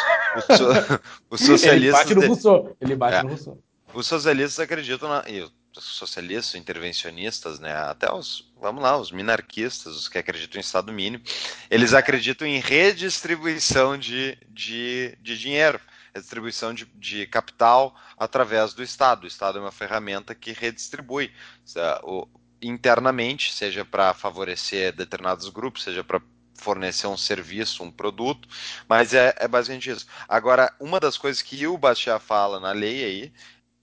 os, 1.31 1.41
socialistas... 1.41 1.73
Ele 1.73 1.91
bate 1.91 2.15
no 2.15 2.27
Rousseau, 2.27 2.77
ele 2.81 2.97
bate 2.97 3.17
é, 3.17 3.23
no 3.23 3.29
Rousseau. 3.31 3.59
Os 3.95 4.07
socialistas 4.07 4.61
acreditam, 4.61 5.09
na, 5.09 5.25
e 5.29 5.41
os 5.41 5.53
socialistas, 5.85 6.55
intervencionistas, 6.55 7.59
né, 7.59 7.73
até 7.73 8.13
os, 8.13 8.53
vamos 8.61 8.83
lá, 8.83 8.97
os 8.99 9.11
minarquistas, 9.11 9.97
os 9.97 10.09
que 10.09 10.19
acreditam 10.19 10.59
em 10.59 10.65
Estado 10.65 10.93
mínimo, 10.93 11.25
eles 11.71 11.95
acreditam 11.95 12.47
em 12.47 12.61
redistribuição 12.61 13.97
de, 13.97 14.37
de, 14.51 15.17
de 15.21 15.39
dinheiro 15.39 15.81
a 16.15 16.19
distribuição 16.19 16.75
de, 16.75 16.85
de 16.95 17.27
capital 17.27 17.95
através 18.17 18.75
do 18.75 18.83
Estado. 18.83 19.25
O 19.25 19.27
Estado 19.27 19.59
é 19.59 19.61
uma 19.61 19.73
ferramenta 19.73 20.35
que 20.35 20.53
redistribui 20.53 21.33
o, 22.03 22.27
internamente, 22.61 23.53
seja 23.53 23.85
para 23.85 24.15
favorecer 24.15 24.95
determinados 24.95 25.49
grupos, 25.49 25.83
seja 25.83 26.05
para 26.05 26.21
fornecer 26.55 27.09
um 27.09 27.17
serviço, 27.17 27.83
um 27.83 27.91
produto, 27.91 28.49
mas 28.89 29.13
é, 29.13 29.35
é, 29.39 29.49
basicamente 29.49 29.91
isso. 29.91 30.07
Agora, 30.29 30.73
uma 30.79 31.01
das 31.01 31.19
coisas 31.19 31.43
que 31.43 31.67
o 31.67 31.77
Bastiat 31.77 32.23
fala 32.23 32.61
na 32.61 32.71
lei 32.71 33.05
aí, 33.05 33.33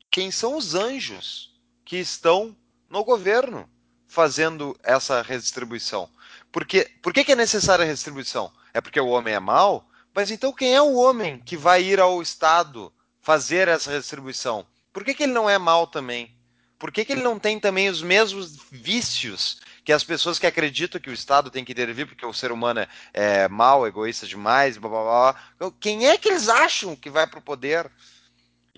quem 0.10 0.32
são 0.32 0.56
os 0.56 0.76
anjos 0.76 1.54
que 1.84 1.98
estão 1.98 2.56
no 2.90 3.04
governo 3.04 3.70
fazendo 4.08 4.78
essa 4.82 5.22
redistribuição? 5.22 6.10
Porque, 6.52 6.90
por 7.02 7.14
que, 7.14 7.24
que 7.24 7.34
é 7.34 7.36
necessária 7.36 7.84
a 7.84 7.86
redistribuição? 7.86 8.52
É 8.74 8.80
porque 8.80 9.00
o 9.00 9.10
homem 9.10 9.34
é 9.34 9.40
mau? 9.40 9.89
Mas 10.20 10.32
então 10.32 10.52
quem 10.52 10.76
é 10.76 10.82
o 10.82 10.96
homem 10.96 11.40
que 11.40 11.56
vai 11.56 11.82
ir 11.82 11.98
ao 11.98 12.22
Estado 12.22 12.92
fazer 13.22 13.70
essa 13.70 13.90
redistribuição? 13.90 14.68
Por 14.92 15.06
que, 15.06 15.14
que 15.14 15.24
ele 15.24 15.32
não 15.32 15.50
é 15.50 15.58
mal 15.58 15.88
também? 15.88 16.36
Por 16.78 16.92
que, 16.92 17.06
que 17.06 17.14
ele 17.14 17.24
não 17.24 17.40
tem 17.40 17.58
também 17.58 17.88
os 17.88 18.02
mesmos 18.02 18.58
vícios 18.70 19.62
que 19.82 19.94
as 19.94 20.04
pessoas 20.04 20.38
que 20.38 20.46
acreditam 20.46 21.00
que 21.00 21.10
o 21.10 21.14
Estado 21.14 21.50
tem 21.50 21.64
que 21.64 21.72
intervir 21.72 22.06
porque 22.06 22.26
o 22.26 22.34
ser 22.34 22.52
humano 22.52 22.82
é, 22.82 22.88
é 23.14 23.48
mal, 23.48 23.88
egoísta 23.88 24.28
demais, 24.28 24.78
blá, 24.78 24.90
blá, 24.90 25.04
blá. 25.04 25.36
Então, 25.56 25.72
quem 25.80 26.10
é 26.10 26.18
que 26.18 26.28
eles 26.28 26.50
acham 26.50 26.98
que 26.98 27.10
vai 27.10 27.26
para 27.26 27.40
o 27.40 27.42
poder? 27.42 27.90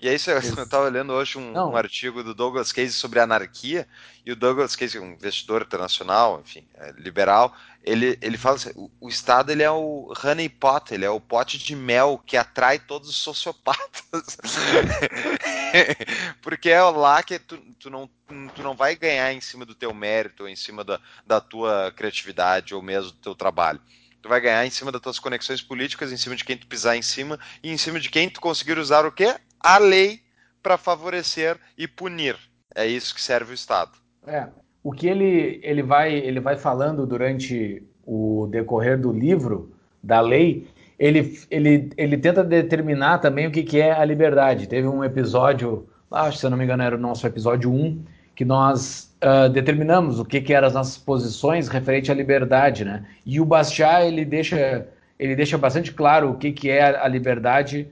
E 0.00 0.08
é 0.08 0.14
isso, 0.14 0.30
eu 0.30 0.38
estava 0.38 0.86
lendo 0.90 1.12
hoje 1.12 1.38
um, 1.38 1.52
um, 1.54 1.76
artigo 1.76 2.22
do 2.22 2.34
Douglas 2.34 2.70
Case 2.70 2.92
sobre 2.92 3.18
anarquia, 3.18 3.88
e 4.24 4.30
o 4.30 4.36
Douglas 4.36 4.76
Case, 4.76 4.96
um 4.98 5.12
investidor 5.12 5.62
internacional, 5.62 6.40
enfim, 6.40 6.64
é 6.74 6.92
liberal, 6.98 7.52
ele, 7.82 8.18
ele 8.20 8.38
fala 8.38 8.56
assim, 8.56 8.70
o, 8.74 8.90
o, 9.00 9.08
Estado 9.08 9.50
ele 9.50 9.62
é 9.62 9.70
o 9.70 10.12
honey 10.24 10.48
pot, 10.48 10.92
ele 10.92 11.04
é 11.04 11.10
o 11.10 11.20
pote 11.20 11.58
de 11.58 11.74
mel 11.74 12.22
que 12.24 12.36
atrai 12.36 12.78
todos 12.78 13.08
os 13.08 13.16
sociopatas. 13.16 14.36
Porque 16.42 16.70
é 16.70 16.82
lá 16.82 17.22
que 17.22 17.38
tu, 17.38 17.58
tu, 17.78 17.90
não, 17.90 18.08
tu 18.54 18.62
não 18.62 18.74
vai 18.74 18.94
ganhar 18.94 19.32
em 19.32 19.40
cima 19.40 19.64
do 19.64 19.74
teu 19.74 19.92
mérito, 19.92 20.46
em 20.46 20.56
cima 20.56 20.84
da, 20.84 21.00
da 21.26 21.40
tua 21.40 21.92
criatividade 21.96 22.74
ou 22.74 22.82
mesmo 22.82 23.12
do 23.12 23.18
teu 23.18 23.34
trabalho. 23.34 23.80
Tu 24.20 24.28
vai 24.28 24.40
ganhar 24.40 24.64
em 24.64 24.70
cima 24.70 24.92
das 24.92 25.00
tuas 25.00 25.18
conexões 25.18 25.60
políticas, 25.60 26.12
em 26.12 26.16
cima 26.16 26.36
de 26.36 26.44
quem 26.44 26.56
tu 26.56 26.66
pisar 26.66 26.96
em 26.96 27.02
cima 27.02 27.40
e 27.62 27.70
em 27.70 27.76
cima 27.76 27.98
de 27.98 28.08
quem 28.08 28.30
tu 28.30 28.40
conseguir 28.40 28.78
usar 28.78 29.04
o 29.04 29.10
quê? 29.10 29.34
a 29.62 29.78
lei 29.78 30.22
para 30.62 30.76
favorecer 30.76 31.58
e 31.78 31.86
punir. 31.86 32.36
É 32.74 32.86
isso 32.86 33.14
que 33.14 33.22
serve 33.22 33.52
o 33.52 33.54
Estado. 33.54 33.92
É. 34.26 34.48
O 34.82 34.92
que 34.92 35.06
ele, 35.06 35.60
ele, 35.62 35.82
vai, 35.82 36.12
ele 36.12 36.40
vai 36.40 36.56
falando 36.56 37.06
durante 37.06 37.82
o 38.04 38.48
decorrer 38.50 38.98
do 38.98 39.12
livro, 39.12 39.70
da 40.02 40.20
lei, 40.20 40.66
ele, 40.98 41.38
ele, 41.50 41.90
ele 41.96 42.16
tenta 42.16 42.42
determinar 42.42 43.18
também 43.18 43.46
o 43.46 43.50
que, 43.50 43.62
que 43.62 43.80
é 43.80 43.92
a 43.92 44.04
liberdade. 44.04 44.68
Teve 44.68 44.88
um 44.88 45.04
episódio, 45.04 45.86
acho 46.10 46.32
que 46.32 46.38
se 46.38 46.46
eu 46.46 46.50
não 46.50 46.58
me 46.58 46.64
engano 46.64 46.82
era 46.82 46.96
o 46.96 47.00
nosso 47.00 47.26
episódio 47.26 47.72
1, 47.72 48.02
que 48.34 48.44
nós 48.44 49.14
uh, 49.22 49.48
determinamos 49.48 50.18
o 50.18 50.24
que, 50.24 50.40
que 50.40 50.52
eram 50.52 50.66
as 50.66 50.74
nossas 50.74 50.98
posições 50.98 51.68
referente 51.68 52.10
à 52.10 52.14
liberdade, 52.14 52.84
né? 52.84 53.04
E 53.24 53.40
o 53.40 53.44
Bastiat, 53.44 54.06
ele 54.06 54.24
deixa, 54.24 54.86
ele 55.18 55.36
deixa 55.36 55.56
bastante 55.56 55.92
claro 55.92 56.30
o 56.30 56.34
que, 56.34 56.50
que 56.50 56.70
é 56.70 56.82
a 56.82 57.06
liberdade 57.06 57.88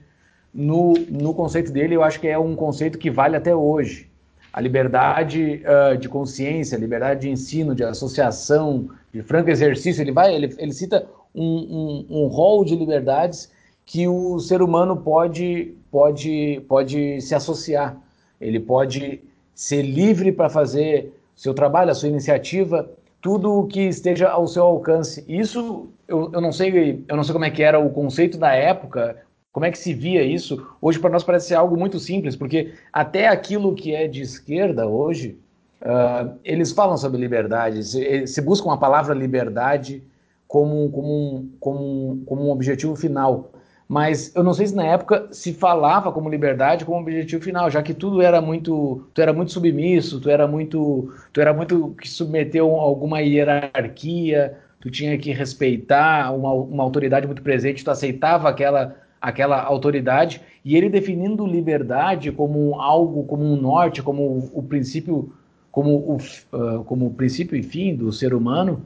no, 0.53 0.93
no 1.09 1.33
conceito 1.33 1.71
dele, 1.71 1.95
eu 1.95 2.03
acho 2.03 2.19
que 2.19 2.27
é 2.27 2.37
um 2.37 2.55
conceito 2.55 2.97
que 2.97 3.09
vale 3.09 3.35
até 3.35 3.55
hoje. 3.55 4.10
A 4.53 4.59
liberdade 4.59 5.63
uh, 5.65 5.97
de 5.97 6.09
consciência, 6.09 6.77
a 6.77 6.79
liberdade 6.79 7.21
de 7.21 7.29
ensino, 7.29 7.73
de 7.73 7.83
associação, 7.83 8.89
de 9.13 9.21
franco 9.21 9.49
exercício, 9.49 10.01
ele 10.01 10.11
vai, 10.11 10.33
ele, 10.33 10.53
ele 10.57 10.73
cita 10.73 11.07
um, 11.33 12.05
um, 12.09 12.23
um 12.23 12.27
rol 12.27 12.65
de 12.65 12.75
liberdades 12.75 13.51
que 13.85 14.07
o 14.07 14.39
ser 14.39 14.61
humano 14.61 14.97
pode, 14.97 15.73
pode, 15.89 16.61
pode 16.67 17.21
se 17.21 17.33
associar. 17.33 17.97
Ele 18.39 18.59
pode 18.59 19.21
ser 19.53 19.81
livre 19.81 20.31
para 20.31 20.49
fazer 20.49 21.13
seu 21.35 21.53
trabalho, 21.53 21.91
a 21.91 21.95
sua 21.95 22.09
iniciativa, 22.09 22.89
tudo 23.21 23.59
o 23.59 23.67
que 23.67 23.81
esteja 23.81 24.29
ao 24.29 24.47
seu 24.47 24.63
alcance. 24.63 25.23
Isso 25.27 25.89
eu, 26.07 26.29
eu 26.33 26.41
não 26.41 26.51
sei, 26.51 27.03
eu 27.07 27.15
não 27.15 27.23
sei 27.23 27.33
como 27.33 27.45
é 27.45 27.49
que 27.49 27.63
era 27.63 27.79
o 27.79 27.89
conceito 27.89 28.37
da 28.37 28.53
época, 28.53 29.17
como 29.51 29.65
é 29.65 29.71
que 29.71 29.77
se 29.77 29.93
via 29.93 30.23
isso? 30.23 30.65
Hoje 30.81 30.99
para 30.99 31.09
nós 31.09 31.23
parece 31.23 31.49
ser 31.49 31.55
algo 31.55 31.77
muito 31.77 31.99
simples, 31.99 32.35
porque 32.35 32.73
até 32.91 33.27
aquilo 33.27 33.75
que 33.75 33.93
é 33.93 34.07
de 34.07 34.21
esquerda 34.21 34.87
hoje, 34.87 35.37
uh, 35.81 36.33
eles 36.43 36.71
falam 36.71 36.97
sobre 36.97 37.19
liberdade, 37.19 37.83
se, 37.83 38.27
se 38.27 38.41
buscam 38.41 38.71
a 38.71 38.77
palavra 38.77 39.13
liberdade 39.13 40.03
como, 40.47 40.89
como, 40.89 41.07
um, 41.07 41.49
como, 41.59 42.23
como 42.25 42.47
um 42.47 42.51
objetivo 42.51 42.95
final. 42.95 43.51
Mas 43.87 44.33
eu 44.33 44.41
não 44.41 44.53
sei 44.53 44.67
se 44.67 44.75
na 44.75 44.85
época 44.85 45.27
se 45.31 45.53
falava 45.53 46.13
como 46.13 46.29
liberdade 46.29 46.85
como 46.85 47.01
objetivo 47.01 47.43
final, 47.43 47.69
já 47.69 47.83
que 47.83 47.93
tudo 47.93 48.21
era 48.21 48.39
muito, 48.39 49.05
tu 49.13 49.21
era 49.21 49.33
muito 49.33 49.51
submisso, 49.51 50.21
tu 50.21 50.29
era 50.29 50.47
muito, 50.47 51.13
tu 51.33 51.41
era 51.41 51.53
muito 51.53 51.93
que 51.99 52.07
submeteu 52.07 52.73
a 52.73 52.81
alguma 52.81 53.19
hierarquia, 53.21 54.57
tu 54.79 54.89
tinha 54.89 55.17
que 55.17 55.33
respeitar 55.33 56.31
uma, 56.33 56.53
uma 56.53 56.83
autoridade 56.83 57.27
muito 57.27 57.41
presente, 57.41 57.83
tu 57.83 57.91
aceitava 57.91 58.47
aquela 58.47 58.95
aquela 59.21 59.61
autoridade, 59.61 60.41
e 60.65 60.75
ele 60.75 60.89
definindo 60.89 61.45
liberdade 61.45 62.31
como 62.31 62.81
algo, 62.81 63.23
como 63.25 63.43
um 63.43 63.55
norte, 63.55 64.01
como 64.01 64.23
o, 64.23 64.59
o 64.59 64.63
princípio, 64.63 65.31
como 65.71 65.91
o, 65.91 66.17
uh, 66.17 66.83
como 66.85 67.05
o 67.05 67.13
princípio 67.13 67.55
e 67.55 67.61
fim 67.61 67.95
do 67.95 68.11
ser 68.11 68.33
humano, 68.33 68.81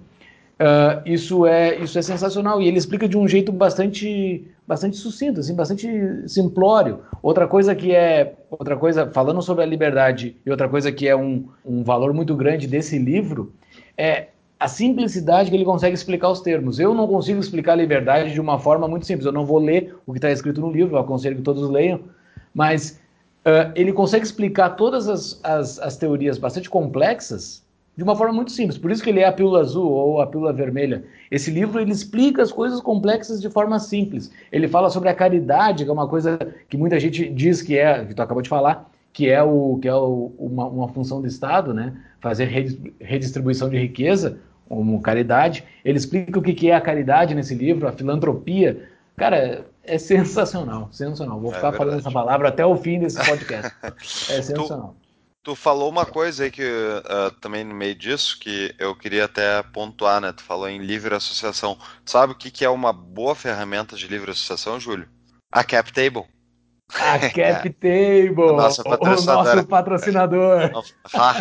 uh, 0.59 1.01
isso 1.05 1.45
é 1.45 1.77
isso 1.79 1.97
é 1.97 2.01
sensacional 2.01 2.61
e 2.61 2.67
ele 2.67 2.77
explica 2.77 3.07
de 3.07 3.17
um 3.17 3.27
jeito 3.27 3.51
bastante 3.51 4.45
bastante 4.67 4.97
sucinto, 4.97 5.39
assim, 5.39 5.53
bastante 5.55 5.87
simplório. 6.27 7.01
Outra 7.21 7.47
coisa 7.47 7.75
que 7.75 7.93
é 7.93 8.33
outra 8.49 8.75
coisa 8.75 9.09
falando 9.11 9.41
sobre 9.41 9.63
a 9.63 9.67
liberdade 9.67 10.35
e 10.45 10.49
outra 10.49 10.67
coisa 10.67 10.91
que 10.91 11.07
é 11.07 11.15
um, 11.15 11.47
um 11.63 11.83
valor 11.83 12.13
muito 12.13 12.35
grande 12.35 12.67
desse 12.67 12.97
livro 12.97 13.53
é 13.97 14.27
a 14.65 14.67
simplicidade 14.67 15.51
que 15.51 15.55
ele 15.55 15.63
consegue 15.63 15.93
explicar 15.93 16.27
os 16.31 16.41
termos. 16.41 16.79
Eu 16.79 16.91
não 16.95 17.07
consigo 17.07 17.39
explicar 17.39 17.73
a 17.73 17.75
liberdade 17.75 18.33
de 18.33 18.41
uma 18.41 18.57
forma 18.57 18.87
muito 18.87 19.05
simples. 19.05 19.27
Eu 19.27 19.31
não 19.31 19.45
vou 19.45 19.59
ler 19.59 19.95
o 20.07 20.11
que 20.11 20.17
está 20.17 20.31
escrito 20.31 20.59
no 20.59 20.71
livro, 20.71 20.95
eu 20.95 20.99
aconselho 20.99 21.35
que 21.35 21.43
todos 21.43 21.69
leiam, 21.69 21.99
mas 22.51 22.99
uh, 23.45 23.71
ele 23.75 23.93
consegue 23.93 24.25
explicar 24.25 24.71
todas 24.71 25.07
as, 25.07 25.39
as, 25.43 25.77
as, 25.77 25.97
teorias 25.97 26.39
bastante 26.39 26.67
complexas 26.67 27.63
de 27.95 28.03
uma 28.03 28.15
forma 28.15 28.33
muito 28.33 28.51
simples. 28.51 28.75
Por 28.75 28.89
isso 28.89 29.03
que 29.03 29.11
ele 29.11 29.19
é 29.19 29.27
a 29.27 29.31
pílula 29.31 29.59
azul 29.59 29.87
ou 29.87 30.19
a 30.19 30.25
pílula 30.25 30.51
vermelha. 30.51 31.03
Esse 31.29 31.51
livro 31.51 31.79
ele 31.79 31.91
explica 31.91 32.41
as 32.41 32.51
coisas 32.51 32.81
complexas 32.81 33.39
de 33.39 33.49
forma 33.51 33.77
simples. 33.77 34.31
Ele 34.51 34.67
fala 34.67 34.89
sobre 34.89 35.09
a 35.09 35.13
caridade, 35.13 35.83
que 35.83 35.89
é 35.91 35.93
uma 35.93 36.07
coisa 36.07 36.39
que 36.67 36.75
muita 36.75 36.99
gente 36.99 37.29
diz 37.29 37.61
que 37.61 37.77
é, 37.77 38.03
que 38.03 38.15
tu 38.15 38.21
acabou 38.23 38.41
de 38.41 38.49
falar, 38.49 38.89
que 39.13 39.29
é, 39.29 39.43
o, 39.43 39.77
que 39.79 39.87
é 39.87 39.93
o, 39.93 40.33
uma, 40.39 40.65
uma 40.65 40.87
função 40.87 41.21
do 41.21 41.27
Estado, 41.27 41.71
né? 41.71 41.93
fazer 42.19 42.45
redistribuição 42.99 43.69
de 43.69 43.77
riqueza 43.77 44.39
como 44.67 45.01
caridade. 45.01 45.63
Ele 45.83 45.97
explica 45.97 46.39
o 46.39 46.41
que 46.41 46.69
é 46.69 46.75
a 46.75 46.81
caridade 46.81 47.35
nesse 47.35 47.55
livro, 47.55 47.87
a 47.87 47.91
filantropia. 47.91 48.89
Cara, 49.15 49.65
é 49.83 49.97
sensacional, 49.97 50.89
sensacional. 50.91 51.39
Vou 51.39 51.51
é 51.51 51.55
ficar 51.55 51.73
falando 51.73 51.99
essa 51.99 52.11
palavra 52.11 52.49
até 52.49 52.65
o 52.65 52.75
fim 52.75 52.99
desse 52.99 53.23
podcast. 53.23 53.71
É 54.29 54.41
sensacional. 54.41 54.95
Tu, 55.43 55.51
tu 55.51 55.55
falou 55.55 55.89
uma 55.89 56.05
coisa 56.05 56.43
aí 56.43 56.51
que 56.51 56.63
uh, 56.63 57.31
também 57.39 57.63
no 57.63 57.75
meio 57.75 57.95
disso 57.95 58.37
que 58.39 58.73
eu 58.79 58.95
queria 58.95 59.25
até 59.25 59.61
pontuar, 59.63 60.19
né? 60.19 60.33
Tu 60.33 60.43
falou 60.43 60.67
em 60.67 60.79
livre 60.79 61.15
associação. 61.15 61.77
sabe 62.05 62.33
o 62.33 62.35
que, 62.35 62.51
que 62.51 62.65
é 62.65 62.69
uma 62.69 62.91
boa 62.91 63.35
ferramenta 63.35 63.95
de 63.95 64.07
livre 64.07 64.31
associação, 64.31 64.79
Júlio? 64.79 65.07
A 65.51 65.63
Cap 65.63 65.93
Table. 65.93 66.25
A 66.93 67.17
Cap 67.29 67.69
Table, 67.73 68.33
o 68.35 68.55
nosso 68.55 68.83
patrocinador. 68.83 69.65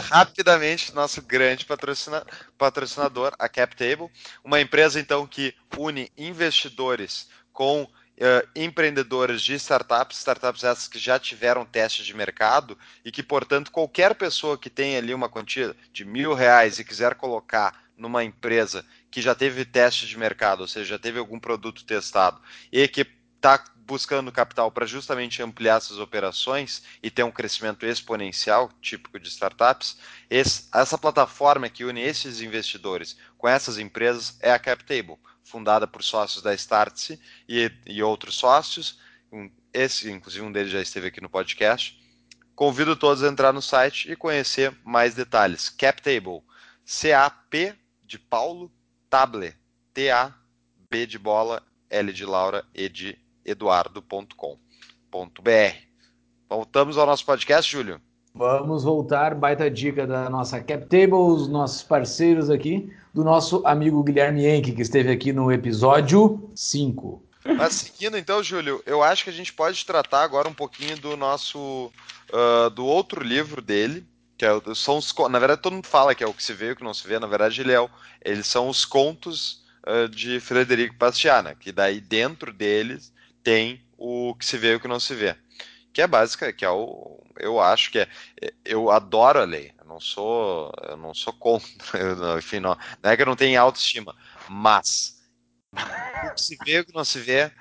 rapidamente, 0.08 0.94
nosso 0.94 1.20
grande 1.22 1.66
patrocina, 1.66 2.24
patrocinador, 2.56 3.32
a 3.38 3.48
Cap 3.48 3.76
Table, 3.76 4.08
uma 4.42 4.60
empresa 4.60 4.98
então 4.98 5.26
que 5.26 5.54
une 5.76 6.10
investidores 6.16 7.28
com 7.52 7.86
Uh, 8.14 8.46
empreendedores 8.54 9.42
de 9.42 9.54
startups, 9.54 10.18
startups 10.18 10.62
essas 10.62 10.86
que 10.86 11.00
já 11.00 11.18
tiveram 11.18 11.64
teste 11.64 12.04
de 12.04 12.14
mercado 12.14 12.78
e 13.04 13.10
que, 13.10 13.24
portanto, 13.24 13.72
qualquer 13.72 14.14
pessoa 14.14 14.56
que 14.56 14.70
tenha 14.70 14.98
ali 14.98 15.12
uma 15.12 15.28
quantia 15.28 15.74
de 15.92 16.04
mil 16.04 16.32
reais 16.32 16.78
e 16.78 16.84
quiser 16.84 17.16
colocar 17.16 17.74
numa 17.96 18.22
empresa 18.22 18.84
que 19.10 19.20
já 19.20 19.34
teve 19.34 19.64
teste 19.64 20.06
de 20.06 20.16
mercado, 20.16 20.60
ou 20.60 20.68
seja, 20.68 20.90
já 20.90 20.98
teve 20.98 21.18
algum 21.18 21.40
produto 21.40 21.84
testado 21.84 22.40
e 22.70 22.86
que 22.86 23.04
está 23.34 23.64
buscando 23.86 24.32
capital 24.32 24.70
para 24.70 24.86
justamente 24.86 25.42
ampliar 25.42 25.76
essas 25.76 25.98
operações 25.98 26.82
e 27.02 27.10
ter 27.10 27.22
um 27.22 27.30
crescimento 27.30 27.84
exponencial, 27.84 28.70
típico 28.80 29.20
de 29.20 29.28
startups, 29.28 29.98
esse, 30.30 30.68
essa 30.72 30.96
plataforma 30.96 31.68
que 31.68 31.84
une 31.84 32.00
esses 32.00 32.40
investidores 32.40 33.16
com 33.36 33.46
essas 33.46 33.78
empresas 33.78 34.38
é 34.40 34.52
a 34.52 34.58
CapTable, 34.58 35.18
fundada 35.42 35.86
por 35.86 36.02
sócios 36.02 36.42
da 36.42 36.54
Startse 36.54 37.20
e, 37.48 37.70
e 37.86 38.02
outros 38.02 38.36
sócios. 38.36 38.98
Esse, 39.72 40.10
inclusive, 40.10 40.44
um 40.44 40.52
deles 40.52 40.72
já 40.72 40.80
esteve 40.80 41.08
aqui 41.08 41.20
no 41.20 41.28
podcast. 41.28 42.00
Convido 42.54 42.96
todos 42.96 43.22
a 43.22 43.28
entrar 43.28 43.52
no 43.52 43.60
site 43.60 44.10
e 44.10 44.16
conhecer 44.16 44.74
mais 44.84 45.14
detalhes. 45.14 45.68
CapTable, 45.68 46.42
C-A-P 46.84 47.74
de 48.02 48.18
Paulo, 48.18 48.72
Table, 49.10 49.54
T-A-B 49.92 51.06
de 51.06 51.18
bola, 51.18 51.62
L 51.90 52.12
de 52.12 52.24
Laura, 52.24 52.64
E 52.74 52.88
de 52.88 53.23
eduardo.com.br. 53.44 54.58
Voltamos 56.48 56.98
ao 56.98 57.06
nosso 57.06 57.24
podcast, 57.24 57.70
Júlio. 57.70 58.00
Vamos 58.36 58.82
voltar, 58.82 59.32
baita 59.34 59.70
dica 59.70 60.06
da 60.06 60.28
nossa 60.28 60.60
CapTable, 60.60 61.14
os 61.14 61.46
nossos 61.46 61.84
parceiros 61.84 62.50
aqui, 62.50 62.92
do 63.12 63.22
nosso 63.22 63.64
amigo 63.64 64.02
Guilherme 64.02 64.44
Henke, 64.44 64.72
que 64.72 64.82
esteve 64.82 65.12
aqui 65.12 65.32
no 65.32 65.52
episódio 65.52 66.50
5. 66.52 67.22
Mas 67.56 67.74
seguindo 67.74 68.18
então, 68.18 68.42
Júlio, 68.42 68.82
eu 68.86 69.04
acho 69.04 69.22
que 69.22 69.30
a 69.30 69.32
gente 69.32 69.52
pode 69.52 69.86
tratar 69.86 70.22
agora 70.22 70.48
um 70.48 70.54
pouquinho 70.54 70.98
do 70.98 71.16
nosso, 71.16 71.92
uh, 72.32 72.70
do 72.70 72.84
outro 72.84 73.22
livro 73.22 73.62
dele, 73.62 74.04
que 74.36 74.44
é, 74.44 74.50
são 74.74 74.98
os, 74.98 75.14
na 75.30 75.38
verdade 75.38 75.62
todo 75.62 75.74
mundo 75.74 75.86
fala 75.86 76.12
que 76.12 76.24
é 76.24 76.26
o 76.26 76.34
que 76.34 76.42
se 76.42 76.52
vê 76.52 76.70
e 76.70 76.72
o 76.72 76.76
que 76.76 76.82
não 76.82 76.92
se 76.92 77.06
vê, 77.06 77.20
na 77.20 77.28
verdade 77.28 77.60
ele 77.60 77.72
é 77.72 77.80
o, 77.80 77.88
eles 78.24 78.48
são 78.48 78.68
os 78.68 78.84
contos 78.84 79.62
uh, 79.86 80.08
de 80.08 80.40
Frederico 80.40 80.96
Bastiat, 80.96 81.44
né? 81.44 81.54
que 81.58 81.70
daí 81.70 82.00
dentro 82.00 82.52
deles 82.52 83.12
tem 83.44 83.86
o 83.96 84.34
que 84.34 84.44
se 84.44 84.58
vê 84.58 84.72
e 84.72 84.74
o 84.76 84.80
que 84.80 84.88
não 84.88 84.98
se 84.98 85.14
vê. 85.14 85.36
Que 85.92 86.02
é 86.02 86.06
básica, 86.08 86.52
que 86.52 86.64
é 86.64 86.70
o. 86.70 87.22
Eu 87.38 87.60
acho 87.60 87.92
que 87.92 88.00
é. 88.00 88.08
Eu 88.64 88.90
adoro 88.90 89.40
a 89.40 89.44
lei. 89.44 89.72
Eu 89.78 89.84
não 89.84 90.00
sou. 90.00 90.72
Eu 90.82 90.96
não 90.96 91.14
sou 91.14 91.32
contra. 91.32 91.68
Eu, 91.96 92.38
enfim, 92.38 92.58
não, 92.58 92.76
não 93.00 93.10
é 93.10 93.16
que 93.16 93.22
eu 93.22 93.26
não 93.26 93.36
tenho 93.36 93.60
autoestima. 93.60 94.16
Mas 94.48 95.22
o 95.72 96.34
que 96.34 96.40
se 96.40 96.56
vê 96.64 96.78
e 96.78 96.80
o 96.80 96.84
que 96.84 96.94
não 96.94 97.04
se 97.04 97.20
vê. 97.20 97.52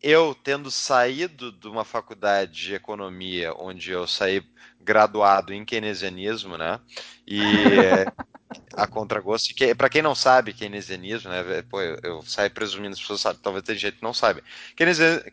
Eu, 0.00 0.34
tendo 0.34 0.68
saído 0.70 1.52
de 1.52 1.68
uma 1.68 1.84
faculdade 1.84 2.52
de 2.52 2.74
economia, 2.74 3.54
onde 3.54 3.92
eu 3.92 4.04
saí 4.06 4.42
graduado 4.80 5.52
em 5.52 5.64
keynesianismo, 5.64 6.58
né? 6.58 6.80
E 7.26 7.38
a 8.74 8.86
contragosto. 8.86 9.54
Que, 9.54 9.74
para 9.74 9.88
quem 9.88 10.02
não 10.02 10.14
sabe, 10.14 10.52
keynesianismo, 10.52 11.30
né? 11.30 11.62
Pô, 11.68 11.80
eu, 11.80 11.98
eu 12.02 12.22
saio 12.22 12.50
presumindo, 12.50 12.94
as 12.94 13.00
pessoas 13.00 13.20
sabem, 13.20 13.40
talvez 13.42 13.64
tem 13.64 13.76
gente 13.76 13.96
que 13.96 14.02
não 14.02 14.14
sabe. 14.14 14.42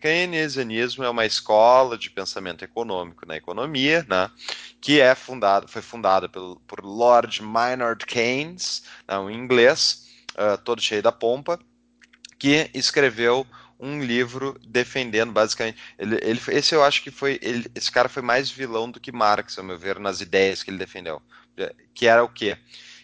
Keynesianismo 0.02 1.04
é 1.04 1.10
uma 1.10 1.26
escola 1.26 1.98
de 1.98 2.10
pensamento 2.10 2.64
econômico 2.64 3.26
na 3.26 3.38
economia, 3.38 4.06
né? 4.10 4.30
Que 4.82 5.00
é 5.00 5.16
fundada, 5.16 5.68
foi 5.68 5.82
fundada 5.82 6.28
pelo, 6.30 6.60
por 6.68 6.84
Lord 6.84 7.42
Maynard 7.44 8.06
Keynes, 8.06 8.84
né, 9.08 9.18
um 9.18 9.30
inglês, 9.30 10.08
uh, 10.34 10.58
todo 10.58 10.82
cheio 10.82 11.02
da 11.02 11.12
pompa, 11.12 11.60
que 12.38 12.70
escreveu 12.74 13.46
um 13.80 14.02
livro 14.02 14.60
defendendo 14.68 15.32
basicamente 15.32 15.80
ele, 15.98 16.20
ele, 16.22 16.42
esse 16.50 16.76
eu 16.76 16.84
acho 16.84 17.02
que 17.02 17.10
foi 17.10 17.40
ele, 17.42 17.66
esse 17.74 17.90
cara 17.90 18.10
foi 18.10 18.22
mais 18.22 18.52
vilão 18.52 18.92
do 18.92 19.00
que 19.00 19.10
Marx 19.10 19.58
ao 19.58 19.64
meu 19.64 19.80
ver 19.80 20.00
nas 20.00 20.20
ideias 20.20 20.62
que 20.62 20.70
ele 20.70 20.78
defendeu 20.78 21.22
que 21.94 22.08
era 22.08 22.24
o 22.24 22.30
quê? 22.30 22.58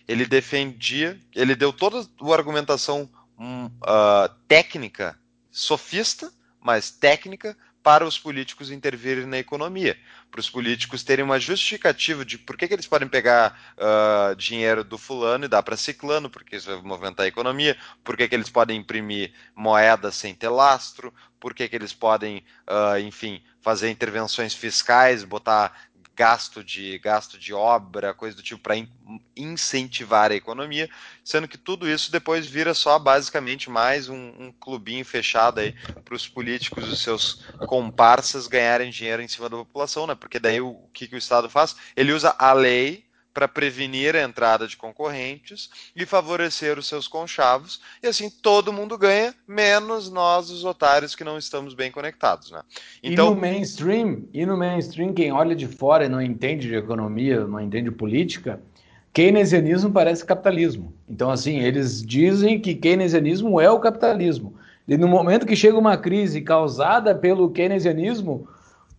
Ele 0.08 0.26
defendia, 0.26 1.20
ele 1.34 1.56
deu 1.56 1.74
toda 1.74 2.00
a 2.00 2.34
argumentação 2.34 3.10
uh, 3.38 4.30
técnica 4.48 5.18
sofista, 5.52 6.32
mais 6.62 6.92
técnica, 6.92 7.58
para 7.86 8.04
os 8.04 8.18
políticos 8.18 8.72
intervirem 8.72 9.28
na 9.28 9.38
economia, 9.38 9.96
para 10.32 10.40
os 10.40 10.50
políticos 10.50 11.04
terem 11.04 11.24
uma 11.24 11.40
justificativa 11.40 12.26
de 12.26 12.36
por 12.36 12.58
que, 12.58 12.68
que 12.68 12.74
eles 12.74 12.88
podem 12.88 13.08
pegar 13.08 13.76
uh, 13.78 14.36
dinheiro 14.36 14.84
do 14.84 14.98
fulano 14.98 15.46
e 15.46 15.48
dar 15.48 15.62
para 15.62 15.78
ciclano, 15.78 16.28
porque 16.28 16.56
isso 16.56 16.66
vai 16.66 16.82
movimentar 16.82 17.26
a 17.26 17.30
economia, 17.30 17.78
por 18.04 18.18
que, 18.18 18.28
que 18.28 18.34
eles 18.34 18.50
podem 18.50 18.80
imprimir 18.80 19.34
moeda 19.56 20.12
sem 20.12 20.34
ter 20.34 20.50
lastro, 20.50 21.14
por 21.40 21.54
que, 21.54 21.70
que 21.70 21.76
eles 21.76 21.94
podem, 21.94 22.44
uh, 22.68 22.98
enfim, 22.98 23.44
fazer 23.62 23.92
intervenções 23.92 24.56
fiscais, 24.56 25.24
botar 25.24 25.72
gasto 26.16 26.64
de 26.64 26.98
gasto 27.00 27.38
de 27.38 27.54
obra, 27.54 28.14
coisa 28.14 28.36
do 28.36 28.42
tipo 28.44 28.62
para 28.62 28.78
in, 28.78 28.88
incentivar 29.36 30.32
a 30.32 30.36
economia, 30.36 30.90
sendo 31.24 31.48
que 31.48 31.58
tudo 31.58 31.90
isso 31.90 32.12
depois 32.12 32.48
vira 32.48 32.74
só 32.74 32.98
basicamente 32.98 33.70
mais 33.70 34.10
um, 34.10 34.34
um 34.40 34.52
clubinho 34.52 35.06
fechado 35.06 35.60
aí 35.60 35.76
para 36.04 36.16
os 36.16 36.28
políticos 36.28 36.88
e 36.88 36.96
seus 36.96 37.42
comparsas 37.66 38.48
ganharem 38.48 38.90
dinheiro 38.92 39.22
em 39.22 39.28
cima 39.28 39.50
da 39.50 39.58
população, 39.58 40.08
né? 40.08 40.16
Porque 40.16 40.40
daí 40.40 40.62
o, 40.62 40.70
o 40.70 40.90
que, 40.94 41.08
que 41.08 41.16
o 41.16 41.18
Estado 41.18 41.50
faz? 41.50 41.76
Ele 41.96 42.14
usa 42.14 42.36
a 42.38 42.54
lei 42.54 43.05
para 43.36 43.50
prevenir 43.50 44.16
a 44.16 44.24
entrada 44.24 44.66
de 44.66 44.78
concorrentes 44.78 45.70
e 45.94 46.06
favorecer 46.06 46.80
os 46.80 46.88
seus 46.88 47.06
conchavos, 47.06 47.82
e 48.02 48.08
assim 48.08 48.30
todo 48.30 48.72
mundo 48.72 48.98
ganha, 48.98 49.36
menos 49.46 50.10
nós, 50.10 50.50
os 50.50 50.64
otários 50.64 51.14
que 51.16 51.24
não 51.26 51.38
estamos 51.38 51.74
bem 51.74 51.92
conectados. 51.92 52.50
Né? 52.50 52.62
Então, 53.04 53.34
e 53.34 53.36
no 53.36 53.42
mainstream, 53.42 54.24
e 54.34 54.46
no 54.46 54.56
mainstream, 54.56 55.14
quem 55.14 55.34
olha 55.34 55.54
de 55.54 55.68
fora 55.68 56.06
e 56.06 56.10
não 56.10 56.22
entende 56.22 56.70
de 56.70 56.76
economia, 56.76 57.46
não 57.46 57.60
entende 57.60 57.92
política, 57.92 58.62
keynesianismo 59.12 59.92
parece 59.92 60.24
capitalismo. 60.24 60.94
Então, 61.10 61.30
assim, 61.30 61.60
eles 61.60 62.02
dizem 62.02 62.58
que 62.58 62.74
keynesianismo 62.74 63.60
é 63.60 63.70
o 63.70 63.80
capitalismo. 63.80 64.56
E 64.88 64.96
no 64.96 65.10
momento 65.10 65.46
que 65.46 65.58
chega 65.58 65.78
uma 65.78 65.98
crise 65.98 66.40
causada 66.42 67.14
pelo 67.14 67.50
keynesianismo, 67.50 68.48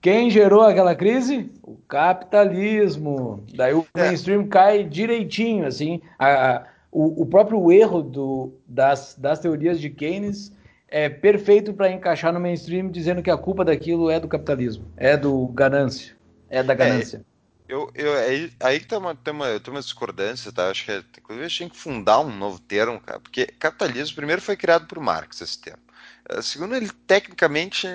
quem 0.07 0.31
gerou 0.31 0.63
aquela 0.63 0.95
crise? 0.95 1.51
O 1.65 1.75
capitalismo. 1.89 3.45
Daí 3.53 3.75
o 3.75 3.85
é. 3.93 4.03
mainstream 4.03 4.47
cai 4.47 4.85
direitinho, 4.85 5.67
assim. 5.67 6.01
A, 6.17 6.29
a, 6.29 6.65
o, 6.93 7.23
o, 7.23 7.27
próprio 7.27 7.73
erro 7.73 8.05
do, 8.05 8.53
das, 8.69 9.17
das 9.19 9.41
teorias 9.41 9.81
de 9.81 9.91
Keynes 9.91 10.53
é 10.87 11.09
perfeito 11.09 11.75
para 11.75 11.91
encaixar 11.91 12.33
no 12.33 12.39
mainstream, 12.39 12.89
dizendo 12.89 13.21
que 13.21 13.29
a 13.29 13.37
culpa 13.37 13.65
daquilo 13.65 14.09
é 14.09 14.21
do 14.21 14.29
capitalismo, 14.29 14.85
é 14.97 15.17
do 15.17 15.49
ganância, 15.49 16.15
é 16.49 16.63
da 16.63 16.75
é, 16.75 16.77
ganância. 16.77 17.25
É, 17.69 17.75
eu, 17.75 17.91
eu, 17.93 18.15
aí, 18.17 18.53
aí 18.61 18.79
que 18.79 18.87
tem 18.87 18.99
uma, 18.99 19.13
tem, 19.13 19.35
uma, 19.35 19.59
tem 19.59 19.75
uma 19.75 19.81
discordância, 19.81 20.53
tá? 20.53 20.71
Acho 20.71 20.85
que, 20.85 20.93
é, 20.93 21.03
inclusive, 21.19 21.45
a 21.45 21.49
gente 21.49 21.59
tem 21.59 21.69
que 21.69 21.77
fundar 21.77 22.21
um 22.21 22.31
novo 22.31 22.61
termo, 22.61 23.01
cara, 23.01 23.19
porque 23.19 23.47
capitalismo 23.59 24.15
primeiro 24.15 24.41
foi 24.41 24.57
criado 24.57 24.87
por 24.87 25.01
Marx, 25.01 25.41
esse 25.41 25.61
termo. 25.61 25.83
Eh, 26.29 26.43
segundo, 26.43 26.75
ele 26.75 26.91
tecnicamente 27.07 27.87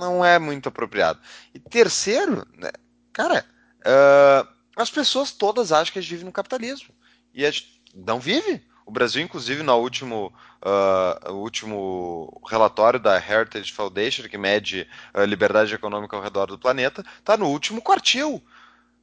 não 0.00 0.24
é 0.24 0.38
muito 0.38 0.68
apropriado. 0.68 1.18
E 1.54 1.58
terceiro, 1.58 2.46
né, 2.56 2.70
cara, 3.12 3.44
uh, 3.80 4.48
as 4.76 4.90
pessoas 4.90 5.32
todas 5.32 5.72
acham 5.72 5.92
que 5.92 5.98
a 5.98 6.02
gente 6.02 6.10
vive 6.10 6.24
no 6.24 6.32
capitalismo. 6.32 6.94
E 7.32 7.44
a 7.44 7.50
gente 7.50 7.82
não 7.94 8.20
vive. 8.20 8.62
O 8.86 8.90
Brasil, 8.90 9.22
inclusive, 9.22 9.62
no 9.62 9.74
último, 9.76 10.32
uh, 10.62 11.32
último 11.32 12.42
relatório 12.46 13.00
da 13.00 13.16
Heritage 13.16 13.72
Foundation, 13.72 14.28
que 14.28 14.36
mede 14.36 14.86
a 15.14 15.24
liberdade 15.24 15.74
econômica 15.74 16.14
ao 16.14 16.22
redor 16.22 16.46
do 16.46 16.58
planeta, 16.58 17.02
está 17.18 17.36
no 17.36 17.48
último 17.48 17.80
quartil 17.80 18.42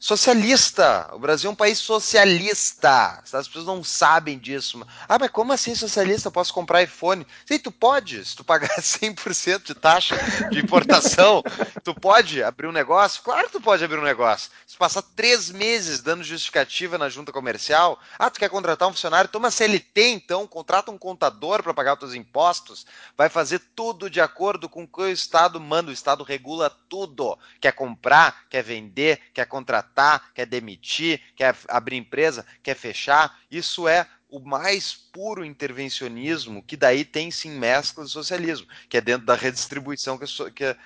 socialista. 0.01 1.11
O 1.13 1.19
Brasil 1.19 1.47
é 1.47 1.53
um 1.53 1.55
país 1.55 1.77
socialista. 1.77 3.21
As 3.21 3.47
pessoas 3.47 3.67
não 3.67 3.83
sabem 3.83 4.39
disso. 4.39 4.81
Ah, 5.07 5.19
mas 5.19 5.29
como 5.29 5.53
assim 5.53 5.75
socialista? 5.75 6.31
Posso 6.31 6.51
comprar 6.51 6.81
iPhone? 6.81 7.25
Sim, 7.45 7.59
tu 7.59 7.71
pode. 7.71 8.25
Se 8.25 8.35
tu 8.35 8.43
pagar 8.43 8.67
100% 8.81 9.63
de 9.63 9.75
taxa 9.75 10.17
de 10.49 10.59
importação, 10.59 11.43
tu 11.83 11.93
pode 11.93 12.41
abrir 12.41 12.65
um 12.65 12.71
negócio? 12.71 13.21
Claro 13.21 13.45
que 13.45 13.53
tu 13.53 13.61
pode 13.61 13.83
abrir 13.83 13.99
um 13.99 14.03
negócio. 14.03 14.49
Se 14.65 14.75
passar 14.75 15.03
três 15.03 15.51
meses 15.51 16.01
dando 16.01 16.23
justificativa 16.23 16.97
na 16.97 17.07
junta 17.07 17.31
comercial, 17.31 17.99
ah, 18.17 18.29
tu 18.31 18.39
quer 18.39 18.49
contratar 18.49 18.89
um 18.89 18.93
funcionário? 18.93 19.29
Toma 19.29 19.51
CLT 19.51 20.01
então, 20.09 20.47
contrata 20.47 20.89
um 20.89 20.97
contador 20.97 21.61
para 21.61 21.75
pagar 21.75 21.93
os 21.93 21.99
teus 21.99 22.13
impostos. 22.15 22.87
Vai 23.15 23.29
fazer 23.29 23.61
tudo 23.75 24.09
de 24.09 24.19
acordo 24.19 24.67
com 24.67 24.83
o 24.83 24.87
que 24.87 25.01
o 25.01 25.07
Estado 25.07 25.59
manda. 25.59 25.91
O 25.91 25.93
Estado 25.93 26.23
regula 26.23 26.71
tudo. 26.89 27.37
Quer 27.59 27.73
comprar, 27.73 28.47
quer 28.49 28.63
vender, 28.63 29.21
quer 29.31 29.45
contratar 29.45 29.90
contratar, 29.91 30.31
quer 30.33 30.45
demitir, 30.45 31.21
quer 31.35 31.55
abrir 31.67 31.97
empresa, 31.97 32.45
quer 32.63 32.75
fechar. 32.75 33.37
Isso 33.49 33.87
é 33.87 34.07
o 34.29 34.39
mais 34.39 34.93
puro 34.93 35.43
intervencionismo, 35.43 36.63
que 36.63 36.77
daí 36.77 37.03
tem 37.03 37.29
sim 37.29 37.51
mescla 37.51 38.05
de 38.05 38.11
socialismo, 38.11 38.65
que 38.87 38.95
é 38.95 39.01
dentro 39.01 39.25
da 39.25 39.35
redistribuição 39.35 40.17
que, 40.17 40.25
que, 40.51 40.77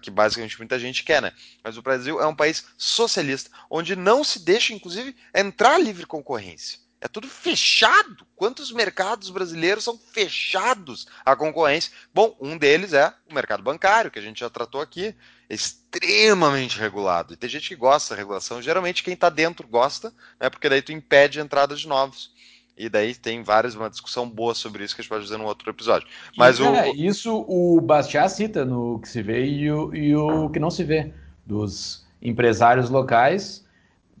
que 0.00 0.10
basicamente 0.10 0.56
muita 0.56 0.78
gente 0.78 1.04
quer, 1.04 1.20
né? 1.20 1.32
Mas 1.62 1.76
o 1.76 1.82
Brasil 1.82 2.20
é 2.20 2.26
um 2.26 2.34
país 2.34 2.64
socialista, 2.78 3.50
onde 3.68 3.94
não 3.94 4.24
se 4.24 4.38
deixa, 4.38 4.72
inclusive, 4.72 5.14
entrar 5.34 5.78
livre 5.78 6.06
concorrência. 6.06 6.82
É 6.98 7.08
tudo 7.08 7.28
fechado. 7.28 8.26
Quantos 8.34 8.72
mercados 8.72 9.28
brasileiros 9.28 9.84
são 9.84 9.98
fechados 9.98 11.06
à 11.22 11.36
concorrência? 11.36 11.92
Bom, 12.14 12.34
um 12.40 12.56
deles 12.56 12.94
é 12.94 13.12
o 13.30 13.34
mercado 13.34 13.62
bancário, 13.62 14.10
que 14.10 14.18
a 14.18 14.22
gente 14.22 14.40
já 14.40 14.48
tratou 14.48 14.80
aqui 14.80 15.14
extremamente 15.48 16.78
regulado. 16.78 17.34
E 17.34 17.36
tem 17.36 17.48
gente 17.48 17.68
que 17.68 17.76
gosta 17.76 18.14
da 18.14 18.18
regulação. 18.18 18.62
Geralmente 18.62 19.02
quem 19.02 19.14
está 19.14 19.28
dentro 19.28 19.66
gosta, 19.68 20.12
né? 20.40 20.48
Porque 20.48 20.68
daí 20.68 20.82
tu 20.82 20.92
impede 20.92 21.40
a 21.40 21.42
entrada 21.42 21.74
de 21.74 21.86
novos. 21.86 22.32
E 22.76 22.88
daí 22.88 23.14
tem 23.14 23.42
várias, 23.42 23.74
uma 23.74 23.88
discussão 23.88 24.28
boa 24.28 24.54
sobre 24.54 24.82
isso 24.82 24.94
que 24.94 25.00
a 25.00 25.02
gente 25.02 25.08
pode 25.08 25.24
fazer 25.24 25.36
num 25.36 25.44
outro 25.44 25.70
episódio. 25.70 26.08
Mas 26.36 26.58
e, 26.58 26.62
o... 26.62 26.74
É, 26.74 26.90
isso 26.90 27.44
o 27.48 27.80
Bastiat 27.80 28.28
cita 28.30 28.64
no 28.64 28.98
que 28.98 29.08
se 29.08 29.22
vê 29.22 29.44
e 29.44 29.70
o, 29.70 29.94
e 29.94 30.16
o 30.16 30.50
que 30.50 30.58
não 30.58 30.70
se 30.70 30.82
vê. 30.82 31.12
Dos 31.46 32.04
empresários 32.20 32.90
locais 32.90 33.64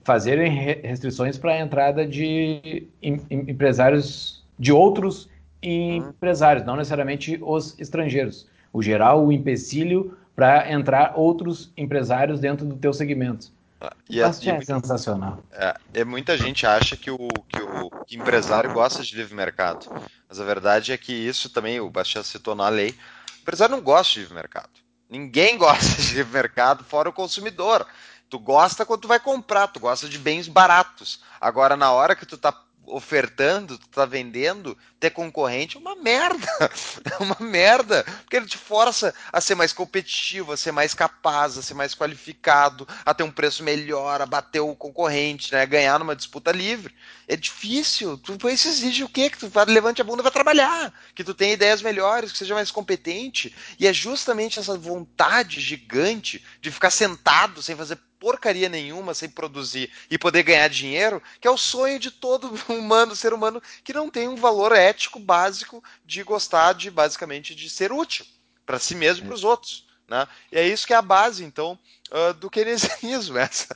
fazerem 0.04 0.52
restrições 0.82 1.38
para 1.38 1.54
a 1.54 1.60
entrada 1.60 2.06
de 2.06 2.86
em, 3.02 3.20
em, 3.30 3.50
empresários 3.50 4.44
de 4.58 4.70
outros 4.70 5.28
uhum. 5.64 6.08
empresários, 6.10 6.64
não 6.64 6.76
necessariamente 6.76 7.38
os 7.42 7.76
estrangeiros. 7.80 8.46
O 8.72 8.82
geral, 8.82 9.24
o 9.24 9.32
empecilho 9.32 10.16
para 10.34 10.70
entrar 10.70 11.12
outros 11.16 11.72
empresários 11.76 12.40
dentro 12.40 12.66
do 12.66 12.76
teu 12.76 12.92
segmento. 12.92 13.52
Ah, 13.80 13.92
e 14.08 14.20
é, 14.20 14.24
é 14.24 14.60
sensacional. 14.62 15.42
É, 15.52 15.74
é, 15.94 16.04
muita 16.04 16.36
gente 16.36 16.66
acha 16.66 16.96
que 16.96 17.10
o, 17.10 17.18
que 17.48 17.60
o 17.60 17.90
que 18.06 18.16
empresário 18.16 18.72
gosta 18.72 19.02
de 19.02 19.14
livre 19.14 19.34
mercado. 19.34 19.86
Mas 20.28 20.40
a 20.40 20.44
verdade 20.44 20.92
é 20.92 20.96
que 20.96 21.12
isso 21.12 21.50
também, 21.50 21.80
o 21.80 21.90
Bastian 21.90 22.22
citou 22.22 22.54
na 22.54 22.68
lei, 22.68 22.90
o 22.90 23.42
empresário 23.42 23.76
não 23.76 23.82
gosta 23.82 24.14
de 24.14 24.20
livre 24.20 24.34
mercado. 24.34 24.70
Ninguém 25.08 25.56
gosta 25.58 26.00
de 26.00 26.14
livre 26.14 26.32
mercado 26.32 26.84
fora 26.84 27.08
o 27.08 27.12
consumidor. 27.12 27.86
Tu 28.28 28.38
gosta 28.38 28.86
quando 28.86 29.02
tu 29.02 29.08
vai 29.08 29.20
comprar, 29.20 29.68
tu 29.68 29.78
gosta 29.78 30.08
de 30.08 30.18
bens 30.18 30.48
baratos. 30.48 31.22
Agora, 31.40 31.76
na 31.76 31.92
hora 31.92 32.16
que 32.16 32.26
tu 32.26 32.38
tá 32.38 32.50
ofertando, 32.86 33.78
tu 33.78 33.88
tá 33.88 34.04
vendendo, 34.04 34.76
ter 35.00 35.10
concorrente 35.10 35.76
é 35.76 35.80
uma 35.80 35.96
merda. 35.96 36.46
É 37.04 37.22
uma 37.22 37.36
merda. 37.38 38.02
Porque 38.22 38.36
ele 38.36 38.46
te 38.46 38.56
força 38.56 39.14
a 39.32 39.40
ser 39.40 39.54
mais 39.54 39.72
competitivo, 39.72 40.52
a 40.52 40.56
ser 40.56 40.72
mais 40.72 40.94
capaz, 40.94 41.58
a 41.58 41.62
ser 41.62 41.74
mais 41.74 41.94
qualificado, 41.94 42.88
a 43.04 43.12
ter 43.12 43.22
um 43.22 43.30
preço 43.30 43.62
melhor, 43.62 44.20
a 44.20 44.26
bater 44.26 44.60
o 44.60 44.74
concorrente, 44.74 45.52
né? 45.52 45.62
A 45.62 45.66
ganhar 45.66 45.98
numa 45.98 46.16
disputa 46.16 46.50
livre. 46.50 46.94
É 47.28 47.36
difícil. 47.36 48.16
Tu 48.18 48.48
isso 48.48 48.68
exige 48.68 49.04
o 49.04 49.08
quê? 49.08 49.28
Que 49.28 49.38
tu 49.38 49.50
levante 49.68 50.00
a 50.00 50.04
bunda 50.04 50.22
e 50.22 50.24
vai 50.24 50.32
trabalhar. 50.32 50.92
Que 51.14 51.22
tu 51.22 51.34
tenha 51.34 51.52
ideias 51.52 51.82
melhores, 51.82 52.32
que 52.32 52.38
seja 52.38 52.54
mais 52.54 52.70
competente. 52.70 53.54
E 53.78 53.86
é 53.86 53.92
justamente 53.92 54.58
essa 54.58 54.76
vontade 54.76 55.60
gigante 55.60 56.44
de 56.60 56.70
ficar 56.70 56.90
sentado 56.90 57.62
sem 57.62 57.76
fazer 57.76 57.98
porcaria 58.18 58.68
nenhuma 58.68 59.14
sem 59.14 59.28
produzir 59.28 59.90
e 60.10 60.18
poder 60.18 60.42
ganhar 60.42 60.68
dinheiro, 60.68 61.22
que 61.40 61.48
é 61.48 61.50
o 61.50 61.56
sonho 61.56 61.98
de 61.98 62.10
todo 62.10 62.52
humano, 62.68 63.14
ser 63.14 63.32
humano, 63.32 63.62
que 63.82 63.92
não 63.92 64.10
tem 64.10 64.28
um 64.28 64.36
valor 64.36 64.72
ético 64.72 65.18
básico 65.18 65.82
de 66.04 66.22
gostar 66.22 66.72
de, 66.72 66.90
basicamente, 66.90 67.54
de 67.54 67.68
ser 67.68 67.92
útil 67.92 68.24
para 68.64 68.78
si 68.78 68.94
mesmo 68.94 69.24
e 69.24 69.26
para 69.26 69.34
os 69.34 69.44
outros. 69.44 69.86
Né? 70.08 70.26
E 70.52 70.58
é 70.58 70.66
isso 70.66 70.86
que 70.86 70.92
é 70.92 70.96
a 70.96 71.02
base, 71.02 71.44
então, 71.44 71.78
uh, 72.10 72.34
do 72.34 72.50
keynesianismo, 72.50 73.36
essa, 73.38 73.68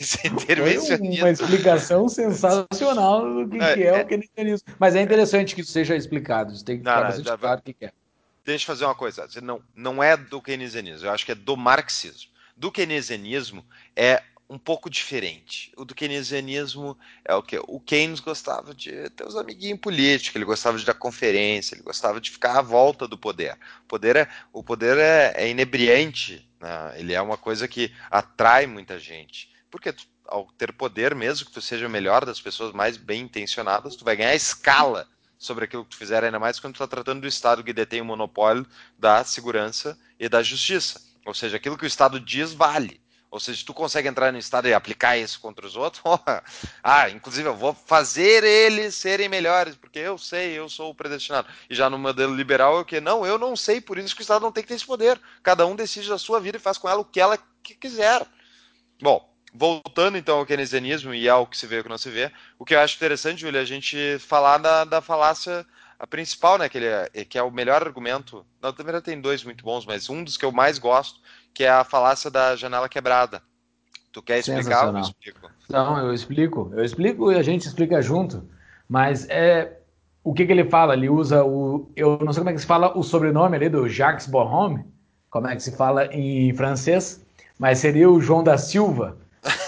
esse 0.00 0.26
intervencionismo. 0.26 1.24
Uma 1.24 1.30
explicação 1.30 2.08
sensacional 2.08 3.44
do 3.44 3.50
que 3.50 3.58
é, 3.58 3.74
que 3.74 3.82
é, 3.82 3.86
é 3.86 4.02
o 4.02 4.06
keynesianismo. 4.06 4.74
Mas 4.78 4.94
é 4.94 5.02
interessante 5.02 5.54
que 5.54 5.60
isso 5.60 5.72
seja 5.72 5.96
explicado, 5.96 6.52
isso 6.52 6.64
tem 6.64 6.76
que 6.76 6.80
ficar 6.82 7.02
bastante 7.02 7.38
claro 7.38 7.60
o 7.60 7.62
que 7.62 7.84
é. 7.84 7.92
Deixa 8.44 8.62
eu 8.62 8.66
fazer 8.66 8.84
uma 8.84 8.94
coisa, 8.94 9.26
não, 9.42 9.60
não 9.74 10.00
é 10.00 10.16
do 10.16 10.40
keynesianismo, 10.40 11.08
eu 11.08 11.12
acho 11.12 11.26
que 11.26 11.32
é 11.32 11.34
do 11.34 11.56
marxismo 11.56 12.35
do 12.56 12.72
keynesianismo 12.72 13.64
é 13.94 14.22
um 14.48 14.58
pouco 14.58 14.88
diferente. 14.88 15.72
O 15.76 15.84
do 15.84 15.94
keynesianismo 15.94 16.96
é 17.24 17.34
o 17.34 17.42
que? 17.42 17.58
O 17.66 17.80
Keynes 17.80 18.20
gostava 18.20 18.74
de 18.74 19.10
ter 19.10 19.26
os 19.26 19.36
amiguinhos 19.36 19.80
políticos, 19.80 20.36
ele 20.36 20.44
gostava 20.44 20.78
de 20.78 20.84
dar 20.84 20.94
conferência, 20.94 21.74
ele 21.74 21.82
gostava 21.82 22.20
de 22.20 22.30
ficar 22.30 22.58
à 22.58 22.62
volta 22.62 23.08
do 23.08 23.18
poder. 23.18 23.58
O 23.82 23.86
poder 23.88 24.16
é, 24.16 24.28
o 24.52 24.62
poder 24.62 24.98
é, 24.98 25.32
é 25.36 25.50
inebriante, 25.50 26.48
né? 26.60 26.94
ele 26.96 27.12
é 27.12 27.20
uma 27.20 27.36
coisa 27.36 27.66
que 27.66 27.92
atrai 28.10 28.66
muita 28.66 28.98
gente. 28.98 29.50
Porque 29.70 29.92
tu, 29.92 30.06
ao 30.26 30.46
ter 30.56 30.72
poder, 30.72 31.14
mesmo 31.14 31.46
que 31.46 31.52
tu 31.52 31.60
seja 31.60 31.86
o 31.86 31.90
melhor 31.90 32.24
das 32.24 32.40
pessoas 32.40 32.72
mais 32.72 32.96
bem 32.96 33.22
intencionadas, 33.22 33.96
tu 33.96 34.04
vai 34.04 34.16
ganhar 34.16 34.34
escala 34.34 35.08
sobre 35.38 35.64
aquilo 35.64 35.84
que 35.84 35.90
tu 35.90 35.96
fizer, 35.96 36.24
ainda 36.24 36.38
mais 36.38 36.58
quando 36.58 36.74
tu 36.74 36.82
está 36.82 36.86
tratando 36.86 37.20
do 37.20 37.26
Estado 37.26 37.62
que 37.62 37.72
detém 37.72 38.00
o 38.00 38.04
monopólio 38.04 38.66
da 38.98 39.22
segurança 39.24 39.98
e 40.18 40.28
da 40.28 40.42
justiça. 40.42 41.00
Ou 41.26 41.34
seja, 41.34 41.56
aquilo 41.56 41.76
que 41.76 41.84
o 41.84 41.86
Estado 41.86 42.20
diz 42.20 42.52
vale. 42.52 43.00
Ou 43.28 43.40
seja, 43.40 43.64
tu 43.66 43.74
consegue 43.74 44.08
entrar 44.08 44.32
no 44.32 44.38
Estado 44.38 44.68
e 44.68 44.72
aplicar 44.72 45.18
isso 45.18 45.40
contra 45.40 45.66
os 45.66 45.76
outros, 45.76 46.02
ah, 46.82 47.10
inclusive 47.10 47.48
eu 47.48 47.56
vou 47.56 47.74
fazer 47.74 48.44
eles 48.44 48.94
serem 48.94 49.28
melhores, 49.28 49.74
porque 49.74 49.98
eu 49.98 50.16
sei, 50.16 50.52
eu 50.52 50.68
sou 50.68 50.90
o 50.90 50.94
predestinado. 50.94 51.48
E 51.68 51.74
já 51.74 51.90
no 51.90 51.98
modelo 51.98 52.34
liberal 52.34 52.78
é 52.78 52.80
o 52.80 52.84
que? 52.84 53.00
Não, 53.00 53.26
eu 53.26 53.36
não 53.36 53.56
sei, 53.56 53.80
por 53.80 53.98
isso 53.98 54.14
que 54.14 54.20
o 54.20 54.22
Estado 54.22 54.42
não 54.42 54.52
tem 54.52 54.62
que 54.62 54.68
ter 54.68 54.76
esse 54.76 54.86
poder. 54.86 55.20
Cada 55.42 55.66
um 55.66 55.74
decide 55.74 56.08
da 56.08 56.16
sua 56.16 56.40
vida 56.40 56.56
e 56.56 56.60
faz 56.60 56.78
com 56.78 56.88
ela 56.88 57.00
o 57.00 57.04
que 57.04 57.20
ela 57.20 57.36
quiser. 57.62 58.24
Bom, 59.02 59.28
voltando 59.52 60.16
então 60.16 60.38
ao 60.38 60.46
keynesianismo 60.46 61.12
e 61.12 61.28
ao 61.28 61.46
que 61.46 61.58
se 61.58 61.66
vê 61.66 61.76
e 61.76 61.80
o 61.80 61.82
que 61.82 61.90
não 61.90 61.98
se 61.98 62.08
vê, 62.08 62.30
o 62.56 62.64
que 62.64 62.74
eu 62.74 62.80
acho 62.80 62.96
interessante, 62.96 63.40
Júlia, 63.40 63.58
é 63.58 63.62
a 63.62 63.66
gente 63.66 64.18
falar 64.20 64.58
da, 64.58 64.84
da 64.84 65.00
falácia 65.02 65.66
a 65.98 66.06
principal, 66.06 66.58
né, 66.58 66.68
que, 66.68 66.78
ele 66.78 66.86
é, 66.86 67.08
que 67.24 67.38
é 67.38 67.42
o 67.42 67.50
melhor 67.50 67.82
argumento. 67.82 68.44
Na 68.62 68.70
verdade 68.70 69.04
tem 69.04 69.20
dois 69.20 69.42
muito 69.44 69.64
bons, 69.64 69.86
mas 69.86 70.10
um 70.10 70.22
dos 70.22 70.36
que 70.36 70.44
eu 70.44 70.52
mais 70.52 70.78
gosto, 70.78 71.20
que 71.54 71.64
é 71.64 71.70
a 71.70 71.84
falácia 71.84 72.30
da 72.30 72.54
janela 72.56 72.88
quebrada. 72.88 73.42
Tu 74.12 74.22
quer 74.22 74.38
explicar 74.38 74.88
ou 74.88 74.96
eu 74.96 75.00
explico? 75.00 75.50
Não, 75.68 75.98
eu 75.98 76.14
explico. 76.14 76.72
Eu 76.74 76.84
explico 76.84 77.32
e 77.32 77.36
a 77.36 77.42
gente 77.42 77.66
explica 77.66 78.00
junto. 78.00 78.48
Mas 78.88 79.28
é 79.28 79.76
o 80.26 80.32
que, 80.32 80.44
que 80.44 80.50
ele 80.50 80.64
fala? 80.64 80.94
Ele 80.94 81.08
usa 81.08 81.44
o. 81.44 81.88
Eu 81.94 82.18
não 82.18 82.32
sei 82.32 82.40
como 82.40 82.50
é 82.50 82.52
que 82.52 82.60
se 82.60 82.66
fala 82.66 82.98
o 82.98 83.02
sobrenome 83.04 83.56
ali 83.56 83.68
do 83.68 83.88
Jacques 83.88 84.26
Bonhomme, 84.26 84.84
como 85.30 85.46
é 85.46 85.54
que 85.54 85.62
se 85.62 85.76
fala 85.76 86.06
em 86.06 86.52
francês, 86.54 87.24
mas 87.56 87.78
seria 87.78 88.10
o 88.10 88.20
João 88.20 88.42
da 88.42 88.58
Silva. 88.58 89.16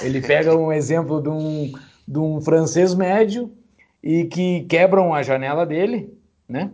Ele 0.03 0.21
pega 0.21 0.57
um 0.57 0.73
exemplo 0.73 1.23
de 1.23 1.29
um, 1.29 1.73
de 2.09 2.19
um 2.19 2.41
francês 2.41 2.93
médio 2.93 3.53
e 4.03 4.25
que 4.25 4.63
quebram 4.63 5.15
a 5.15 5.23
janela 5.23 5.65
dele, 5.65 6.13
né? 6.49 6.71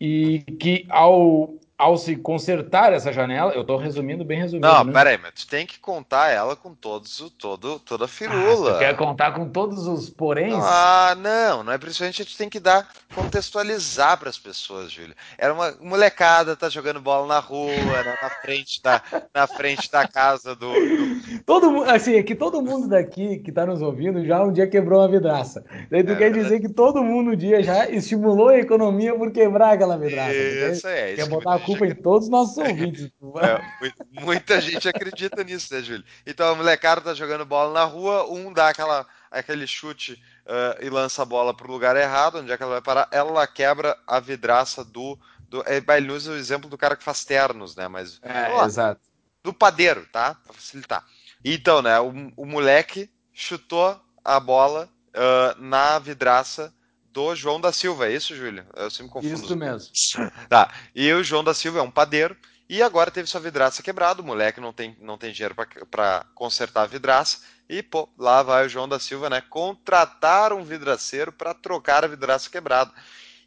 E 0.00 0.40
que 0.60 0.86
ao 0.88 1.54
ao 1.78 1.98
se 1.98 2.16
consertar 2.16 2.92
essa 2.92 3.12
janela, 3.12 3.52
eu 3.52 3.60
estou 3.60 3.76
resumindo 3.76 4.24
bem 4.24 4.40
resumido. 4.40 4.66
Não, 4.66 4.84
né? 4.84 4.92
peraí, 4.92 5.18
mas 5.18 5.32
tu 5.34 5.46
tem 5.46 5.66
que 5.66 5.78
contar 5.78 6.30
ela 6.30 6.56
com 6.56 6.74
todos 6.74 7.20
o 7.20 7.28
todo, 7.28 7.78
toda 7.80 8.06
a 8.06 8.08
firula. 8.08 8.70
Ah, 8.70 8.74
tu 8.74 8.78
quer 8.78 8.96
contar 8.96 9.32
com 9.32 9.48
todos 9.48 9.86
os 9.86 10.08
poréns? 10.08 10.54
Ah, 10.58 11.14
não, 11.18 11.62
não 11.62 11.72
é 11.72 11.78
principalmente 11.78 12.22
a 12.22 12.24
gente 12.24 12.38
tem 12.38 12.48
que 12.48 12.58
dar, 12.58 12.88
contextualizar 13.14 14.18
para 14.18 14.30
as 14.30 14.38
pessoas, 14.38 14.90
Júlio. 14.90 15.14
Era 15.36 15.52
uma 15.52 15.74
molecada, 15.82 16.56
tá 16.56 16.70
jogando 16.70 17.00
bola 17.00 17.26
na 17.26 17.40
rua, 17.40 17.70
né, 17.70 18.18
na 18.22 18.30
frente 18.30 18.82
da, 18.82 19.02
na 19.34 19.46
frente 19.46 19.90
da 19.90 20.08
casa 20.08 20.54
do, 20.54 20.72
do... 20.72 21.42
Todo 21.44 21.70
mundo, 21.70 21.90
assim, 21.90 22.14
é 22.14 22.22
que 22.22 22.34
todo 22.34 22.62
mundo 22.62 22.88
daqui 22.88 23.38
que 23.38 23.50
está 23.50 23.66
nos 23.66 23.82
ouvindo 23.82 24.24
já 24.24 24.42
um 24.42 24.52
dia 24.52 24.66
quebrou 24.66 25.00
uma 25.00 25.08
vidraça. 25.08 25.62
Daí 25.90 26.02
tu 26.02 26.12
é, 26.12 26.16
quer 26.16 26.32
dizer 26.32 26.58
que 26.60 26.70
todo 26.70 27.04
mundo 27.04 27.32
um 27.32 27.36
dia 27.36 27.62
já 27.62 27.86
estimulou 27.90 28.48
a 28.48 28.58
economia 28.58 29.14
por 29.14 29.30
quebrar 29.30 29.74
aquela 29.74 29.98
vidraça. 29.98 30.32
Isso, 30.32 30.86
é. 30.86 31.12
Isso 31.12 31.22
quer 31.22 31.28
botar 31.28 31.65
culpa 31.66 31.86
em 31.86 31.94
todos 31.94 32.26
os 32.26 32.30
nossos 32.30 32.56
ouvintes. 32.56 33.10
É, 33.36 34.22
muita 34.22 34.60
gente 34.60 34.88
acredita 34.88 35.44
nisso, 35.44 35.74
né, 35.74 35.82
Júlio? 35.82 36.04
Então 36.26 36.48
a 36.48 36.54
molecada 36.54 37.00
tá 37.00 37.12
jogando 37.12 37.44
bola 37.44 37.72
na 37.72 37.84
rua, 37.84 38.24
um 38.30 38.52
dá 38.52 38.68
aquela, 38.68 39.06
aquele 39.30 39.66
chute 39.66 40.12
uh, 40.46 40.82
e 40.82 40.88
lança 40.88 41.22
a 41.22 41.24
bola 41.24 41.54
pro 41.54 41.70
lugar 41.70 41.96
errado, 41.96 42.38
onde 42.38 42.50
é 42.50 42.56
que 42.56 42.62
ela 42.62 42.72
vai 42.72 42.82
parar? 42.82 43.08
Ela 43.10 43.46
quebra 43.46 43.98
a 44.06 44.20
vidraça 44.20 44.84
do. 44.84 45.18
do 45.48 45.62
é, 45.66 45.82
ele 45.96 46.12
usa 46.12 46.32
o 46.32 46.36
exemplo 46.36 46.70
do 46.70 46.78
cara 46.78 46.96
que 46.96 47.04
faz 47.04 47.24
ternos, 47.24 47.76
né? 47.76 47.88
Mas. 47.88 48.18
É, 48.22 48.48
ó, 48.52 48.64
exato. 48.64 49.00
Do 49.42 49.52
padeiro, 49.52 50.06
tá? 50.12 50.34
Pra 50.34 50.54
facilitar. 50.54 51.04
Então, 51.44 51.82
né, 51.82 52.00
o, 52.00 52.32
o 52.36 52.46
moleque 52.46 53.10
chutou 53.32 54.00
a 54.24 54.40
bola 54.40 54.88
uh, 55.10 55.60
na 55.60 55.98
vidraça 55.98 56.72
do 57.16 57.34
João 57.34 57.58
da 57.58 57.72
Silva, 57.72 58.08
é 58.08 58.12
isso, 58.12 58.36
Júlio? 58.36 58.66
Eu 58.76 58.90
sempre 58.90 59.10
confundo. 59.10 59.34
Isso 59.34 59.56
mesmo. 59.56 59.90
Tá. 60.50 60.70
E 60.94 61.10
o 61.14 61.24
João 61.24 61.42
da 61.42 61.54
Silva 61.54 61.78
é 61.78 61.82
um 61.82 61.90
padeiro 61.90 62.36
e 62.68 62.82
agora 62.82 63.10
teve 63.10 63.26
sua 63.26 63.40
vidraça 63.40 63.82
quebrada. 63.82 64.20
O 64.20 64.24
moleque 64.24 64.60
não 64.60 64.70
tem, 64.70 64.94
não 65.00 65.16
tem 65.16 65.32
dinheiro 65.32 65.54
para 65.90 66.26
consertar 66.34 66.82
a 66.82 66.86
vidraça. 66.86 67.38
E, 67.70 67.82
pô, 67.82 68.06
lá 68.18 68.42
vai 68.42 68.66
o 68.66 68.68
João 68.68 68.86
da 68.86 69.00
Silva, 69.00 69.30
né? 69.30 69.40
Contratar 69.40 70.52
um 70.52 70.62
vidraceiro 70.62 71.32
para 71.32 71.54
trocar 71.54 72.04
a 72.04 72.08
vidraça 72.08 72.50
quebrada. 72.50 72.92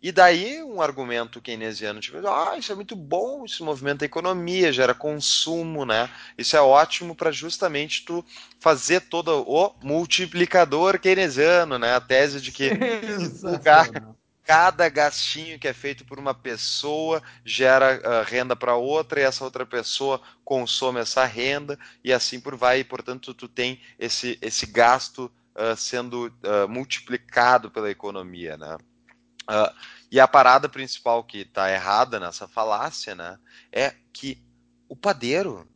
E 0.02 0.14
daí 0.14 0.64
um 0.64 0.82
argumento 0.82 1.42
keynesiano, 1.42 2.00
tipo, 2.00 2.26
ah, 2.26 2.58
isso 2.58 2.72
é 2.72 2.76
muito 2.76 2.96
bom, 2.96 3.44
isso 3.44 3.66
movimenta 3.66 4.06
a 4.06 4.08
economia, 4.08 4.72
gera 4.72 4.94
consumo, 4.94 5.86
né? 5.86 6.10
Isso 6.38 6.56
é 6.56 6.62
ótimo 6.62 7.14
para 7.14 7.32
justamente 7.32 8.06
tu 8.06 8.24
fazer 8.60 9.02
todo 9.02 9.44
o 9.46 9.76
multiplicador 9.84 11.00
keynesiano, 11.00 11.78
né? 11.78 11.96
A 11.96 12.00
tese 12.00 12.40
de 12.40 12.52
que 12.52 12.70
cada 14.50 14.90
gastinho 14.90 15.60
que 15.60 15.68
é 15.68 15.74
feito 15.74 16.06
por 16.06 16.18
uma 16.18 16.34
pessoa 16.34 17.22
gera 17.46 18.00
uh, 18.00 18.24
renda 18.26 18.56
para 18.56 18.76
outra 18.76 19.20
e 19.20 19.24
essa 19.24 19.44
outra 19.44 19.64
pessoa 19.64 20.20
consome 20.44 21.00
essa 21.00 21.24
renda 21.26 21.78
e 22.04 22.14
assim 22.14 22.40
por 22.40 22.56
vai. 22.56 22.80
E, 22.80 22.84
portanto, 22.84 23.34
tu 23.34 23.48
tem 23.48 23.80
esse, 24.00 24.40
esse 24.42 24.66
gasto 24.66 25.32
uh, 25.54 25.76
sendo 25.76 26.28
uh, 26.28 26.68
multiplicado 26.70 27.70
pela 27.70 27.92
economia, 27.92 28.58
né? 28.58 28.78
Uh, 29.50 29.74
e 30.12 30.20
a 30.20 30.28
parada 30.28 30.70
principal 30.70 31.24
que 31.24 31.40
está 31.40 31.72
errada 31.72 32.20
nessa 32.20 32.48
falácia, 32.48 33.16
né, 33.16 33.38
é 33.72 33.96
que 34.14 34.42
o 34.88 34.96
padeiro 34.96 35.68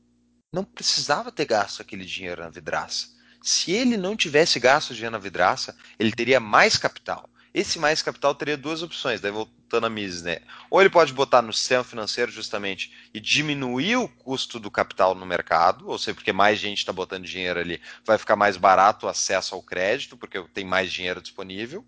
não 0.51 0.63
precisava 0.63 1.31
ter 1.31 1.45
gasto 1.45 1.81
aquele 1.81 2.05
dinheiro 2.05 2.43
na 2.43 2.49
vidraça. 2.49 3.07
Se 3.41 3.71
ele 3.71 3.97
não 3.97 4.15
tivesse 4.15 4.59
gasto 4.59 4.93
dinheiro 4.93 5.11
na 5.11 5.19
vidraça, 5.19 5.75
ele 5.99 6.11
teria 6.11 6.39
mais 6.39 6.77
capital. 6.77 7.29
Esse 7.53 7.77
mais 7.77 8.01
capital 8.01 8.33
teria 8.33 8.57
duas 8.57 8.81
opções, 8.81 9.21
daí 9.21 9.31
voltando 9.31 9.85
a 9.85 9.89
Mises, 9.89 10.23
né? 10.23 10.39
Ou 10.71 10.81
ele 10.81 10.89
pode 10.89 11.13
botar 11.13 11.41
no 11.41 11.53
sistema 11.53 11.83
financeiro 11.83 12.31
justamente 12.31 12.91
e 13.13 13.19
diminuir 13.19 13.97
o 13.97 14.07
custo 14.07 14.59
do 14.59 14.71
capital 14.71 15.13
no 15.13 15.25
mercado, 15.25 15.87
ou 15.87 15.97
seja, 15.99 16.15
porque 16.15 16.33
mais 16.33 16.59
gente 16.59 16.79
está 16.79 16.91
botando 16.91 17.25
dinheiro 17.25 17.59
ali, 17.59 17.79
vai 18.03 18.17
ficar 18.17 18.35
mais 18.35 18.57
barato 18.57 19.05
o 19.05 19.09
acesso 19.09 19.53
ao 19.53 19.61
crédito, 19.61 20.17
porque 20.17 20.43
tem 20.53 20.65
mais 20.65 20.91
dinheiro 20.91 21.21
disponível. 21.21 21.85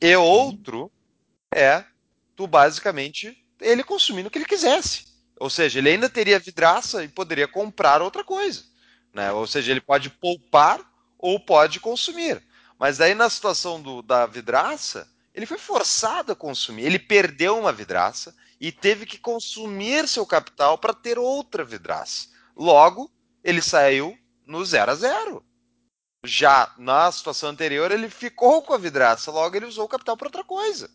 E 0.00 0.16
outro 0.16 0.90
é 1.54 1.84
tu 2.36 2.46
basicamente 2.46 3.36
ele 3.60 3.82
consumindo 3.82 4.28
o 4.28 4.30
que 4.30 4.38
ele 4.38 4.44
quisesse. 4.44 5.06
Ou 5.40 5.50
seja, 5.50 5.78
ele 5.78 5.90
ainda 5.90 6.08
teria 6.08 6.38
vidraça 6.38 7.04
e 7.04 7.08
poderia 7.08 7.48
comprar 7.48 8.02
outra 8.02 8.24
coisa. 8.24 8.64
Né? 9.12 9.32
Ou 9.32 9.46
seja, 9.46 9.70
ele 9.70 9.80
pode 9.80 10.10
poupar 10.10 10.80
ou 11.18 11.38
pode 11.40 11.80
consumir. 11.80 12.42
Mas 12.78 13.00
aí 13.00 13.14
na 13.14 13.28
situação 13.28 13.80
do, 13.80 14.02
da 14.02 14.26
vidraça, 14.26 15.08
ele 15.34 15.46
foi 15.46 15.58
forçado 15.58 16.32
a 16.32 16.36
consumir. 16.36 16.84
Ele 16.84 16.98
perdeu 16.98 17.58
uma 17.58 17.72
vidraça 17.72 18.34
e 18.60 18.72
teve 18.72 19.06
que 19.06 19.18
consumir 19.18 20.08
seu 20.08 20.26
capital 20.26 20.78
para 20.78 20.92
ter 20.92 21.18
outra 21.18 21.64
vidraça. 21.64 22.28
Logo, 22.56 23.10
ele 23.42 23.62
saiu 23.62 24.18
no 24.46 24.64
zero 24.64 24.90
a 24.90 24.94
zero. 24.94 25.44
Já 26.24 26.72
na 26.76 27.10
situação 27.12 27.50
anterior, 27.50 27.92
ele 27.92 28.10
ficou 28.10 28.62
com 28.62 28.74
a 28.74 28.78
vidraça, 28.78 29.30
logo 29.30 29.56
ele 29.56 29.66
usou 29.66 29.84
o 29.84 29.88
capital 29.88 30.16
para 30.16 30.26
outra 30.26 30.42
coisa. 30.42 30.90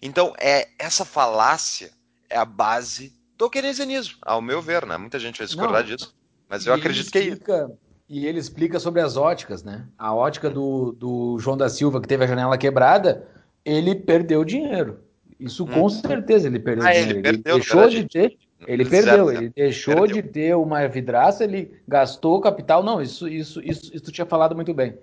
Então, 0.00 0.32
é 0.38 0.68
essa 0.78 1.04
falácia 1.04 1.90
é 2.30 2.36
a 2.36 2.44
base 2.44 3.12
do 3.36 3.48
keynesianismo, 3.48 4.18
ao 4.22 4.42
meu 4.42 4.60
ver, 4.60 4.84
né? 4.84 4.96
Muita 4.96 5.18
gente 5.18 5.38
vai 5.38 5.46
discordar 5.46 5.82
Não, 5.82 5.96
disso, 5.96 6.14
mas 6.48 6.66
eu 6.66 6.74
acredito 6.74 7.06
explica, 7.06 7.36
que 7.44 7.52
é 7.52 7.64
isso. 7.64 7.78
E 8.08 8.26
ele 8.26 8.38
explica 8.38 8.80
sobre 8.80 9.00
as 9.02 9.16
óticas, 9.16 9.62
né? 9.62 9.86
A 9.98 10.14
ótica 10.14 10.48
do, 10.48 10.92
do 10.92 11.38
João 11.38 11.56
da 11.56 11.68
Silva, 11.68 12.00
que 12.00 12.08
teve 12.08 12.24
a 12.24 12.26
janela 12.26 12.56
quebrada, 12.56 13.28
ele 13.64 13.94
perdeu 13.94 14.44
dinheiro. 14.44 15.00
Isso 15.38 15.66
com 15.66 15.84
hum. 15.84 15.88
certeza 15.88 16.48
ele 16.48 16.58
perdeu 16.58 16.86
ah, 16.86 16.90
dinheiro. 16.90 17.10
Ele, 17.10 17.22
perdeu, 17.22 17.54
ele 17.54 17.60
deixou 17.60 17.88
de 17.88 18.04
ter. 18.08 18.38
Ele 18.66 18.84
perdeu, 18.84 19.30
ele 19.30 19.48
deixou 19.50 19.94
perdeu. 19.94 20.14
de 20.16 20.22
ter 20.22 20.56
uma 20.56 20.88
vidraça, 20.88 21.44
ele 21.44 21.80
gastou 21.86 22.40
capital. 22.40 22.82
Não, 22.82 23.00
isso, 23.00 23.28
isso, 23.28 23.60
isso, 23.62 23.94
isso 23.94 24.04
tu 24.04 24.10
tinha 24.10 24.26
falado 24.26 24.56
muito 24.56 24.74
bem. 24.74 24.98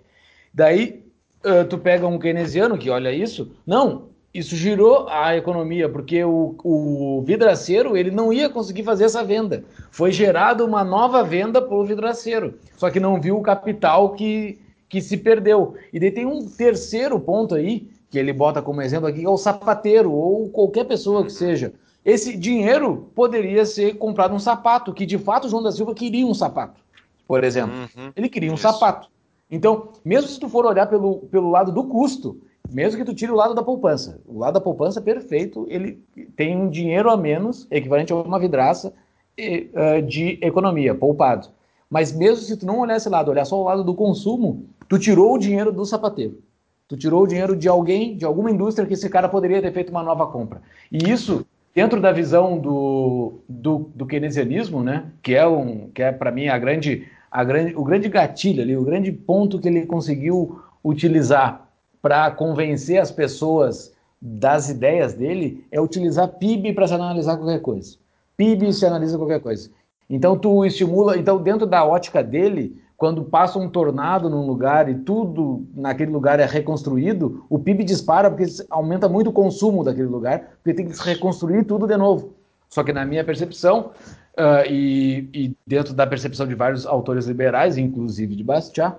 Daí, 0.53 1.05
uh, 1.45 1.63
tu 1.69 1.77
pega 1.77 2.05
um 2.05 2.19
keynesiano 2.19 2.77
que 2.77 2.89
olha 2.89 3.13
isso. 3.13 3.55
Não, 3.65 4.09
isso 4.35 4.53
girou 4.53 5.07
a 5.07 5.37
economia, 5.37 5.87
porque 5.87 6.21
o, 6.21 6.55
o 6.61 7.23
vidraceiro 7.25 7.95
ele 7.95 8.11
não 8.11 8.33
ia 8.33 8.49
conseguir 8.49 8.83
fazer 8.83 9.05
essa 9.05 9.23
venda. 9.23 9.63
Foi 9.89 10.11
gerada 10.11 10.65
uma 10.65 10.83
nova 10.83 11.23
venda 11.23 11.61
para 11.61 11.73
o 11.73 11.85
vidraceiro, 11.85 12.55
só 12.75 12.89
que 12.89 12.99
não 12.99 13.21
viu 13.21 13.37
o 13.37 13.41
capital 13.41 14.09
que, 14.13 14.59
que 14.89 15.01
se 15.01 15.15
perdeu. 15.15 15.75
E 15.93 15.99
daí 16.01 16.11
tem 16.11 16.25
um 16.25 16.45
terceiro 16.45 17.17
ponto 17.17 17.55
aí, 17.55 17.87
que 18.09 18.19
ele 18.19 18.33
bota 18.33 18.61
como 18.61 18.81
exemplo 18.81 19.07
aqui, 19.07 19.19
que 19.19 19.25
é 19.25 19.29
o 19.29 19.37
sapateiro, 19.37 20.11
ou 20.11 20.49
qualquer 20.49 20.83
pessoa 20.83 21.23
que 21.23 21.31
seja. 21.31 21.73
Esse 22.03 22.35
dinheiro 22.35 23.09
poderia 23.15 23.65
ser 23.65 23.97
comprado 23.97 24.35
um 24.35 24.39
sapato, 24.39 24.93
que 24.93 25.05
de 25.05 25.17
fato 25.17 25.45
o 25.45 25.49
João 25.49 25.63
da 25.63 25.71
Silva 25.71 25.95
queria 25.95 26.27
um 26.27 26.33
sapato, 26.33 26.81
por 27.25 27.41
exemplo. 27.41 27.73
Uhum, 27.73 28.11
ele 28.17 28.27
queria 28.27 28.51
um 28.51 28.55
isso. 28.55 28.63
sapato. 28.63 29.07
Então, 29.49 29.93
mesmo 30.03 30.27
se 30.27 30.39
tu 30.39 30.49
for 30.49 30.65
olhar 30.65 30.87
pelo, 30.87 31.19
pelo 31.31 31.49
lado 31.49 31.71
do 31.71 31.85
custo, 31.85 32.41
mesmo 32.71 32.99
que 32.99 33.05
tu 33.05 33.13
tire 33.13 33.31
o 33.31 33.35
lado 33.35 33.53
da 33.53 33.63
poupança. 33.63 34.19
O 34.25 34.39
lado 34.39 34.55
da 34.55 34.61
poupança, 34.61 35.01
perfeito, 35.01 35.65
ele 35.69 36.03
tem 36.35 36.55
um 36.55 36.69
dinheiro 36.69 37.09
a 37.09 37.17
menos, 37.17 37.67
equivalente 37.69 38.11
a 38.11 38.15
uma 38.15 38.39
vidraça 38.39 38.93
uh, 39.39 40.01
de 40.01 40.39
economia, 40.41 40.95
poupado. 40.95 41.49
Mas 41.89 42.11
mesmo 42.11 42.37
se 42.37 42.57
tu 42.57 42.65
não 42.65 42.79
olhar 42.79 42.97
esse 42.97 43.09
lado, 43.09 43.29
olhar 43.29 43.45
só 43.45 43.59
o 43.59 43.63
lado 43.63 43.83
do 43.83 43.93
consumo, 43.93 44.65
tu 44.87 44.97
tirou 44.97 45.35
o 45.35 45.37
dinheiro 45.37 45.71
do 45.71 45.85
sapateiro. 45.85 46.39
Tu 46.87 46.97
tirou 46.97 47.23
o 47.23 47.27
dinheiro 47.27 47.55
de 47.55 47.67
alguém, 47.67 48.15
de 48.15 48.25
alguma 48.25 48.51
indústria 48.51 48.87
que 48.87 48.93
esse 48.93 49.09
cara 49.09 49.27
poderia 49.27 49.61
ter 49.61 49.71
feito 49.71 49.89
uma 49.89 50.03
nova 50.03 50.27
compra. 50.27 50.61
E 50.91 51.09
isso, 51.09 51.45
dentro 51.73 51.99
da 51.99 52.11
visão 52.11 52.59
do, 52.59 53.39
do, 53.49 53.89
do 53.95 54.05
keynesianismo, 54.05 54.83
né, 54.83 55.05
que 55.21 55.33
é, 55.33 55.47
um, 55.47 55.89
que 55.89 56.03
é 56.03 56.11
para 56.11 56.31
mim 56.31 56.47
a 56.47 56.57
grande, 56.57 57.07
a 57.31 57.43
grande, 57.43 57.75
o 57.75 57.83
grande 57.83 58.07
gatilho 58.07 58.61
ali, 58.61 58.77
o 58.77 58.83
grande 58.83 59.11
ponto 59.11 59.59
que 59.59 59.67
ele 59.67 59.85
conseguiu 59.85 60.59
utilizar 60.83 61.64
para 62.05 62.29
convencer 62.29 63.01
as 63.01 63.09
pessoas 63.09 63.91
das 64.21 64.69
ideias 64.69 65.15
dele, 65.15 65.65
é 65.71 65.81
utilizar 65.81 66.27
PIB 66.27 66.71
para 66.73 66.87
se 66.87 66.93
analisar 66.93 67.35
qualquer 67.35 67.59
coisa. 67.61 67.97
PIB 68.37 68.71
se 68.73 68.85
analisa 68.85 69.17
qualquer 69.17 69.39
coisa. 69.39 69.71
Então 70.07 70.37
tu 70.37 70.63
estimula, 70.63 71.17
então 71.17 71.41
dentro 71.41 71.65
da 71.65 71.83
ótica 71.83 72.21
dele, 72.21 72.79
quando 72.95 73.23
passa 73.23 73.57
um 73.57 73.67
tornado 73.67 74.29
num 74.29 74.45
lugar 74.45 74.87
e 74.87 74.93
tudo 74.93 75.65
naquele 75.73 76.11
lugar 76.11 76.39
é 76.39 76.45
reconstruído, 76.45 77.43
o 77.49 77.57
PIB 77.57 77.83
dispara 77.83 78.29
porque 78.29 78.45
aumenta 78.69 79.09
muito 79.09 79.31
o 79.31 79.33
consumo 79.33 79.83
daquele 79.83 80.07
lugar, 80.07 80.57
porque 80.61 80.75
tem 80.75 80.85
que 80.85 80.95
se 80.95 81.03
reconstruir 81.03 81.63
tudo 81.63 81.87
de 81.87 81.97
novo. 81.97 82.35
Só 82.69 82.83
que 82.83 82.93
na 82.93 83.03
minha 83.03 83.23
percepção, 83.23 83.89
uh, 84.37 84.63
e, 84.69 85.27
e, 85.33 85.55
dentro 85.65 85.91
da 85.91 86.05
percepção 86.05 86.45
de 86.45 86.53
vários 86.53 86.85
autores 86.85 87.25
liberais, 87.25 87.79
inclusive 87.79 88.35
de 88.35 88.43
Bastiat, 88.43 88.95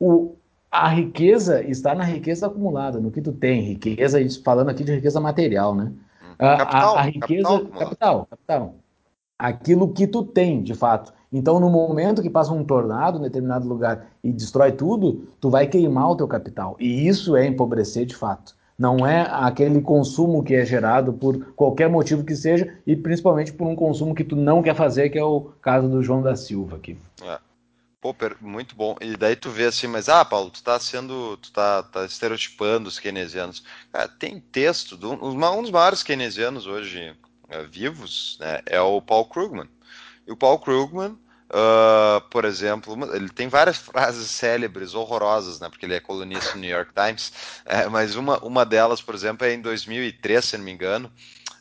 o, 0.00 0.34
a 0.84 0.88
riqueza 0.88 1.62
está 1.62 1.94
na 1.94 2.04
riqueza 2.04 2.46
acumulada, 2.46 3.00
no 3.00 3.10
que 3.10 3.22
tu 3.22 3.32
tem, 3.32 3.62
riqueza, 3.62 4.18
falando 4.44 4.68
aqui 4.68 4.84
de 4.84 4.94
riqueza 4.94 5.20
material, 5.20 5.74
né? 5.74 5.92
Uh, 6.34 6.58
capital, 6.58 6.96
a, 6.96 7.00
a, 7.00 7.02
riqueza, 7.02 7.48
capital, 7.48 7.78
capital, 7.78 8.26
capital. 8.30 8.74
Aquilo 9.38 9.92
que 9.92 10.06
tu 10.06 10.22
tem, 10.22 10.62
de 10.62 10.74
fato. 10.74 11.12
Então, 11.32 11.58
no 11.58 11.68
momento 11.68 12.22
que 12.22 12.30
passa 12.30 12.52
um 12.52 12.64
tornado 12.64 13.18
em 13.18 13.22
determinado 13.22 13.68
lugar 13.68 14.06
e 14.22 14.32
destrói 14.32 14.72
tudo, 14.72 15.28
tu 15.40 15.50
vai 15.50 15.66
queimar 15.66 16.10
o 16.10 16.16
teu 16.16 16.28
capital. 16.28 16.76
E 16.78 17.06
isso 17.06 17.36
é 17.36 17.46
empobrecer 17.46 18.06
de 18.06 18.14
fato. 18.14 18.54
Não 18.78 19.06
é 19.06 19.26
aquele 19.30 19.80
consumo 19.80 20.42
que 20.42 20.54
é 20.54 20.64
gerado 20.64 21.12
por 21.12 21.52
qualquer 21.54 21.88
motivo 21.88 22.24
que 22.24 22.36
seja 22.36 22.74
e 22.86 22.94
principalmente 22.94 23.52
por 23.52 23.66
um 23.66 23.74
consumo 23.74 24.14
que 24.14 24.24
tu 24.24 24.36
não 24.36 24.62
quer 24.62 24.74
fazer, 24.74 25.08
que 25.08 25.18
é 25.18 25.24
o 25.24 25.50
caso 25.62 25.88
do 25.88 26.02
João 26.02 26.20
da 26.20 26.36
Silva 26.36 26.76
aqui. 26.76 26.98
É. 27.22 27.38
Pô, 28.14 28.36
muito 28.40 28.76
bom. 28.76 28.96
E 29.00 29.16
daí 29.16 29.34
tu 29.34 29.50
vê 29.50 29.64
assim, 29.64 29.86
mas 29.86 30.08
ah, 30.08 30.24
Paulo, 30.24 30.50
tu 30.50 30.62
tá 30.62 30.78
sendo, 30.78 31.36
tu 31.38 31.50
tá, 31.50 31.82
tá 31.82 32.04
estereotipando 32.04 32.88
os 32.88 32.98
keynesianos. 32.98 33.64
Cara, 33.92 34.08
tem 34.08 34.38
texto, 34.40 34.96
do, 34.96 35.12
um 35.12 35.62
dos 35.62 35.70
maiores 35.70 36.02
keynesianos 36.02 36.66
hoje 36.66 37.16
é, 37.48 37.62
vivos, 37.64 38.36
né, 38.40 38.60
é 38.66 38.80
o 38.80 39.00
Paul 39.00 39.26
Krugman. 39.26 39.68
E 40.26 40.32
o 40.32 40.36
Paul 40.36 40.58
Krugman, 40.58 41.18
uh, 41.50 42.20
por 42.30 42.44
exemplo, 42.44 42.96
ele 43.14 43.28
tem 43.28 43.48
várias 43.48 43.76
frases 43.78 44.30
célebres, 44.30 44.94
horrorosas, 44.94 45.60
né? 45.60 45.68
Porque 45.68 45.86
ele 45.86 45.94
é 45.94 46.00
colunista 46.00 46.52
do 46.52 46.58
New 46.58 46.70
York 46.70 46.92
Times. 46.92 47.32
É, 47.64 47.88
mas 47.90 48.16
uma, 48.16 48.38
uma 48.38 48.64
delas, 48.64 49.00
por 49.00 49.14
exemplo, 49.14 49.46
é 49.46 49.52
em 49.52 49.60
2003, 49.60 50.44
se 50.44 50.56
não 50.58 50.64
me 50.64 50.72
engano, 50.72 51.10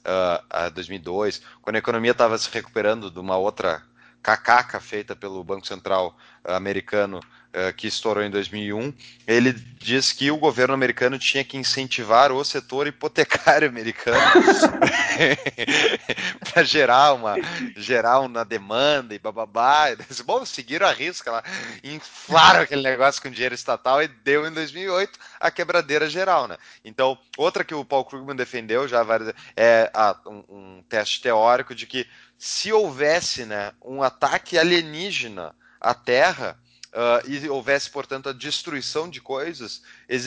uh, 0.05 0.71
2002, 0.71 1.41
quando 1.61 1.75
a 1.75 1.79
economia 1.79 2.11
estava 2.11 2.37
se 2.37 2.49
recuperando 2.51 3.09
de 3.09 3.19
uma 3.19 3.37
outra 3.37 3.83
cacaca 4.25 4.79
feita 4.79 5.15
pelo 5.15 5.43
Banco 5.43 5.67
Central 5.67 6.17
americano 6.43 7.21
eh, 7.57 7.71
que 7.71 7.87
estourou 7.87 8.21
em 8.21 8.29
2001, 8.29 8.93
ele 9.25 9.53
diz 9.53 10.11
que 10.11 10.29
o 10.29 10.35
governo 10.35 10.73
americano 10.73 11.17
tinha 11.17 11.41
que 11.41 11.55
incentivar 11.55 12.29
o 12.29 12.43
setor 12.43 12.85
hipotecário 12.85 13.63
americano 13.69 14.19
para 16.51 16.63
gerar 16.63 17.13
uma 17.13 17.35
gerar 17.77 18.19
uma 18.19 18.43
demanda 18.43 19.15
e 19.15 19.19
bababá. 19.19 19.85
Bom, 20.25 20.43
seguiram 20.43 20.85
a 20.85 20.91
risca 20.91 21.31
lá, 21.31 21.41
inflaram 21.81 22.59
aquele 22.59 22.81
negócio 22.81 23.21
com 23.21 23.29
dinheiro 23.29 23.55
estatal 23.55 24.03
e 24.03 24.09
deu 24.09 24.45
em 24.45 24.51
2008 24.51 25.17
a 25.39 25.49
quebradeira 25.49 26.09
geral, 26.09 26.49
né? 26.49 26.57
Então, 26.83 27.17
outra 27.37 27.63
que 27.63 27.73
o 27.73 27.85
Paul 27.85 28.03
Krugman 28.03 28.35
defendeu 28.35 28.85
já 28.85 29.01
várias, 29.01 29.33
é 29.55 29.89
um, 30.25 30.43
um 30.49 30.83
teste 30.89 31.21
teórico 31.21 31.73
de 31.73 31.87
que 31.87 32.05
se 32.45 32.71
houvesse 32.71 33.43
né, 33.43 33.73
um 33.83 34.03
ataque 34.03 34.55
alienígena 34.55 35.55
à 35.81 35.95
Terra, 35.95 36.55
uh, 36.93 37.27
e 37.27 37.49
houvesse, 37.49 37.89
portanto, 37.89 38.29
a 38.29 38.33
destruição 38.33 39.09
de 39.09 39.19
coisas, 39.19 39.81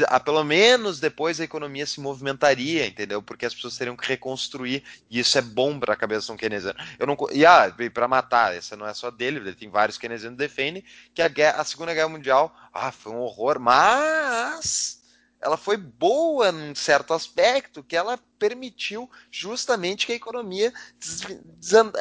ah, 0.08 0.18
pelo 0.18 0.42
menos 0.42 0.98
depois 0.98 1.40
a 1.40 1.44
economia 1.44 1.86
se 1.86 2.00
movimentaria, 2.00 2.88
entendeu? 2.88 3.22
Porque 3.22 3.46
as 3.46 3.54
pessoas 3.54 3.76
teriam 3.76 3.96
que 3.96 4.04
reconstruir, 4.04 4.82
e 5.08 5.20
isso 5.20 5.38
é 5.38 5.42
bom 5.42 5.78
para 5.78 5.94
a 5.94 5.96
cabeça 5.96 6.26
de 6.26 6.32
um 6.32 6.36
keynesiano. 6.36 6.76
Eu 6.98 7.06
não, 7.06 7.16
e 7.30 7.46
ah, 7.46 7.72
para 7.94 8.08
matar, 8.08 8.52
essa 8.52 8.76
não 8.76 8.88
é 8.88 8.94
só 8.94 9.12
dele, 9.12 9.38
ele 9.38 9.54
tem 9.54 9.70
vários 9.70 9.96
keynesianos 9.96 10.36
que 10.36 10.44
defendem 10.44 10.82
que 11.14 11.22
a, 11.22 11.28
guerra, 11.28 11.60
a 11.60 11.64
Segunda 11.64 11.94
Guerra 11.94 12.08
Mundial 12.08 12.52
ah, 12.74 12.90
foi 12.90 13.12
um 13.12 13.20
horror, 13.20 13.60
mas 13.60 15.00
ela 15.40 15.56
foi 15.56 15.76
boa 15.76 16.50
num 16.50 16.74
certo 16.74 17.14
aspecto 17.14 17.82
que 17.82 17.96
ela 17.96 18.18
permitiu 18.38 19.10
justamente 19.30 20.06
que 20.06 20.12
a 20.12 20.16
economia 20.16 20.72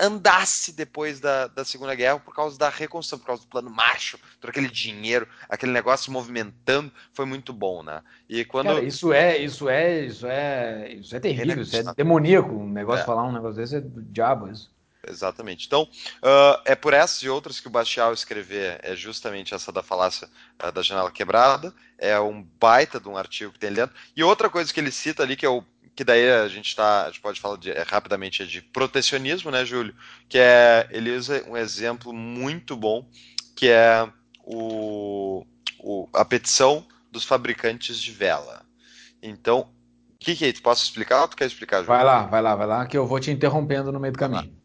andasse 0.01 0.71
depois 0.73 1.19
da, 1.19 1.47
da 1.47 1.65
Segunda 1.65 1.95
Guerra 1.95 2.19
por 2.19 2.33
causa 2.33 2.57
da 2.57 2.69
reconstrução, 2.69 3.19
por 3.19 3.25
causa 3.25 3.41
do 3.43 3.47
plano 3.47 3.69
Marshall, 3.69 4.19
todo 4.39 4.49
aquele 4.49 4.69
dinheiro, 4.69 5.27
aquele 5.49 5.71
negócio 5.71 6.11
movimentando, 6.11 6.91
foi 7.13 7.25
muito 7.25 7.53
bom, 7.53 7.83
né? 7.83 8.01
E 8.29 8.45
quando 8.45 8.67
Cara, 8.67 8.83
isso 8.83 9.11
é, 9.11 9.37
isso 9.37 9.69
é, 9.69 9.99
isso 10.05 10.27
é, 10.27 10.93
isso 10.93 11.15
é 11.15 11.19
terrível, 11.19 11.61
isso 11.61 11.75
é 11.75 11.83
demoníaco, 11.95 12.51
um 12.51 12.69
negócio 12.69 13.03
é. 13.03 13.05
falar 13.05 13.23
um 13.23 13.33
negócio 13.33 13.55
desse 13.55 13.77
é 13.77 13.81
do 13.81 14.01
diabo 14.01 14.49
isso. 14.49 14.76
Exatamente. 15.07 15.65
Então, 15.65 15.83
uh, 15.83 16.61
é 16.65 16.75
por 16.75 16.93
essas 16.93 17.21
e 17.21 17.29
outras 17.29 17.59
que 17.59 17.67
o 17.67 17.71
Bastial 17.71 18.13
escrever 18.13 18.79
é 18.83 18.95
justamente 18.95 19.53
essa 19.53 19.71
da 19.71 19.81
falácia 19.81 20.27
uh, 20.63 20.71
da 20.71 20.81
janela 20.81 21.11
quebrada. 21.11 21.73
É 21.97 22.19
um 22.19 22.43
baita 22.59 22.99
de 22.99 23.07
um 23.07 23.17
artigo 23.17 23.51
que 23.51 23.59
tem 23.59 23.71
dentro. 23.71 23.95
E 24.15 24.23
outra 24.23 24.49
coisa 24.49 24.73
que 24.73 24.79
ele 24.79 24.91
cita 24.91 25.23
ali, 25.23 25.35
que 25.35 25.45
é 25.45 25.49
o 25.49 25.63
que 25.97 26.03
daí 26.03 26.29
a 26.29 26.47
gente 26.47 26.75
tá, 26.75 27.05
a 27.05 27.07
gente 27.07 27.21
pode 27.21 27.41
falar 27.41 27.57
de, 27.57 27.71
é, 27.71 27.81
rapidamente 27.81 28.43
é 28.43 28.45
de 28.45 28.61
protecionismo, 28.61 29.49
né, 29.49 29.65
Júlio? 29.65 29.95
Que 30.29 30.37
é 30.37 30.87
ele 30.91 31.15
usa 31.15 31.43
um 31.47 31.57
exemplo 31.57 32.13
muito 32.13 32.75
bom, 32.75 33.03
que 33.55 33.67
é 33.67 34.07
o, 34.43 35.43
o 35.79 36.07
a 36.13 36.23
petição 36.23 36.85
dos 37.11 37.23
fabricantes 37.23 37.99
de 37.99 38.11
vela. 38.11 38.63
Então, 39.23 39.61
o 39.61 40.19
que, 40.19 40.35
que 40.35 40.45
é? 40.45 40.53
Tu 40.53 40.61
posso 40.61 40.83
explicar 40.83 41.21
ou 41.21 41.27
tu 41.27 41.35
quer 41.35 41.47
explicar, 41.47 41.77
Júlio? 41.77 41.89
Vai 41.89 42.03
lá, 42.03 42.23
vai 42.27 42.41
lá, 42.43 42.55
vai 42.55 42.67
lá, 42.67 42.85
que 42.85 42.95
eu 42.95 43.07
vou 43.07 43.19
te 43.19 43.31
interrompendo 43.31 43.91
no 43.91 43.99
meio 43.99 44.13
do 44.13 44.19
caminho. 44.19 44.55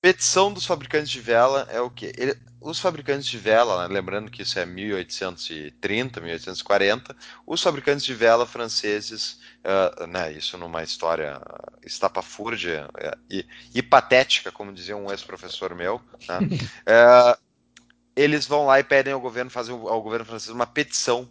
Petição 0.00 0.52
dos 0.52 0.64
fabricantes 0.64 1.10
de 1.10 1.20
vela 1.20 1.66
é 1.70 1.80
o 1.80 1.90
quê? 1.90 2.12
Ele, 2.16 2.36
os 2.60 2.78
fabricantes 2.78 3.26
de 3.26 3.36
vela, 3.36 3.86
né, 3.86 3.92
lembrando 3.92 4.30
que 4.30 4.42
isso 4.42 4.58
é 4.58 4.64
1830, 4.64 6.20
1840, 6.20 7.16
os 7.44 7.60
fabricantes 7.60 8.04
de 8.04 8.14
vela 8.14 8.46
franceses, 8.46 9.40
uh, 9.64 10.06
né, 10.06 10.32
isso 10.32 10.56
numa 10.56 10.84
história 10.84 11.40
estapafúrdia 11.84 12.88
uh, 12.94 13.18
e, 13.28 13.44
e, 13.74 13.82
patética, 13.82 14.52
como 14.52 14.72
dizia 14.72 14.96
um 14.96 15.10
ex-professor 15.10 15.74
meu, 15.74 16.00
né, 16.28 16.38
uh, 16.38 17.38
eles 18.14 18.46
vão 18.46 18.66
lá 18.66 18.78
e 18.78 18.84
pedem 18.84 19.12
ao 19.12 19.20
governo 19.20 19.50
fazer 19.50 19.72
ao 19.72 20.02
governo 20.02 20.26
francês 20.26 20.54
uma 20.54 20.66
petição 20.66 21.28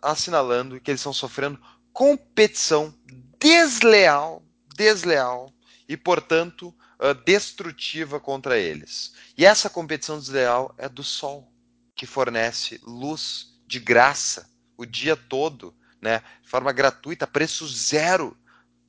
assinalando 0.00 0.80
que 0.80 0.90
eles 0.90 1.00
estão 1.00 1.12
sofrendo 1.12 1.60
competição 1.92 2.94
desleal, 3.38 4.42
desleal 4.74 5.52
e, 5.88 5.96
portanto, 5.96 6.74
uh, 7.00 7.14
destrutiva 7.24 8.20
contra 8.20 8.58
eles. 8.58 9.12
E 9.36 9.44
essa 9.44 9.70
competição 9.70 10.18
desleal 10.18 10.74
é 10.76 10.88
do 10.88 11.02
Sol, 11.02 11.50
que 11.96 12.06
fornece 12.06 12.80
luz 12.84 13.58
de 13.66 13.80
graça 13.80 14.48
o 14.76 14.86
dia 14.86 15.16
todo, 15.16 15.74
né, 16.00 16.22
de 16.42 16.48
forma 16.48 16.72
gratuita, 16.72 17.26
preço 17.26 17.66
zero 17.68 18.36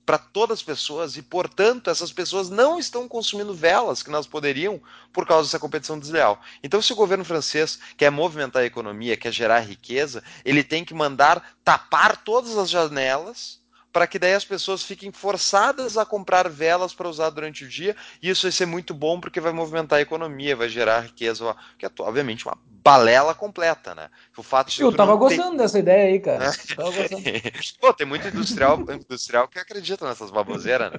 para 0.06 0.18
todas 0.18 0.60
as 0.60 0.64
pessoas 0.64 1.16
e, 1.16 1.22
portanto, 1.22 1.90
essas 1.90 2.12
pessoas 2.12 2.50
não 2.50 2.80
estão 2.80 3.08
consumindo 3.08 3.54
velas 3.54 4.02
que 4.02 4.10
nós 4.10 4.26
poderiam 4.28 4.82
por 5.14 5.26
causa 5.28 5.48
dessa 5.48 5.60
competição 5.60 6.00
desleal. 6.00 6.42
Então, 6.64 6.82
se 6.82 6.92
o 6.92 6.96
governo 6.96 7.24
francês 7.24 7.80
quer 7.96 8.10
movimentar 8.10 8.64
a 8.64 8.66
economia, 8.66 9.16
quer 9.16 9.32
gerar 9.32 9.60
riqueza, 9.60 10.24
ele 10.44 10.64
tem 10.64 10.84
que 10.84 10.94
mandar 10.94 11.56
tapar 11.64 12.18
todas 12.18 12.58
as 12.58 12.70
janelas 12.70 13.61
para 13.92 14.08
que 14.08 14.20
daí 14.20 14.34
as 14.34 14.46
pessoas 14.46 14.84
fiquem 14.84 15.12
forçadas 15.12 15.98
a 15.98 16.06
comprar 16.06 16.50
velas 16.50 16.94
para 16.94 17.10
usar 17.10 17.30
durante 17.30 17.66
o 17.66 17.68
dia, 17.68 17.96
e 18.22 18.30
isso 18.30 18.44
vai 18.44 18.52
ser 18.52 18.66
muito 18.66 18.94
bom 18.94 19.20
porque 19.20 19.40
vai 19.40 19.52
movimentar 19.52 20.00
a 20.00 20.02
economia, 20.02 20.56
vai 20.56 20.70
gerar 20.70 21.02
riqueza, 21.02 21.56
que 21.78 21.86
é 21.86 21.90
obviamente 22.00 22.46
uma 22.46 22.58
balela 22.84 23.36
completa, 23.36 23.94
né? 23.94 24.10
O 24.36 24.42
fato 24.42 24.72
de 24.72 24.82
Eu 24.82 24.96
tava 24.96 25.16
gostando 25.16 25.58
dessa 25.58 25.78
ideia 25.78 26.12
aí, 26.12 26.20
cara. 26.20 26.46
É. 26.46 26.52
Pô, 27.80 27.94
tem 27.94 28.08
muito 28.08 28.28
industrial, 28.28 28.80
industrial 28.90 29.48
que 29.48 29.60
acredita 29.60 30.08
nessas 30.08 30.32
baboseiras, 30.32 30.92
né? 30.92 30.98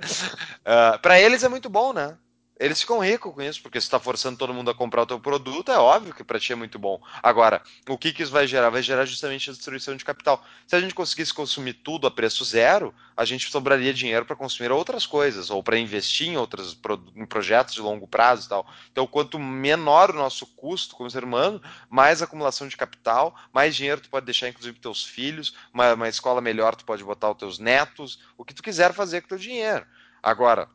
Uh, 0.61 0.99
para 1.01 1.21
eles 1.21 1.43
é 1.43 1.49
muito 1.49 1.69
bom, 1.69 1.93
né? 1.93 2.17
Eles 2.63 2.81
ficam 2.81 3.01
ricos 3.01 3.35
com 3.35 3.43
isso, 3.43 3.61
porque 3.61 3.81
se 3.81 3.87
está 3.89 3.99
forçando 3.99 4.39
todo 4.39 4.55
mundo 4.55 4.71
a 4.71 4.75
comprar 4.75 5.03
o 5.03 5.07
teu 5.07 5.19
produto, 5.19 5.73
é 5.73 5.77
óbvio 5.77 6.15
que 6.15 6.23
para 6.23 6.39
ti 6.39 6.53
é 6.53 6.55
muito 6.55 6.79
bom. 6.79 7.03
Agora, 7.21 7.61
o 7.89 7.99
que, 7.99 8.13
que 8.13 8.23
isso 8.23 8.31
vai 8.31 8.47
gerar? 8.47 8.71
Vai 8.71 8.83
gerar 8.83 9.05
justamente 9.05 9.51
a 9.51 9.53
destruição 9.53 9.97
de 9.97 10.05
capital. 10.05 10.45
Se 10.65 10.77
a 10.77 10.81
gente 10.81 10.95
conseguisse 10.95 11.35
consumir 11.35 11.73
tudo 11.73 12.07
a 12.07 12.11
preço 12.11 12.45
zero, 12.45 12.95
a 13.17 13.25
gente 13.25 13.51
sobraria 13.51 13.93
dinheiro 13.93 14.25
para 14.25 14.37
consumir 14.37 14.71
outras 14.71 15.05
coisas, 15.05 15.51
ou 15.51 15.61
para 15.61 15.77
investir 15.77 16.29
em 16.29 16.37
outros 16.37 16.79
em 17.17 17.27
projetos 17.27 17.75
de 17.75 17.81
longo 17.81 18.07
prazo 18.07 18.47
e 18.47 18.49
tal. 18.49 18.67
Então, 18.93 19.09
quanto 19.09 19.41
menor 19.41 20.11
o 20.11 20.17
nosso 20.17 20.47
custo 20.47 20.95
como 20.95 21.11
ser 21.11 21.25
humano, 21.25 21.61
mais 21.91 22.23
acumulação 22.23 22.69
de 22.69 22.77
capital, 22.77 23.35
mais 23.53 23.75
dinheiro 23.75 24.01
tu 24.01 24.09
pode 24.09 24.25
deixar, 24.25 24.49
inclusive, 24.49 24.79
teus 24.79 25.05
filhos, 25.05 25.53
uma, 25.75 25.95
uma 25.95 26.09
escola 26.09 26.41
melhor 26.41 26.77
tu 26.77 26.85
pode 26.85 27.03
botar 27.03 27.33
os 27.33 27.39
teus 27.39 27.59
netos, 27.59 28.21
o 28.39 28.45
que 28.45 28.55
tu 28.55 28.63
quiser 28.63 28.93
fazer 28.95 29.21
com 29.21 29.27
o 29.27 29.29
teu 29.31 29.39
dinheiro. 29.39 29.85
Agora, 30.23 30.69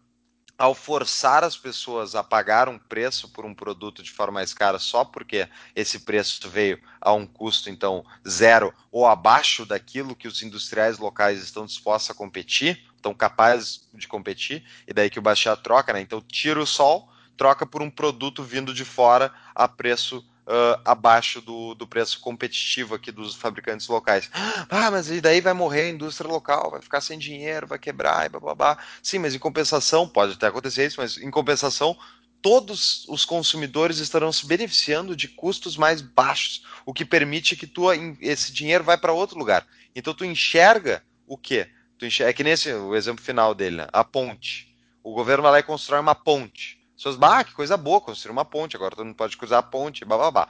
ao 0.58 0.74
forçar 0.74 1.44
as 1.44 1.56
pessoas 1.56 2.16
a 2.16 2.24
pagar 2.24 2.68
um 2.68 2.80
preço 2.80 3.30
por 3.30 3.46
um 3.46 3.54
produto 3.54 4.02
de 4.02 4.12
forma 4.12 4.34
mais 4.34 4.54
cara 4.54 4.80
só 4.80 5.06
porque 5.06 5.48
esse 5.76 6.00
preço 6.00 6.50
veio 6.50 6.82
a 7.00 7.14
um 7.14 7.28
custo 7.28 7.70
então 7.70 8.04
zero 8.28 8.74
ou 8.92 9.06
abaixo 9.06 9.66
daquilo 9.66 10.16
que 10.16 10.28
os 10.28 10.42
industriais 10.42 10.98
locais 10.98 11.44
estão 11.44 11.66
dispostos 11.66 12.10
a 12.10 12.14
competir, 12.14 12.84
estão 12.96 13.14
capazes 13.14 13.88
de 13.94 14.08
competir, 14.08 14.64
e 14.88 14.94
daí 14.94 15.10
que 15.10 15.20
o 15.20 15.22
Baixar 15.22 15.56
troca, 15.58 15.94
né? 15.94 16.02
Então 16.02 16.22
tira 16.22 16.60
o 16.60 16.66
sol, 16.66 17.10
troca 17.38 17.66
por 17.66 17.82
um 17.82 17.90
produto 17.90 18.44
vindo 18.44 18.74
de 18.74 18.84
fora 18.84 19.32
a 19.54 19.68
preço 19.68 20.26
uh, 20.48 20.82
abaixo 20.86 21.42
do, 21.42 21.76
do 21.76 21.86
preço 21.86 22.20
competitivo 22.22 22.96
aqui 22.96 23.12
dos 23.12 23.36
fabricantes 23.36 23.88
locais. 23.88 24.30
Ah, 24.70 24.90
mas 24.90 25.12
e 25.12 25.20
daí 25.20 25.42
vai 25.42 25.54
morrer 25.54 25.82
a 25.82 25.90
indústria 25.90 26.30
local, 26.30 26.72
vai 26.72 26.82
ficar 26.82 27.02
sem 27.02 27.20
dinheiro, 27.20 27.68
vai 27.68 27.78
quebrar 27.78 28.26
e 28.26 28.30
blá. 28.30 28.78
Sim, 29.04 29.20
mas 29.20 29.36
em 29.36 29.40
compensação, 29.40 30.08
pode 30.08 30.34
até 30.34 30.48
acontecer 30.48 30.88
isso, 30.88 31.00
mas 31.00 31.18
em 31.18 31.30
compensação, 31.30 31.98
todos 32.42 33.06
os 33.10 33.26
consumidores 33.26 33.98
estarão 33.98 34.32
se 34.32 34.46
beneficiando 34.48 35.16
de 35.16 35.28
custos 35.28 35.76
mais 35.76 36.02
baixos, 36.02 36.66
o 36.86 36.94
que 36.94 37.04
permite 37.04 37.56
que 37.56 37.68
tu, 37.68 37.92
esse 38.22 38.52
dinheiro 38.52 38.84
vai 38.84 38.98
para 38.98 39.12
outro 39.12 39.38
lugar. 39.38 39.68
Então 39.96 40.14
tu 40.14 40.24
enxerga 40.24 41.04
o 41.28 41.38
quê? 41.38 41.68
Tu 41.98 42.06
enxerga, 42.06 42.30
é 42.30 42.34
que 42.34 42.44
nesse 42.44 42.72
o 42.72 42.96
exemplo 42.96 43.24
final 43.24 43.54
dele, 43.54 43.78
né? 43.78 43.88
a 43.92 44.04
ponte. 44.04 44.68
O 45.04 45.14
governo 45.14 45.44
vai 45.44 45.52
lá 45.54 45.60
e 45.60 45.64
constrói 45.64 46.00
uma 46.00 46.14
ponte 46.14 46.77
pessoas, 46.98 47.16
bah, 47.16 47.44
que 47.44 47.54
coisa 47.54 47.78
boa, 47.78 48.02
construir 48.02 48.32
uma 48.32 48.44
ponte, 48.44 48.76
agora 48.76 48.96
todo 48.96 49.06
mundo 49.06 49.16
pode 49.16 49.38
cruzar 49.38 49.60
a 49.60 49.64
ponte, 49.64 50.04
blá. 50.04 50.50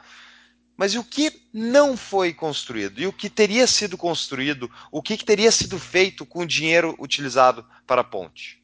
Mas 0.75 0.93
e 0.93 0.99
o 0.99 1.03
que 1.03 1.31
não 1.51 1.97
foi 1.97 2.33
construído? 2.33 2.99
E 2.99 3.07
o 3.07 3.13
que 3.13 3.29
teria 3.29 3.65
sido 3.67 3.97
construído? 3.97 4.69
O 4.91 5.01
que, 5.01 5.17
que 5.17 5.25
teria 5.25 5.51
sido 5.51 5.77
feito 5.79 6.25
com 6.25 6.39
o 6.39 6.45
dinheiro 6.45 6.95
utilizado 6.99 7.65
para 7.85 8.01
a 8.01 8.03
ponte? 8.03 8.63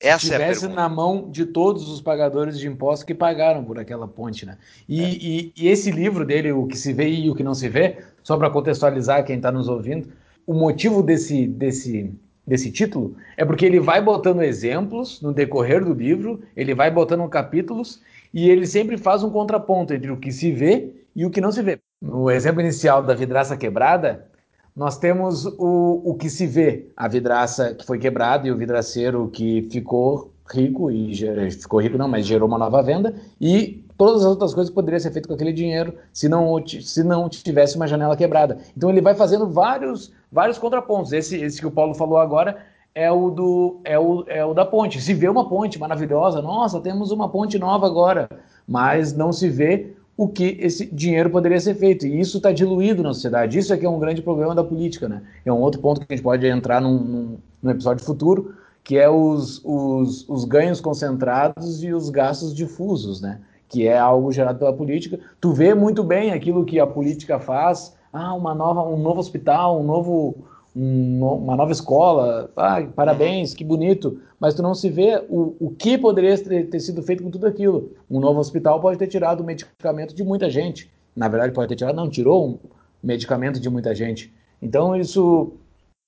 Essa 0.00 0.26
tivesse 0.26 0.42
é 0.42 0.46
a 0.46 0.48
pergunta. 0.48 0.74
na 0.74 0.88
mão 0.88 1.30
de 1.30 1.46
todos 1.46 1.88
os 1.88 2.00
pagadores 2.00 2.58
de 2.58 2.68
impostos 2.68 3.04
que 3.04 3.14
pagaram 3.14 3.64
por 3.64 3.78
aquela 3.78 4.06
ponte, 4.06 4.44
né? 4.46 4.58
E, 4.88 5.02
é. 5.02 5.08
e, 5.10 5.52
e 5.56 5.68
esse 5.68 5.90
livro 5.90 6.24
dele, 6.24 6.52
o 6.52 6.66
que 6.66 6.76
se 6.76 6.92
vê 6.92 7.08
e 7.08 7.30
o 7.30 7.34
que 7.34 7.42
não 7.42 7.54
se 7.54 7.68
vê, 7.68 8.04
só 8.22 8.36
para 8.36 8.50
contextualizar 8.50 9.24
quem 9.24 9.36
está 9.36 9.50
nos 9.50 9.68
ouvindo, 9.68 10.12
o 10.46 10.52
motivo 10.52 11.02
desse, 11.02 11.46
desse, 11.46 12.12
desse 12.46 12.70
título 12.70 13.16
é 13.36 13.44
porque 13.44 13.64
ele 13.64 13.80
vai 13.80 14.02
botando 14.02 14.42
exemplos 14.42 15.20
no 15.20 15.32
decorrer 15.32 15.84
do 15.84 15.94
livro, 15.94 16.42
ele 16.56 16.74
vai 16.74 16.90
botando 16.90 17.26
capítulos 17.28 18.02
e 18.32 18.48
ele 18.48 18.66
sempre 18.66 18.98
faz 18.98 19.22
um 19.22 19.30
contraponto 19.30 19.94
entre 19.94 20.10
o 20.10 20.16
que 20.16 20.32
se 20.32 20.52
vê 20.52 20.92
e 21.14 21.24
o 21.24 21.30
que 21.30 21.40
não 21.40 21.52
se 21.52 21.62
vê. 21.62 21.78
No 22.02 22.30
exemplo 22.30 22.60
inicial 22.60 23.02
da 23.02 23.14
vidraça 23.14 23.56
quebrada, 23.56 24.26
nós 24.74 24.98
temos 24.98 25.46
o, 25.46 26.02
o 26.04 26.14
que 26.14 26.28
se 26.28 26.46
vê, 26.46 26.90
a 26.96 27.06
vidraça 27.06 27.74
que 27.74 27.86
foi 27.86 27.98
quebrada 27.98 28.48
e 28.48 28.50
o 28.50 28.56
vidraceiro 28.56 29.28
que 29.28 29.68
ficou 29.70 30.34
rico 30.50 30.90
e 30.90 31.14
ficou 31.52 31.80
rico 31.80 31.96
não, 31.96 32.08
mas 32.08 32.26
gerou 32.26 32.48
uma 32.48 32.58
nova 32.58 32.82
venda 32.82 33.14
e 33.40 33.83
todas 33.96 34.22
as 34.22 34.26
outras 34.26 34.54
coisas 34.54 34.72
poderiam 34.72 35.00
ser 35.00 35.10
feitas 35.10 35.28
com 35.28 35.34
aquele 35.34 35.52
dinheiro 35.52 35.94
se 36.12 36.28
não, 36.28 36.64
se 36.66 37.02
não 37.02 37.28
tivesse 37.28 37.76
uma 37.76 37.86
janela 37.86 38.16
quebrada. 38.16 38.58
Então 38.76 38.90
ele 38.90 39.00
vai 39.00 39.14
fazendo 39.14 39.48
vários, 39.48 40.12
vários 40.30 40.58
contrapontos. 40.58 41.12
Esse, 41.12 41.36
esse 41.36 41.60
que 41.60 41.66
o 41.66 41.70
Paulo 41.70 41.94
falou 41.94 42.18
agora 42.18 42.58
é 42.94 43.10
o, 43.10 43.30
do, 43.30 43.80
é, 43.84 43.98
o, 43.98 44.24
é 44.28 44.44
o 44.44 44.54
da 44.54 44.64
ponte. 44.64 45.00
Se 45.00 45.12
vê 45.12 45.28
uma 45.28 45.48
ponte 45.48 45.78
maravilhosa, 45.78 46.40
nossa, 46.40 46.80
temos 46.80 47.10
uma 47.10 47.28
ponte 47.28 47.58
nova 47.58 47.86
agora, 47.86 48.28
mas 48.66 49.12
não 49.12 49.32
se 49.32 49.48
vê 49.48 49.94
o 50.16 50.28
que 50.28 50.56
esse 50.60 50.86
dinheiro 50.86 51.28
poderia 51.28 51.60
ser 51.60 51.74
feito. 51.74 52.06
E 52.06 52.20
isso 52.20 52.36
está 52.36 52.52
diluído 52.52 53.02
na 53.02 53.12
sociedade. 53.12 53.58
Isso 53.58 53.72
é 53.72 53.76
que 53.76 53.84
é 53.84 53.88
um 53.88 53.98
grande 53.98 54.22
problema 54.22 54.54
da 54.54 54.62
política. 54.62 55.08
Né? 55.08 55.22
É 55.44 55.52
um 55.52 55.60
outro 55.60 55.80
ponto 55.80 56.00
que 56.00 56.06
a 56.08 56.14
gente 56.14 56.22
pode 56.22 56.46
entrar 56.46 56.80
num, 56.80 56.98
num, 56.98 57.38
num 57.62 57.70
episódio 57.70 58.04
futuro, 58.04 58.54
que 58.84 58.96
é 58.96 59.08
os, 59.08 59.60
os, 59.64 60.28
os 60.28 60.44
ganhos 60.44 60.80
concentrados 60.80 61.82
e 61.82 61.92
os 61.92 62.10
gastos 62.10 62.54
difusos, 62.54 63.20
né? 63.20 63.40
Que 63.68 63.86
é 63.86 63.98
algo 63.98 64.32
gerado 64.32 64.58
pela 64.58 64.72
política. 64.72 65.18
Tu 65.40 65.52
vê 65.52 65.74
muito 65.74 66.02
bem 66.02 66.32
aquilo 66.32 66.64
que 66.64 66.78
a 66.78 66.86
política 66.86 67.38
faz. 67.38 67.96
Ah, 68.12 68.34
uma 68.34 68.54
nova, 68.54 68.82
um 68.82 68.98
novo 68.98 69.18
hospital, 69.18 69.80
um 69.80 69.84
novo, 69.84 70.36
um, 70.74 71.24
uma 71.24 71.56
nova 71.56 71.72
escola. 71.72 72.50
Ah, 72.56 72.82
parabéns, 72.94 73.54
que 73.54 73.64
bonito. 73.64 74.20
Mas 74.38 74.54
tu 74.54 74.62
não 74.62 74.74
se 74.74 74.88
vê 74.88 75.24
o, 75.28 75.56
o 75.58 75.70
que 75.70 75.98
poderia 75.98 76.36
ter, 76.38 76.80
sido 76.80 77.02
feito 77.02 77.22
com 77.22 77.30
tudo 77.30 77.46
aquilo. 77.46 77.92
Um 78.10 78.20
novo 78.20 78.38
hospital 78.38 78.80
pode 78.80 78.98
ter 78.98 79.06
tirado 79.06 79.40
o 79.40 79.44
medicamento 79.44 80.14
de 80.14 80.22
muita 80.22 80.48
gente. 80.50 80.90
Na 81.16 81.28
verdade, 81.28 81.52
pode 81.52 81.68
ter 81.68 81.76
tirado, 81.76 81.96
não, 81.96 82.08
tirou 82.08 82.48
um 82.48 82.58
medicamento 83.02 83.60
de 83.60 83.70
muita 83.70 83.94
gente. 83.94 84.32
Então, 84.60 84.94
isso, 84.96 85.52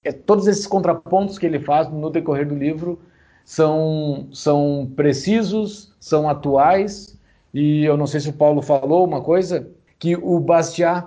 é, 0.04 0.12
todos 0.12 0.46
esses 0.46 0.66
contrapontos 0.66 1.38
que 1.38 1.46
ele 1.46 1.60
faz 1.60 1.90
no 1.90 2.10
decorrer 2.10 2.46
do 2.46 2.54
livro 2.54 2.98
são, 3.44 4.26
são 4.32 4.90
precisos, 4.96 5.94
são 6.00 6.28
atuais 6.28 7.15
e 7.56 7.86
eu 7.86 7.96
não 7.96 8.06
sei 8.06 8.20
se 8.20 8.28
o 8.28 8.34
Paulo 8.34 8.60
falou 8.60 9.02
uma 9.02 9.22
coisa, 9.22 9.66
que 9.98 10.14
o 10.14 10.38
Bastiat 10.38 11.06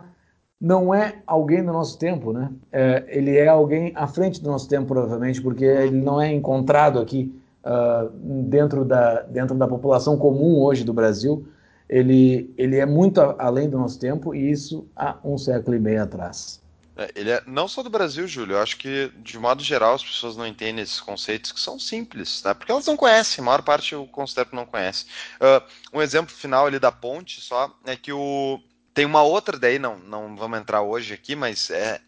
não 0.59 0.91
é 0.91 1.21
alguém 1.27 1.63
do 1.63 1.71
nosso 1.71 1.99
tempo, 1.99 2.33
né? 2.33 2.51
É, 2.71 3.05
ele 3.07 3.37
é 3.37 3.47
alguém 3.47 3.91
à 3.93 4.07
frente 4.07 4.41
do 4.41 4.49
nosso 4.49 4.67
tempo, 4.67 4.87
provavelmente, 4.87 5.39
porque 5.43 5.63
ele 5.63 6.01
não 6.01 6.19
é 6.19 6.33
encontrado 6.33 6.97
aqui 6.97 7.39
uh, 7.63 8.09
dentro, 8.47 8.83
da, 8.83 9.21
dentro 9.21 9.55
da 9.55 9.67
população 9.67 10.17
comum 10.17 10.59
hoje 10.59 10.83
do 10.83 10.91
Brasil. 10.91 11.45
Ele, 11.87 12.51
ele 12.57 12.77
é 12.77 12.85
muito 12.85 13.21
além 13.37 13.69
do 13.69 13.77
nosso 13.77 13.99
tempo, 13.99 14.33
e 14.33 14.49
isso 14.49 14.87
há 14.95 15.17
um 15.23 15.37
século 15.37 15.77
e 15.77 15.79
meio 15.79 16.01
atrás. 16.01 16.59
É, 16.99 17.11
ele 17.15 17.31
é 17.31 17.41
não 17.47 17.65
só 17.65 17.81
do 17.81 17.89
Brasil, 17.89 18.27
Júlio. 18.27 18.57
Eu 18.57 18.61
acho 18.61 18.75
que, 18.75 19.09
de 19.19 19.39
modo 19.39 19.63
geral, 19.63 19.95
as 19.95 20.03
pessoas 20.03 20.35
não 20.35 20.45
entendem 20.45 20.83
esses 20.83 20.99
conceitos 20.99 21.53
que 21.53 21.59
são 21.59 21.79
simples, 21.79 22.43
né? 22.43 22.53
Porque 22.53 22.71
elas 22.71 22.85
não 22.85 22.97
conhecem, 22.97 23.41
a 23.41 23.45
maior 23.45 23.61
parte 23.61 23.93
eu 23.93 24.05
considero 24.07 24.49
que 24.49 24.55
não 24.55 24.65
conhece. 24.65 25.05
Uh, 25.35 25.97
um 25.97 26.01
exemplo 26.01 26.35
final 26.35 26.67
ali 26.67 26.77
da 26.77 26.91
ponte 26.91 27.39
só 27.39 27.73
é 27.85 27.95
que 27.95 28.11
o. 28.11 28.61
Tem 28.93 29.05
uma 29.05 29.23
outra 29.23 29.57
daí, 29.57 29.79
não, 29.79 29.97
não 29.99 30.35
vamos 30.35 30.59
entrar 30.59 30.81
hoje 30.81 31.13
aqui, 31.13 31.35
mas 31.35 31.69
é. 31.69 32.01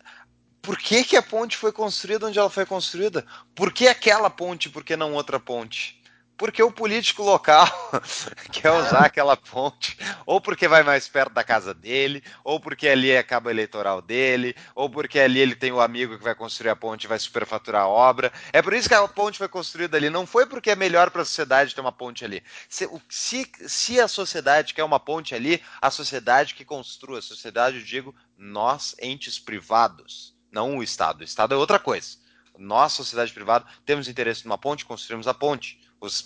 Por 0.62 0.78
que, 0.78 1.06
que 1.06 1.16
a 1.16 1.24
ponte 1.24 1.56
foi 1.56 1.72
construída 1.72 2.28
onde 2.28 2.38
ela 2.38 2.50
foi 2.50 2.66
construída? 2.66 3.26
Por 3.56 3.74
que 3.74 3.88
aquela 3.88 4.30
ponte, 4.30 4.70
por 4.70 4.84
que 4.84 4.98
não 4.98 5.14
outra 5.14 5.40
ponte? 5.40 6.01
Porque 6.42 6.64
o 6.64 6.72
político 6.72 7.22
local 7.22 7.68
quer 8.52 8.72
usar 8.72 9.06
aquela 9.06 9.38
ponte, 9.38 9.96
ou 10.26 10.42
porque 10.42 10.68
vai 10.68 10.82
mais 10.82 11.08
perto 11.08 11.34
da 11.34 11.44
casa 11.44 11.72
dele, 11.72 12.24
ou 12.44 12.60
porque 12.60 12.88
ali 12.88 13.12
é 13.12 13.22
cabo 13.22 13.48
eleitoral 13.48 14.02
dele, 14.02 14.56
ou 14.74 14.90
porque 14.90 15.20
ali 15.20 15.40
ele 15.40 15.54
tem 15.54 15.72
o 15.72 15.80
amigo 15.80 16.18
que 16.18 16.24
vai 16.24 16.34
construir 16.34 16.72
a 16.72 16.76
ponte 16.76 17.04
e 17.04 17.08
vai 17.08 17.20
superfaturar 17.20 17.84
a 17.84 17.88
obra. 17.88 18.34
É 18.52 18.60
por 18.60 18.74
isso 18.74 18.90
que 18.90 18.96
a 18.96 19.08
ponte 19.08 19.38
foi 19.38 19.48
construída 19.48 19.98
ali. 19.98 20.10
Não 20.10 20.26
foi 20.26 20.48
porque 20.48 20.72
é 20.72 20.76
melhor 20.76 21.12
para 21.12 21.22
a 21.22 21.26
sociedade 21.26 21.76
ter 21.76 21.82
uma 21.82 21.92
ponte 21.92 22.26
ali. 22.26 22.42
Se, 22.68 22.90
se, 23.08 23.48
se 23.68 24.00
a 24.02 24.08
sociedade 24.08 24.74
quer 24.74 24.84
uma 24.84 25.00
ponte 25.00 25.36
ali, 25.36 25.62
a 25.80 25.92
sociedade 25.92 26.56
que 26.56 26.66
construa, 26.66 27.20
a 27.20 27.22
sociedade, 27.22 27.78
eu 27.78 27.84
digo, 27.84 28.16
nós, 28.36 28.96
entes 29.00 29.38
privados, 29.38 30.36
não 30.52 30.78
o 30.78 30.82
Estado. 30.82 31.22
O 31.22 31.24
Estado 31.24 31.54
é 31.54 31.58
outra 31.58 31.78
coisa. 31.78 32.18
Nós, 32.58 32.94
sociedade 32.94 33.32
privada, 33.32 33.64
temos 33.86 34.08
interesse 34.08 34.44
numa 34.44 34.58
ponte, 34.58 34.86
construímos 34.86 35.28
a 35.28 35.36
ponte 35.36 35.80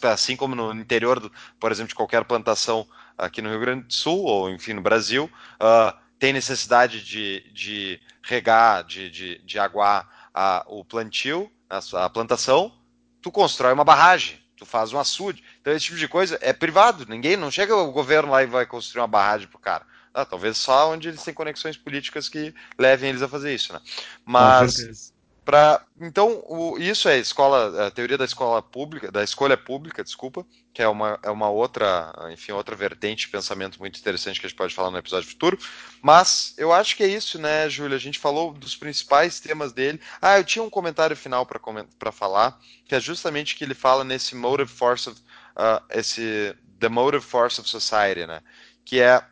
assim 0.04 0.36
como 0.36 0.56
no 0.56 0.74
interior, 0.74 1.20
do, 1.20 1.32
por 1.60 1.72
exemplo, 1.72 1.90
de 1.90 1.96
qualquer 1.96 2.24
plantação 2.24 2.88
aqui 3.18 3.42
no 3.42 3.50
Rio 3.50 3.60
Grande 3.60 3.88
do 3.88 3.94
Sul, 3.94 4.24
ou 4.24 4.50
enfim 4.50 4.74
no 4.74 4.82
Brasil, 4.82 5.30
uh, 5.56 5.98
tem 6.20 6.34
necessidade 6.34 7.04
de, 7.04 7.50
de 7.54 8.00
regar, 8.24 8.84
de, 8.84 9.10
de, 9.10 9.38
de 9.40 9.60
aguar 9.60 10.30
a, 10.34 10.66
o 10.68 10.84
plantio, 10.84 11.52
a, 11.70 11.80
a, 12.06 12.10
plantação, 12.10 12.74
tu 13.22 13.32
constrói 13.32 13.74
uma 13.74 13.84
barragem, 13.84 14.40
tu 14.58 14.66
faz 14.66 14.94
um 14.94 15.00
açude. 15.00 15.44
Então 15.62 15.74
esse 15.74 15.86
tipo 15.86 15.98
de 15.98 16.08
coisa 16.08 16.38
é 16.42 16.54
privado, 16.54 17.06
ninguém, 17.08 17.38
não 17.38 17.52
chega 17.52 17.76
o 17.76 17.92
governo 17.92 18.32
lá 18.32 18.44
e 18.44 18.48
vai 18.48 18.66
construir 18.66 19.02
uma 19.02 19.08
barragem 19.08 19.48
pro 19.48 19.60
cara. 19.60 19.86
Ah, 20.14 20.26
talvez 20.26 20.58
só 20.58 20.92
onde 20.92 21.10
eles 21.10 21.24
têm 21.24 21.34
conexões 21.34 21.76
políticas 21.76 22.30
que 22.30 22.56
levem 22.80 23.10
eles 23.10 23.22
a 23.22 23.28
fazer 23.28 23.54
isso, 23.54 23.74
né? 23.74 23.82
Mas 24.24 25.14
para 25.46 25.86
então 26.02 26.44
o, 26.48 26.78
isso 26.80 27.08
é 27.08 27.20
escola 27.20 27.88
a 27.88 27.92
teoria 27.92 28.18
da 28.18 28.26
escola 28.26 28.62
pública 28.62 29.12
da 29.12 29.24
escolha 29.24 29.56
pública 29.56 30.04
desculpa 30.04 30.46
que 30.74 30.82
é 30.82 30.88
uma, 30.88 31.20
é 31.22 31.30
uma 31.30 31.50
outra 31.50 32.12
enfim 32.32 32.52
outra 32.52 32.76
vertente 32.76 33.28
de 33.28 33.32
pensamento 33.32 33.80
muito 33.80 34.00
interessante 34.00 34.40
que 34.40 34.48
a 34.48 34.50
gente 34.50 34.58
pode 34.58 34.74
falar 34.74 34.90
no 34.90 34.98
episódio 34.98 35.30
futuro 35.30 35.58
mas 36.02 36.56
eu 36.58 36.74
acho 36.74 36.98
que 36.98 37.04
é 37.04 37.08
isso 37.08 37.40
né 37.40 37.70
Júlia 37.70 37.96
a 37.96 38.00
gente 38.00 38.18
falou 38.18 38.54
dos 38.54 38.76
principais 38.76 39.40
temas 39.40 39.72
dele 39.72 40.02
ah 40.22 40.40
eu 40.40 40.44
tinha 40.44 40.64
um 40.64 40.70
comentário 40.70 41.16
final 41.16 41.46
para 41.46 42.12
falar 42.12 42.60
que 42.86 42.96
é 42.96 43.00
justamente 43.00 43.56
que 43.56 43.64
ele 43.64 43.76
fala 43.76 44.04
nesse 44.04 44.36
motive 44.36 44.70
force 44.70 45.10
of 45.10 45.22
uh, 45.56 45.84
esse 45.90 46.56
The 46.80 46.90
Motive 46.90 47.24
Force 47.24 47.60
of 47.60 47.70
Society, 47.70 48.26
né? 48.26 48.42
Que 48.84 49.02
é, 49.02 49.24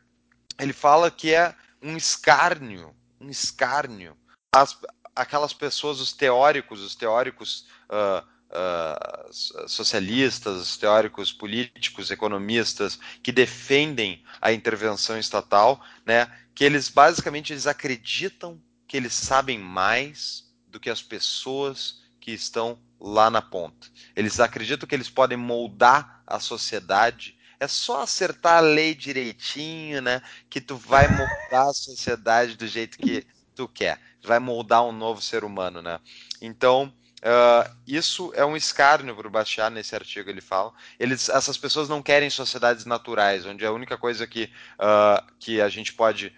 ele 0.60 0.74
fala 0.74 1.12
que 1.12 1.34
é 1.34 1.56
um 1.82 1.96
escárnio, 1.98 2.96
um 3.20 3.30
escárnio. 3.30 4.16
As, 4.56 4.78
aquelas 5.16 5.54
pessoas, 5.54 6.00
os 6.00 6.14
teóricos, 6.14 6.82
os 6.82 6.96
teóricos 6.96 7.68
uh, 7.90 8.26
uh, 8.54 9.68
socialistas, 9.68 10.58
os 10.58 10.78
teóricos 10.78 11.32
políticos, 11.32 12.12
economistas 12.12 13.00
que 13.22 13.32
defendem 13.32 14.24
a 14.42 14.52
intervenção 14.52 15.18
estatal, 15.18 15.84
né? 16.06 16.32
Que 16.56 16.64
eles 16.64 16.90
basicamente 16.90 17.54
eles 17.54 17.68
acreditam 17.68 18.62
que 18.88 18.98
eles 18.98 19.14
sabem 19.14 19.58
mais 19.58 20.52
do 20.68 20.80
que 20.80 20.90
as 20.90 21.02
pessoas 21.02 22.02
que 22.20 22.32
estão 22.32 22.80
lá 23.00 23.30
na 23.30 23.42
ponta. 23.42 23.88
Eles 24.16 24.40
acreditam 24.40 24.88
que 24.88 24.96
eles 24.96 25.10
podem 25.10 25.38
moldar 25.38 26.24
a 26.26 26.40
sociedade. 26.40 27.38
É 27.60 27.68
só 27.68 28.02
acertar 28.02 28.58
a 28.58 28.62
lei 28.62 28.96
direitinho, 28.96 30.02
né? 30.02 30.22
Que 30.50 30.62
tu 30.62 30.78
vai 30.78 31.08
moldar 31.08 31.70
a 31.70 31.74
sociedade 31.74 32.56
do 32.56 32.68
jeito 32.68 32.98
que 32.98 33.26
tu 33.56 33.68
quer. 33.68 34.00
Vai 34.24 34.40
moldar 34.40 34.84
um 34.84 34.92
novo 34.92 35.22
ser 35.22 35.44
humano, 35.44 35.82
né? 35.82 36.00
Então, 36.42 36.94
Uh, 37.24 37.64
isso 37.88 38.34
é 38.36 38.44
um 38.44 38.54
escárnio 38.54 39.16
para 39.16 39.26
o 39.26 39.32
Bastiat 39.32 39.74
nesse 39.74 39.96
artigo 39.96 40.30
ele 40.30 40.42
fala. 40.42 40.74
Eles, 41.00 41.30
essas 41.30 41.58
pessoas 41.58 41.88
não 41.88 42.04
querem 42.04 42.30
sociedades 42.30 42.84
naturais, 42.84 43.46
onde 43.46 43.66
a 43.66 43.72
única 43.72 43.98
coisa 43.98 44.28
que, 44.28 44.52
uh, 44.74 45.26
que 45.40 45.62
a 45.62 45.70
gente 45.70 45.94
pode 45.94 46.36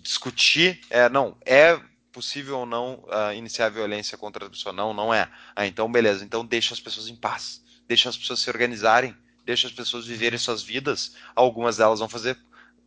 discutir 0.00 0.80
é 0.88 1.08
não 1.08 1.36
é 1.44 1.80
possível 2.12 2.60
ou 2.60 2.66
não 2.66 3.04
uh, 3.08 3.34
iniciar 3.34 3.68
violência 3.70 4.16
contra 4.16 4.46
a 4.46 4.50
pessoa. 4.50 4.72
Não, 4.72 4.94
não 4.94 5.12
é. 5.12 5.28
Ah, 5.56 5.66
então 5.66 5.90
beleza. 5.90 6.24
Então 6.24 6.46
deixa 6.46 6.72
as 6.72 6.80
pessoas 6.80 7.08
em 7.08 7.16
paz. 7.16 7.60
Deixa 7.88 8.08
as 8.08 8.16
pessoas 8.16 8.38
se 8.38 8.48
organizarem. 8.48 9.16
Deixa 9.44 9.66
as 9.66 9.72
pessoas 9.72 10.06
viverem 10.06 10.38
suas 10.38 10.62
vidas. 10.62 11.16
Algumas 11.34 11.76
delas 11.76 11.98
vão 11.98 12.08
fazer 12.08 12.38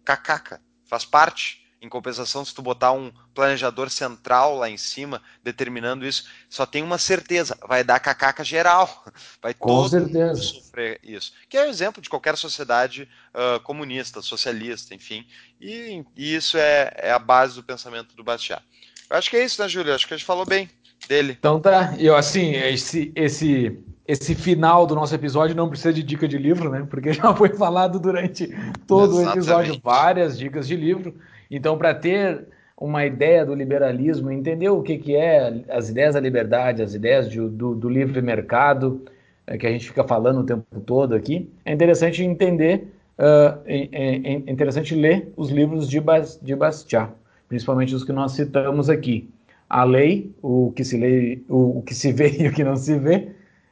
cacaca. 0.06 0.62
Faz 0.86 1.04
parte. 1.04 1.67
Em 1.80 1.88
compensação, 1.88 2.44
se 2.44 2.56
tu 2.56 2.62
botar 2.62 2.92
um 2.92 3.12
planejador 3.36 3.90
central 3.92 4.58
lá 4.58 4.68
em 4.68 4.78
cima, 4.78 5.22
determinando 5.44 6.08
isso, 6.08 6.26
só 6.50 6.66
tem 6.66 6.82
uma 6.82 6.98
certeza, 6.98 7.56
vai 7.68 7.84
dar 7.84 8.00
cacaca 8.00 8.44
geral. 8.44 9.06
Vai 9.42 9.54
Com 9.54 9.68
todo 9.68 9.90
certeza. 9.90 10.42
sofrer 10.42 11.00
isso. 11.04 11.34
Que 11.48 11.58
é 11.58 11.66
o 11.66 11.70
exemplo 11.70 12.02
de 12.02 12.10
qualquer 12.10 12.36
sociedade 12.36 13.08
uh, 13.34 13.60
comunista, 13.62 14.22
socialista, 14.22 14.96
enfim. 14.96 15.26
E, 15.62 16.04
e 16.16 16.36
isso 16.36 16.58
é, 16.58 16.92
é, 16.98 17.12
a 17.12 17.20
base 17.20 17.56
do 17.56 17.64
pensamento 17.64 18.16
do 18.16 18.24
Bastiat. 18.24 18.64
Eu 19.10 19.18
acho 19.18 19.30
que 19.30 19.38
é 19.38 19.46
isso, 19.46 19.62
né, 19.62 19.70
Júlio? 19.70 19.94
Acho 19.94 20.08
que 20.08 20.14
a 20.14 20.18
gente 20.18 20.26
falou 20.26 20.46
bem 20.46 20.70
dele. 21.08 21.36
Então 21.38 21.60
tá. 21.60 21.94
E 21.98 22.10
assim, 22.10 22.52
esse, 22.54 23.12
esse, 23.16 23.80
esse 24.08 24.34
final 24.36 24.88
do 24.88 24.96
nosso 24.96 25.14
episódio 25.14 25.56
não 25.56 25.70
precisa 25.70 25.94
de 25.94 26.02
dica 26.02 26.28
de 26.28 26.38
livro, 26.38 26.70
né? 26.70 26.86
Porque 26.90 27.12
já 27.14 27.34
foi 27.36 27.50
falado 27.50 28.00
durante 28.00 28.48
todo 28.88 29.20
Exatamente. 29.20 29.28
o 29.28 29.32
episódio 29.32 29.82
várias 29.84 30.38
dicas 30.38 30.68
de 30.68 30.76
livro. 30.76 31.16
Então, 31.50 31.78
para 31.78 31.94
ter 31.94 32.48
uma 32.80 33.06
ideia 33.06 33.46
do 33.46 33.56
liberalismo, 33.56 34.32
entender 34.32 34.70
o 34.70 34.82
que, 34.82 34.98
que 34.98 35.16
é 35.16 35.64
as 35.70 35.90
ideias 35.90 36.14
da 36.14 36.20
liberdade, 36.20 36.84
as 36.84 36.94
ideias 36.94 37.30
de, 37.30 37.40
do, 37.40 37.74
do, 37.74 37.90
livre 37.90 38.22
mercado, 38.22 39.04
é, 39.48 39.58
que 39.58 39.66
a 39.66 39.72
gente 39.72 39.88
fica 39.88 40.04
falando 40.04 40.42
o 40.42 40.44
tempo 40.44 40.80
todo 40.82 41.16
aqui, 41.16 41.50
é 41.66 41.74
interessante 41.74 42.24
entender, 42.24 42.88
uh, 43.18 43.60
é, 43.66 43.90
é, 43.92 44.32
interessante 44.52 44.94
ler 44.94 45.34
os 45.36 45.50
livros 45.50 45.90
de, 45.90 46.00
Bas, 46.00 46.40
de 46.42 46.56
Bastiat 46.56 47.10
principalmente 47.48 47.96
os 47.96 48.04
que 48.04 48.12
nós 48.12 48.34
citamos 48.34 48.90
aqui. 48.90 49.30
A 49.70 49.84
lei, 49.84 50.34
o 50.42 50.72
que 50.76 50.84
se 50.84 50.98
lê, 50.98 51.42
o, 51.50 51.80
o 51.80 51.82
que 51.82 51.94
se 51.94 52.12
vê 52.12 52.30
e 52.40 52.48
o 52.48 52.54
que 52.54 52.64
não 52.64 52.76
se 52.76 52.98
vê, 52.98 53.32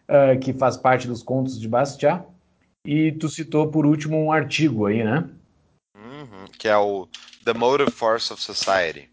uh, 0.09 0.39
que 0.39 0.53
faz 0.53 0.77
parte 0.77 1.07
dos 1.07 1.23
contos 1.23 1.59
de 1.59 1.67
Bastiat. 1.67 2.23
E 2.85 3.11
tu 3.13 3.29
citou 3.29 3.67
por 3.67 3.85
último 3.85 4.17
um 4.17 4.31
artigo 4.31 4.85
aí, 4.85 5.03
né? 5.03 5.27
Uhum, 5.95 6.45
que 6.59 6.67
é 6.67 6.77
o 6.77 7.07
The 7.45 7.53
Motive 7.53 7.91
Force 7.91 8.33
of 8.33 8.41
Society. 8.41 9.09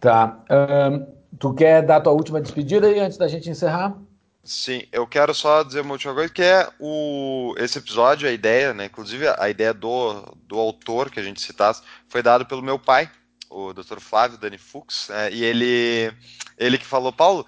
Tá. 0.00 0.38
Uh, 0.48 1.06
tu 1.38 1.52
quer 1.52 1.82
dar 1.82 2.00
tua 2.00 2.12
última 2.12 2.40
despedida 2.40 2.86
aí 2.86 2.98
antes 2.98 3.18
da 3.18 3.28
gente 3.28 3.50
encerrar? 3.50 3.94
Sim, 4.42 4.84
eu 4.90 5.06
quero 5.06 5.34
só 5.34 5.62
dizer 5.62 5.82
uma 5.82 5.92
última 5.92 6.14
coisa, 6.14 6.32
que 6.32 6.42
é 6.42 6.66
o, 6.78 7.54
esse 7.58 7.78
episódio, 7.78 8.26
a 8.26 8.32
ideia, 8.32 8.72
né? 8.72 8.86
Inclusive 8.86 9.28
a 9.38 9.50
ideia 9.50 9.74
do, 9.74 10.22
do 10.46 10.58
autor 10.58 11.10
que 11.10 11.20
a 11.20 11.22
gente 11.22 11.42
citasse, 11.42 11.82
foi 12.08 12.22
dado 12.22 12.46
pelo 12.46 12.62
meu 12.62 12.78
pai, 12.78 13.10
o 13.50 13.74
Dr. 13.74 13.98
Flávio 14.00 14.38
Dani 14.38 14.56
Fux, 14.56 15.10
é, 15.10 15.30
e 15.30 15.44
ele, 15.44 16.10
ele 16.56 16.78
que 16.78 16.86
falou, 16.86 17.12
Paulo, 17.12 17.44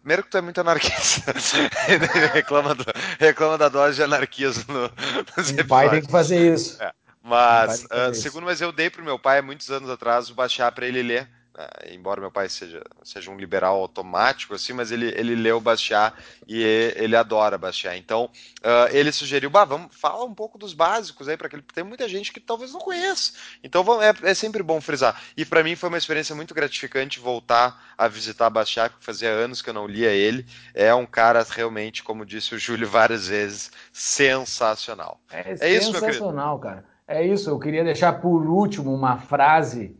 primeiro 0.00 0.22
que 0.22 0.30
tu 0.30 0.38
é 0.38 0.40
muito 0.40 0.60
anarquista, 0.60 1.34
ele 1.88 2.06
reclama, 2.32 2.74
do, 2.74 2.84
reclama 3.18 3.58
da 3.58 3.68
dose 3.68 3.96
de 3.96 4.04
anarquismo 4.04 4.72
no, 4.72 4.90
nos 5.36 5.50
O 5.50 5.66
pai 5.66 5.90
tem 5.90 6.02
que 6.02 6.10
fazer 6.10 6.54
isso. 6.54 6.80
É, 6.80 6.92
mas, 7.26 7.84
uh, 7.84 8.14
segundo, 8.14 8.44
mas 8.44 8.60
eu 8.60 8.70
dei 8.70 8.88
pro 8.88 9.04
meu 9.04 9.18
pai, 9.18 9.42
muitos 9.42 9.68
anos 9.70 9.90
atrás, 9.90 10.30
baixar 10.30 10.70
para 10.70 10.86
ele 10.86 11.02
ler, 11.02 11.28
né? 11.56 11.68
embora 11.90 12.20
meu 12.20 12.30
pai 12.30 12.48
seja, 12.48 12.82
seja 13.02 13.30
um 13.30 13.36
liberal 13.36 13.80
automático, 13.80 14.54
assim, 14.54 14.72
mas 14.72 14.92
ele, 14.92 15.08
ele 15.16 15.34
leu 15.34 15.60
Bastiat 15.60 16.14
e 16.46 16.62
ele 16.62 17.16
adora 17.16 17.58
Bastiat. 17.58 17.98
Então, 17.98 18.30
uh, 18.60 18.94
ele 18.94 19.10
sugeriu, 19.10 19.50
bah, 19.50 19.64
vamos 19.64 19.94
falar 19.96 20.22
um 20.24 20.34
pouco 20.34 20.58
dos 20.58 20.72
básicos 20.72 21.28
aí, 21.28 21.36
para 21.36 21.48
que 21.48 21.60
tem 21.62 21.82
muita 21.82 22.08
gente 22.08 22.32
que 22.32 22.38
talvez 22.38 22.72
não 22.72 22.80
conheça. 22.80 23.32
Então, 23.64 23.82
vamos, 23.82 24.04
é, 24.04 24.14
é 24.22 24.34
sempre 24.34 24.62
bom 24.62 24.80
frisar. 24.80 25.20
E 25.36 25.44
para 25.44 25.64
mim 25.64 25.74
foi 25.74 25.88
uma 25.88 25.98
experiência 25.98 26.34
muito 26.34 26.54
gratificante 26.54 27.18
voltar 27.18 27.92
a 27.96 28.06
visitar 28.06 28.50
Bastiat, 28.50 28.90
porque 28.90 29.04
fazia 29.04 29.30
anos 29.30 29.62
que 29.62 29.70
eu 29.70 29.74
não 29.74 29.86
lia 29.86 30.10
ele. 30.10 30.46
É 30.74 30.94
um 30.94 31.06
cara 31.06 31.44
realmente, 31.48 32.02
como 32.02 32.26
disse 32.26 32.54
o 32.54 32.58
Júlio 32.58 32.88
várias 32.88 33.28
vezes, 33.28 33.72
sensacional. 33.92 35.20
É, 35.30 35.56
é 35.60 35.74
isso, 35.74 35.90
sensacional, 35.90 36.58
cara. 36.58 36.95
É 37.08 37.24
isso, 37.24 37.50
eu 37.50 37.58
queria 37.58 37.84
deixar 37.84 38.20
por 38.20 38.46
último 38.46 38.92
uma 38.92 39.16
frase 39.18 39.96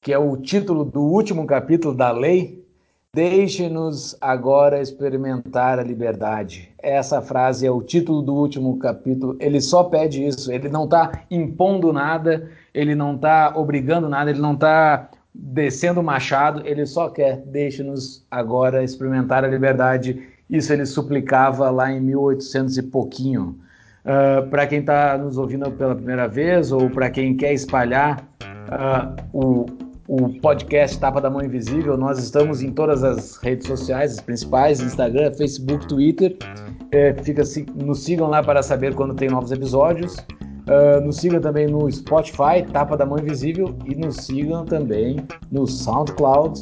que 0.00 0.12
é 0.12 0.18
o 0.18 0.36
título 0.36 0.84
do 0.84 1.00
último 1.00 1.46
capítulo 1.46 1.94
da 1.94 2.10
lei, 2.10 2.60
Deixe-nos 3.12 4.16
agora 4.20 4.80
experimentar 4.80 5.80
a 5.80 5.82
liberdade. 5.82 6.72
Essa 6.80 7.20
frase 7.20 7.66
é 7.66 7.70
o 7.70 7.82
título 7.82 8.22
do 8.22 8.32
último 8.32 8.78
capítulo. 8.78 9.36
Ele 9.40 9.60
só 9.60 9.82
pede 9.82 10.24
isso. 10.24 10.52
Ele 10.52 10.68
não 10.68 10.84
está 10.84 11.24
impondo 11.28 11.92
nada, 11.92 12.48
ele 12.72 12.94
não 12.94 13.16
está 13.16 13.52
obrigando 13.56 14.08
nada, 14.08 14.30
ele 14.30 14.38
não 14.38 14.54
está 14.54 15.10
descendo 15.34 15.98
o 15.98 16.04
machado. 16.04 16.62
Ele 16.64 16.86
só 16.86 17.08
quer 17.08 17.38
deixe-nos 17.38 18.24
agora 18.30 18.84
experimentar 18.84 19.44
a 19.44 19.48
liberdade. 19.48 20.22
Isso 20.48 20.72
ele 20.72 20.86
suplicava 20.86 21.68
lá 21.68 21.90
em 21.90 22.00
1800 22.00 22.78
e 22.78 22.82
pouquinho. 22.84 23.58
Uh, 24.04 24.48
para 24.48 24.66
quem 24.66 24.80
está 24.80 25.18
nos 25.18 25.36
ouvindo 25.36 25.70
pela 25.72 25.94
primeira 25.94 26.26
vez 26.26 26.72
ou 26.72 26.88
para 26.88 27.10
quem 27.10 27.36
quer 27.36 27.52
espalhar 27.52 28.26
uh, 28.42 29.14
o 29.32 29.66
o 30.10 30.28
podcast 30.40 30.98
Tapa 30.98 31.20
da 31.20 31.30
Mão 31.30 31.40
Invisível. 31.40 31.96
Nós 31.96 32.18
estamos 32.18 32.60
em 32.62 32.72
todas 32.72 33.04
as 33.04 33.36
redes 33.36 33.68
sociais, 33.68 34.14
as 34.14 34.20
principais, 34.20 34.80
Instagram, 34.80 35.32
Facebook, 35.34 35.86
Twitter. 35.86 36.36
É, 36.90 37.14
fica, 37.22 37.44
nos 37.76 38.02
sigam 38.02 38.26
lá 38.26 38.42
para 38.42 38.60
saber 38.60 38.92
quando 38.96 39.14
tem 39.14 39.28
novos 39.28 39.52
episódios. 39.52 40.16
Uh, 40.66 41.00
nos 41.04 41.18
sigam 41.18 41.40
também 41.40 41.68
no 41.68 41.88
Spotify, 41.88 42.66
Tapa 42.72 42.96
da 42.96 43.06
Mão 43.06 43.20
Invisível, 43.20 43.72
e 43.86 43.94
nos 43.94 44.16
sigam 44.16 44.64
também 44.64 45.18
no 45.52 45.64
SoundCloud, 45.64 46.60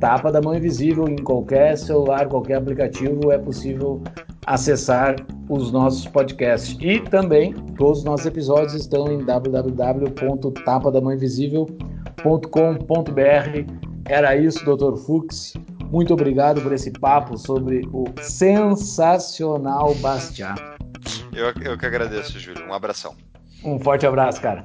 Tapa 0.00 0.32
da 0.32 0.40
Mão 0.40 0.56
Invisível. 0.56 1.08
Em 1.08 1.22
qualquer 1.22 1.78
celular, 1.78 2.26
qualquer 2.26 2.56
aplicativo, 2.56 3.30
é 3.30 3.38
possível 3.38 4.02
acessar 4.46 5.16
os 5.48 5.72
nossos 5.72 6.06
podcasts. 6.06 6.76
E 6.80 7.00
também 7.00 7.52
todos 7.76 7.98
os 7.98 8.04
nossos 8.04 8.26
episódios 8.26 8.74
estão 8.74 9.12
em 9.12 9.24
www.tapadamãoinvisível.com 9.24 11.98
www.ecoagro.com.br. 12.22 13.72
Era 14.06 14.36
isso, 14.36 14.64
Dr. 14.64 14.96
Fux. 14.96 15.54
Muito 15.90 16.12
obrigado 16.12 16.60
por 16.60 16.72
esse 16.72 16.90
papo 16.90 17.38
sobre 17.38 17.82
o 17.92 18.04
sensacional 18.20 19.94
Bastiat. 19.96 20.60
Eu, 21.32 21.52
eu 21.62 21.78
que 21.78 21.86
agradeço, 21.86 22.38
Júlio. 22.38 22.66
Um 22.66 22.74
abração. 22.74 23.14
Um 23.64 23.78
forte 23.78 24.06
abraço, 24.06 24.40
cara. 24.40 24.64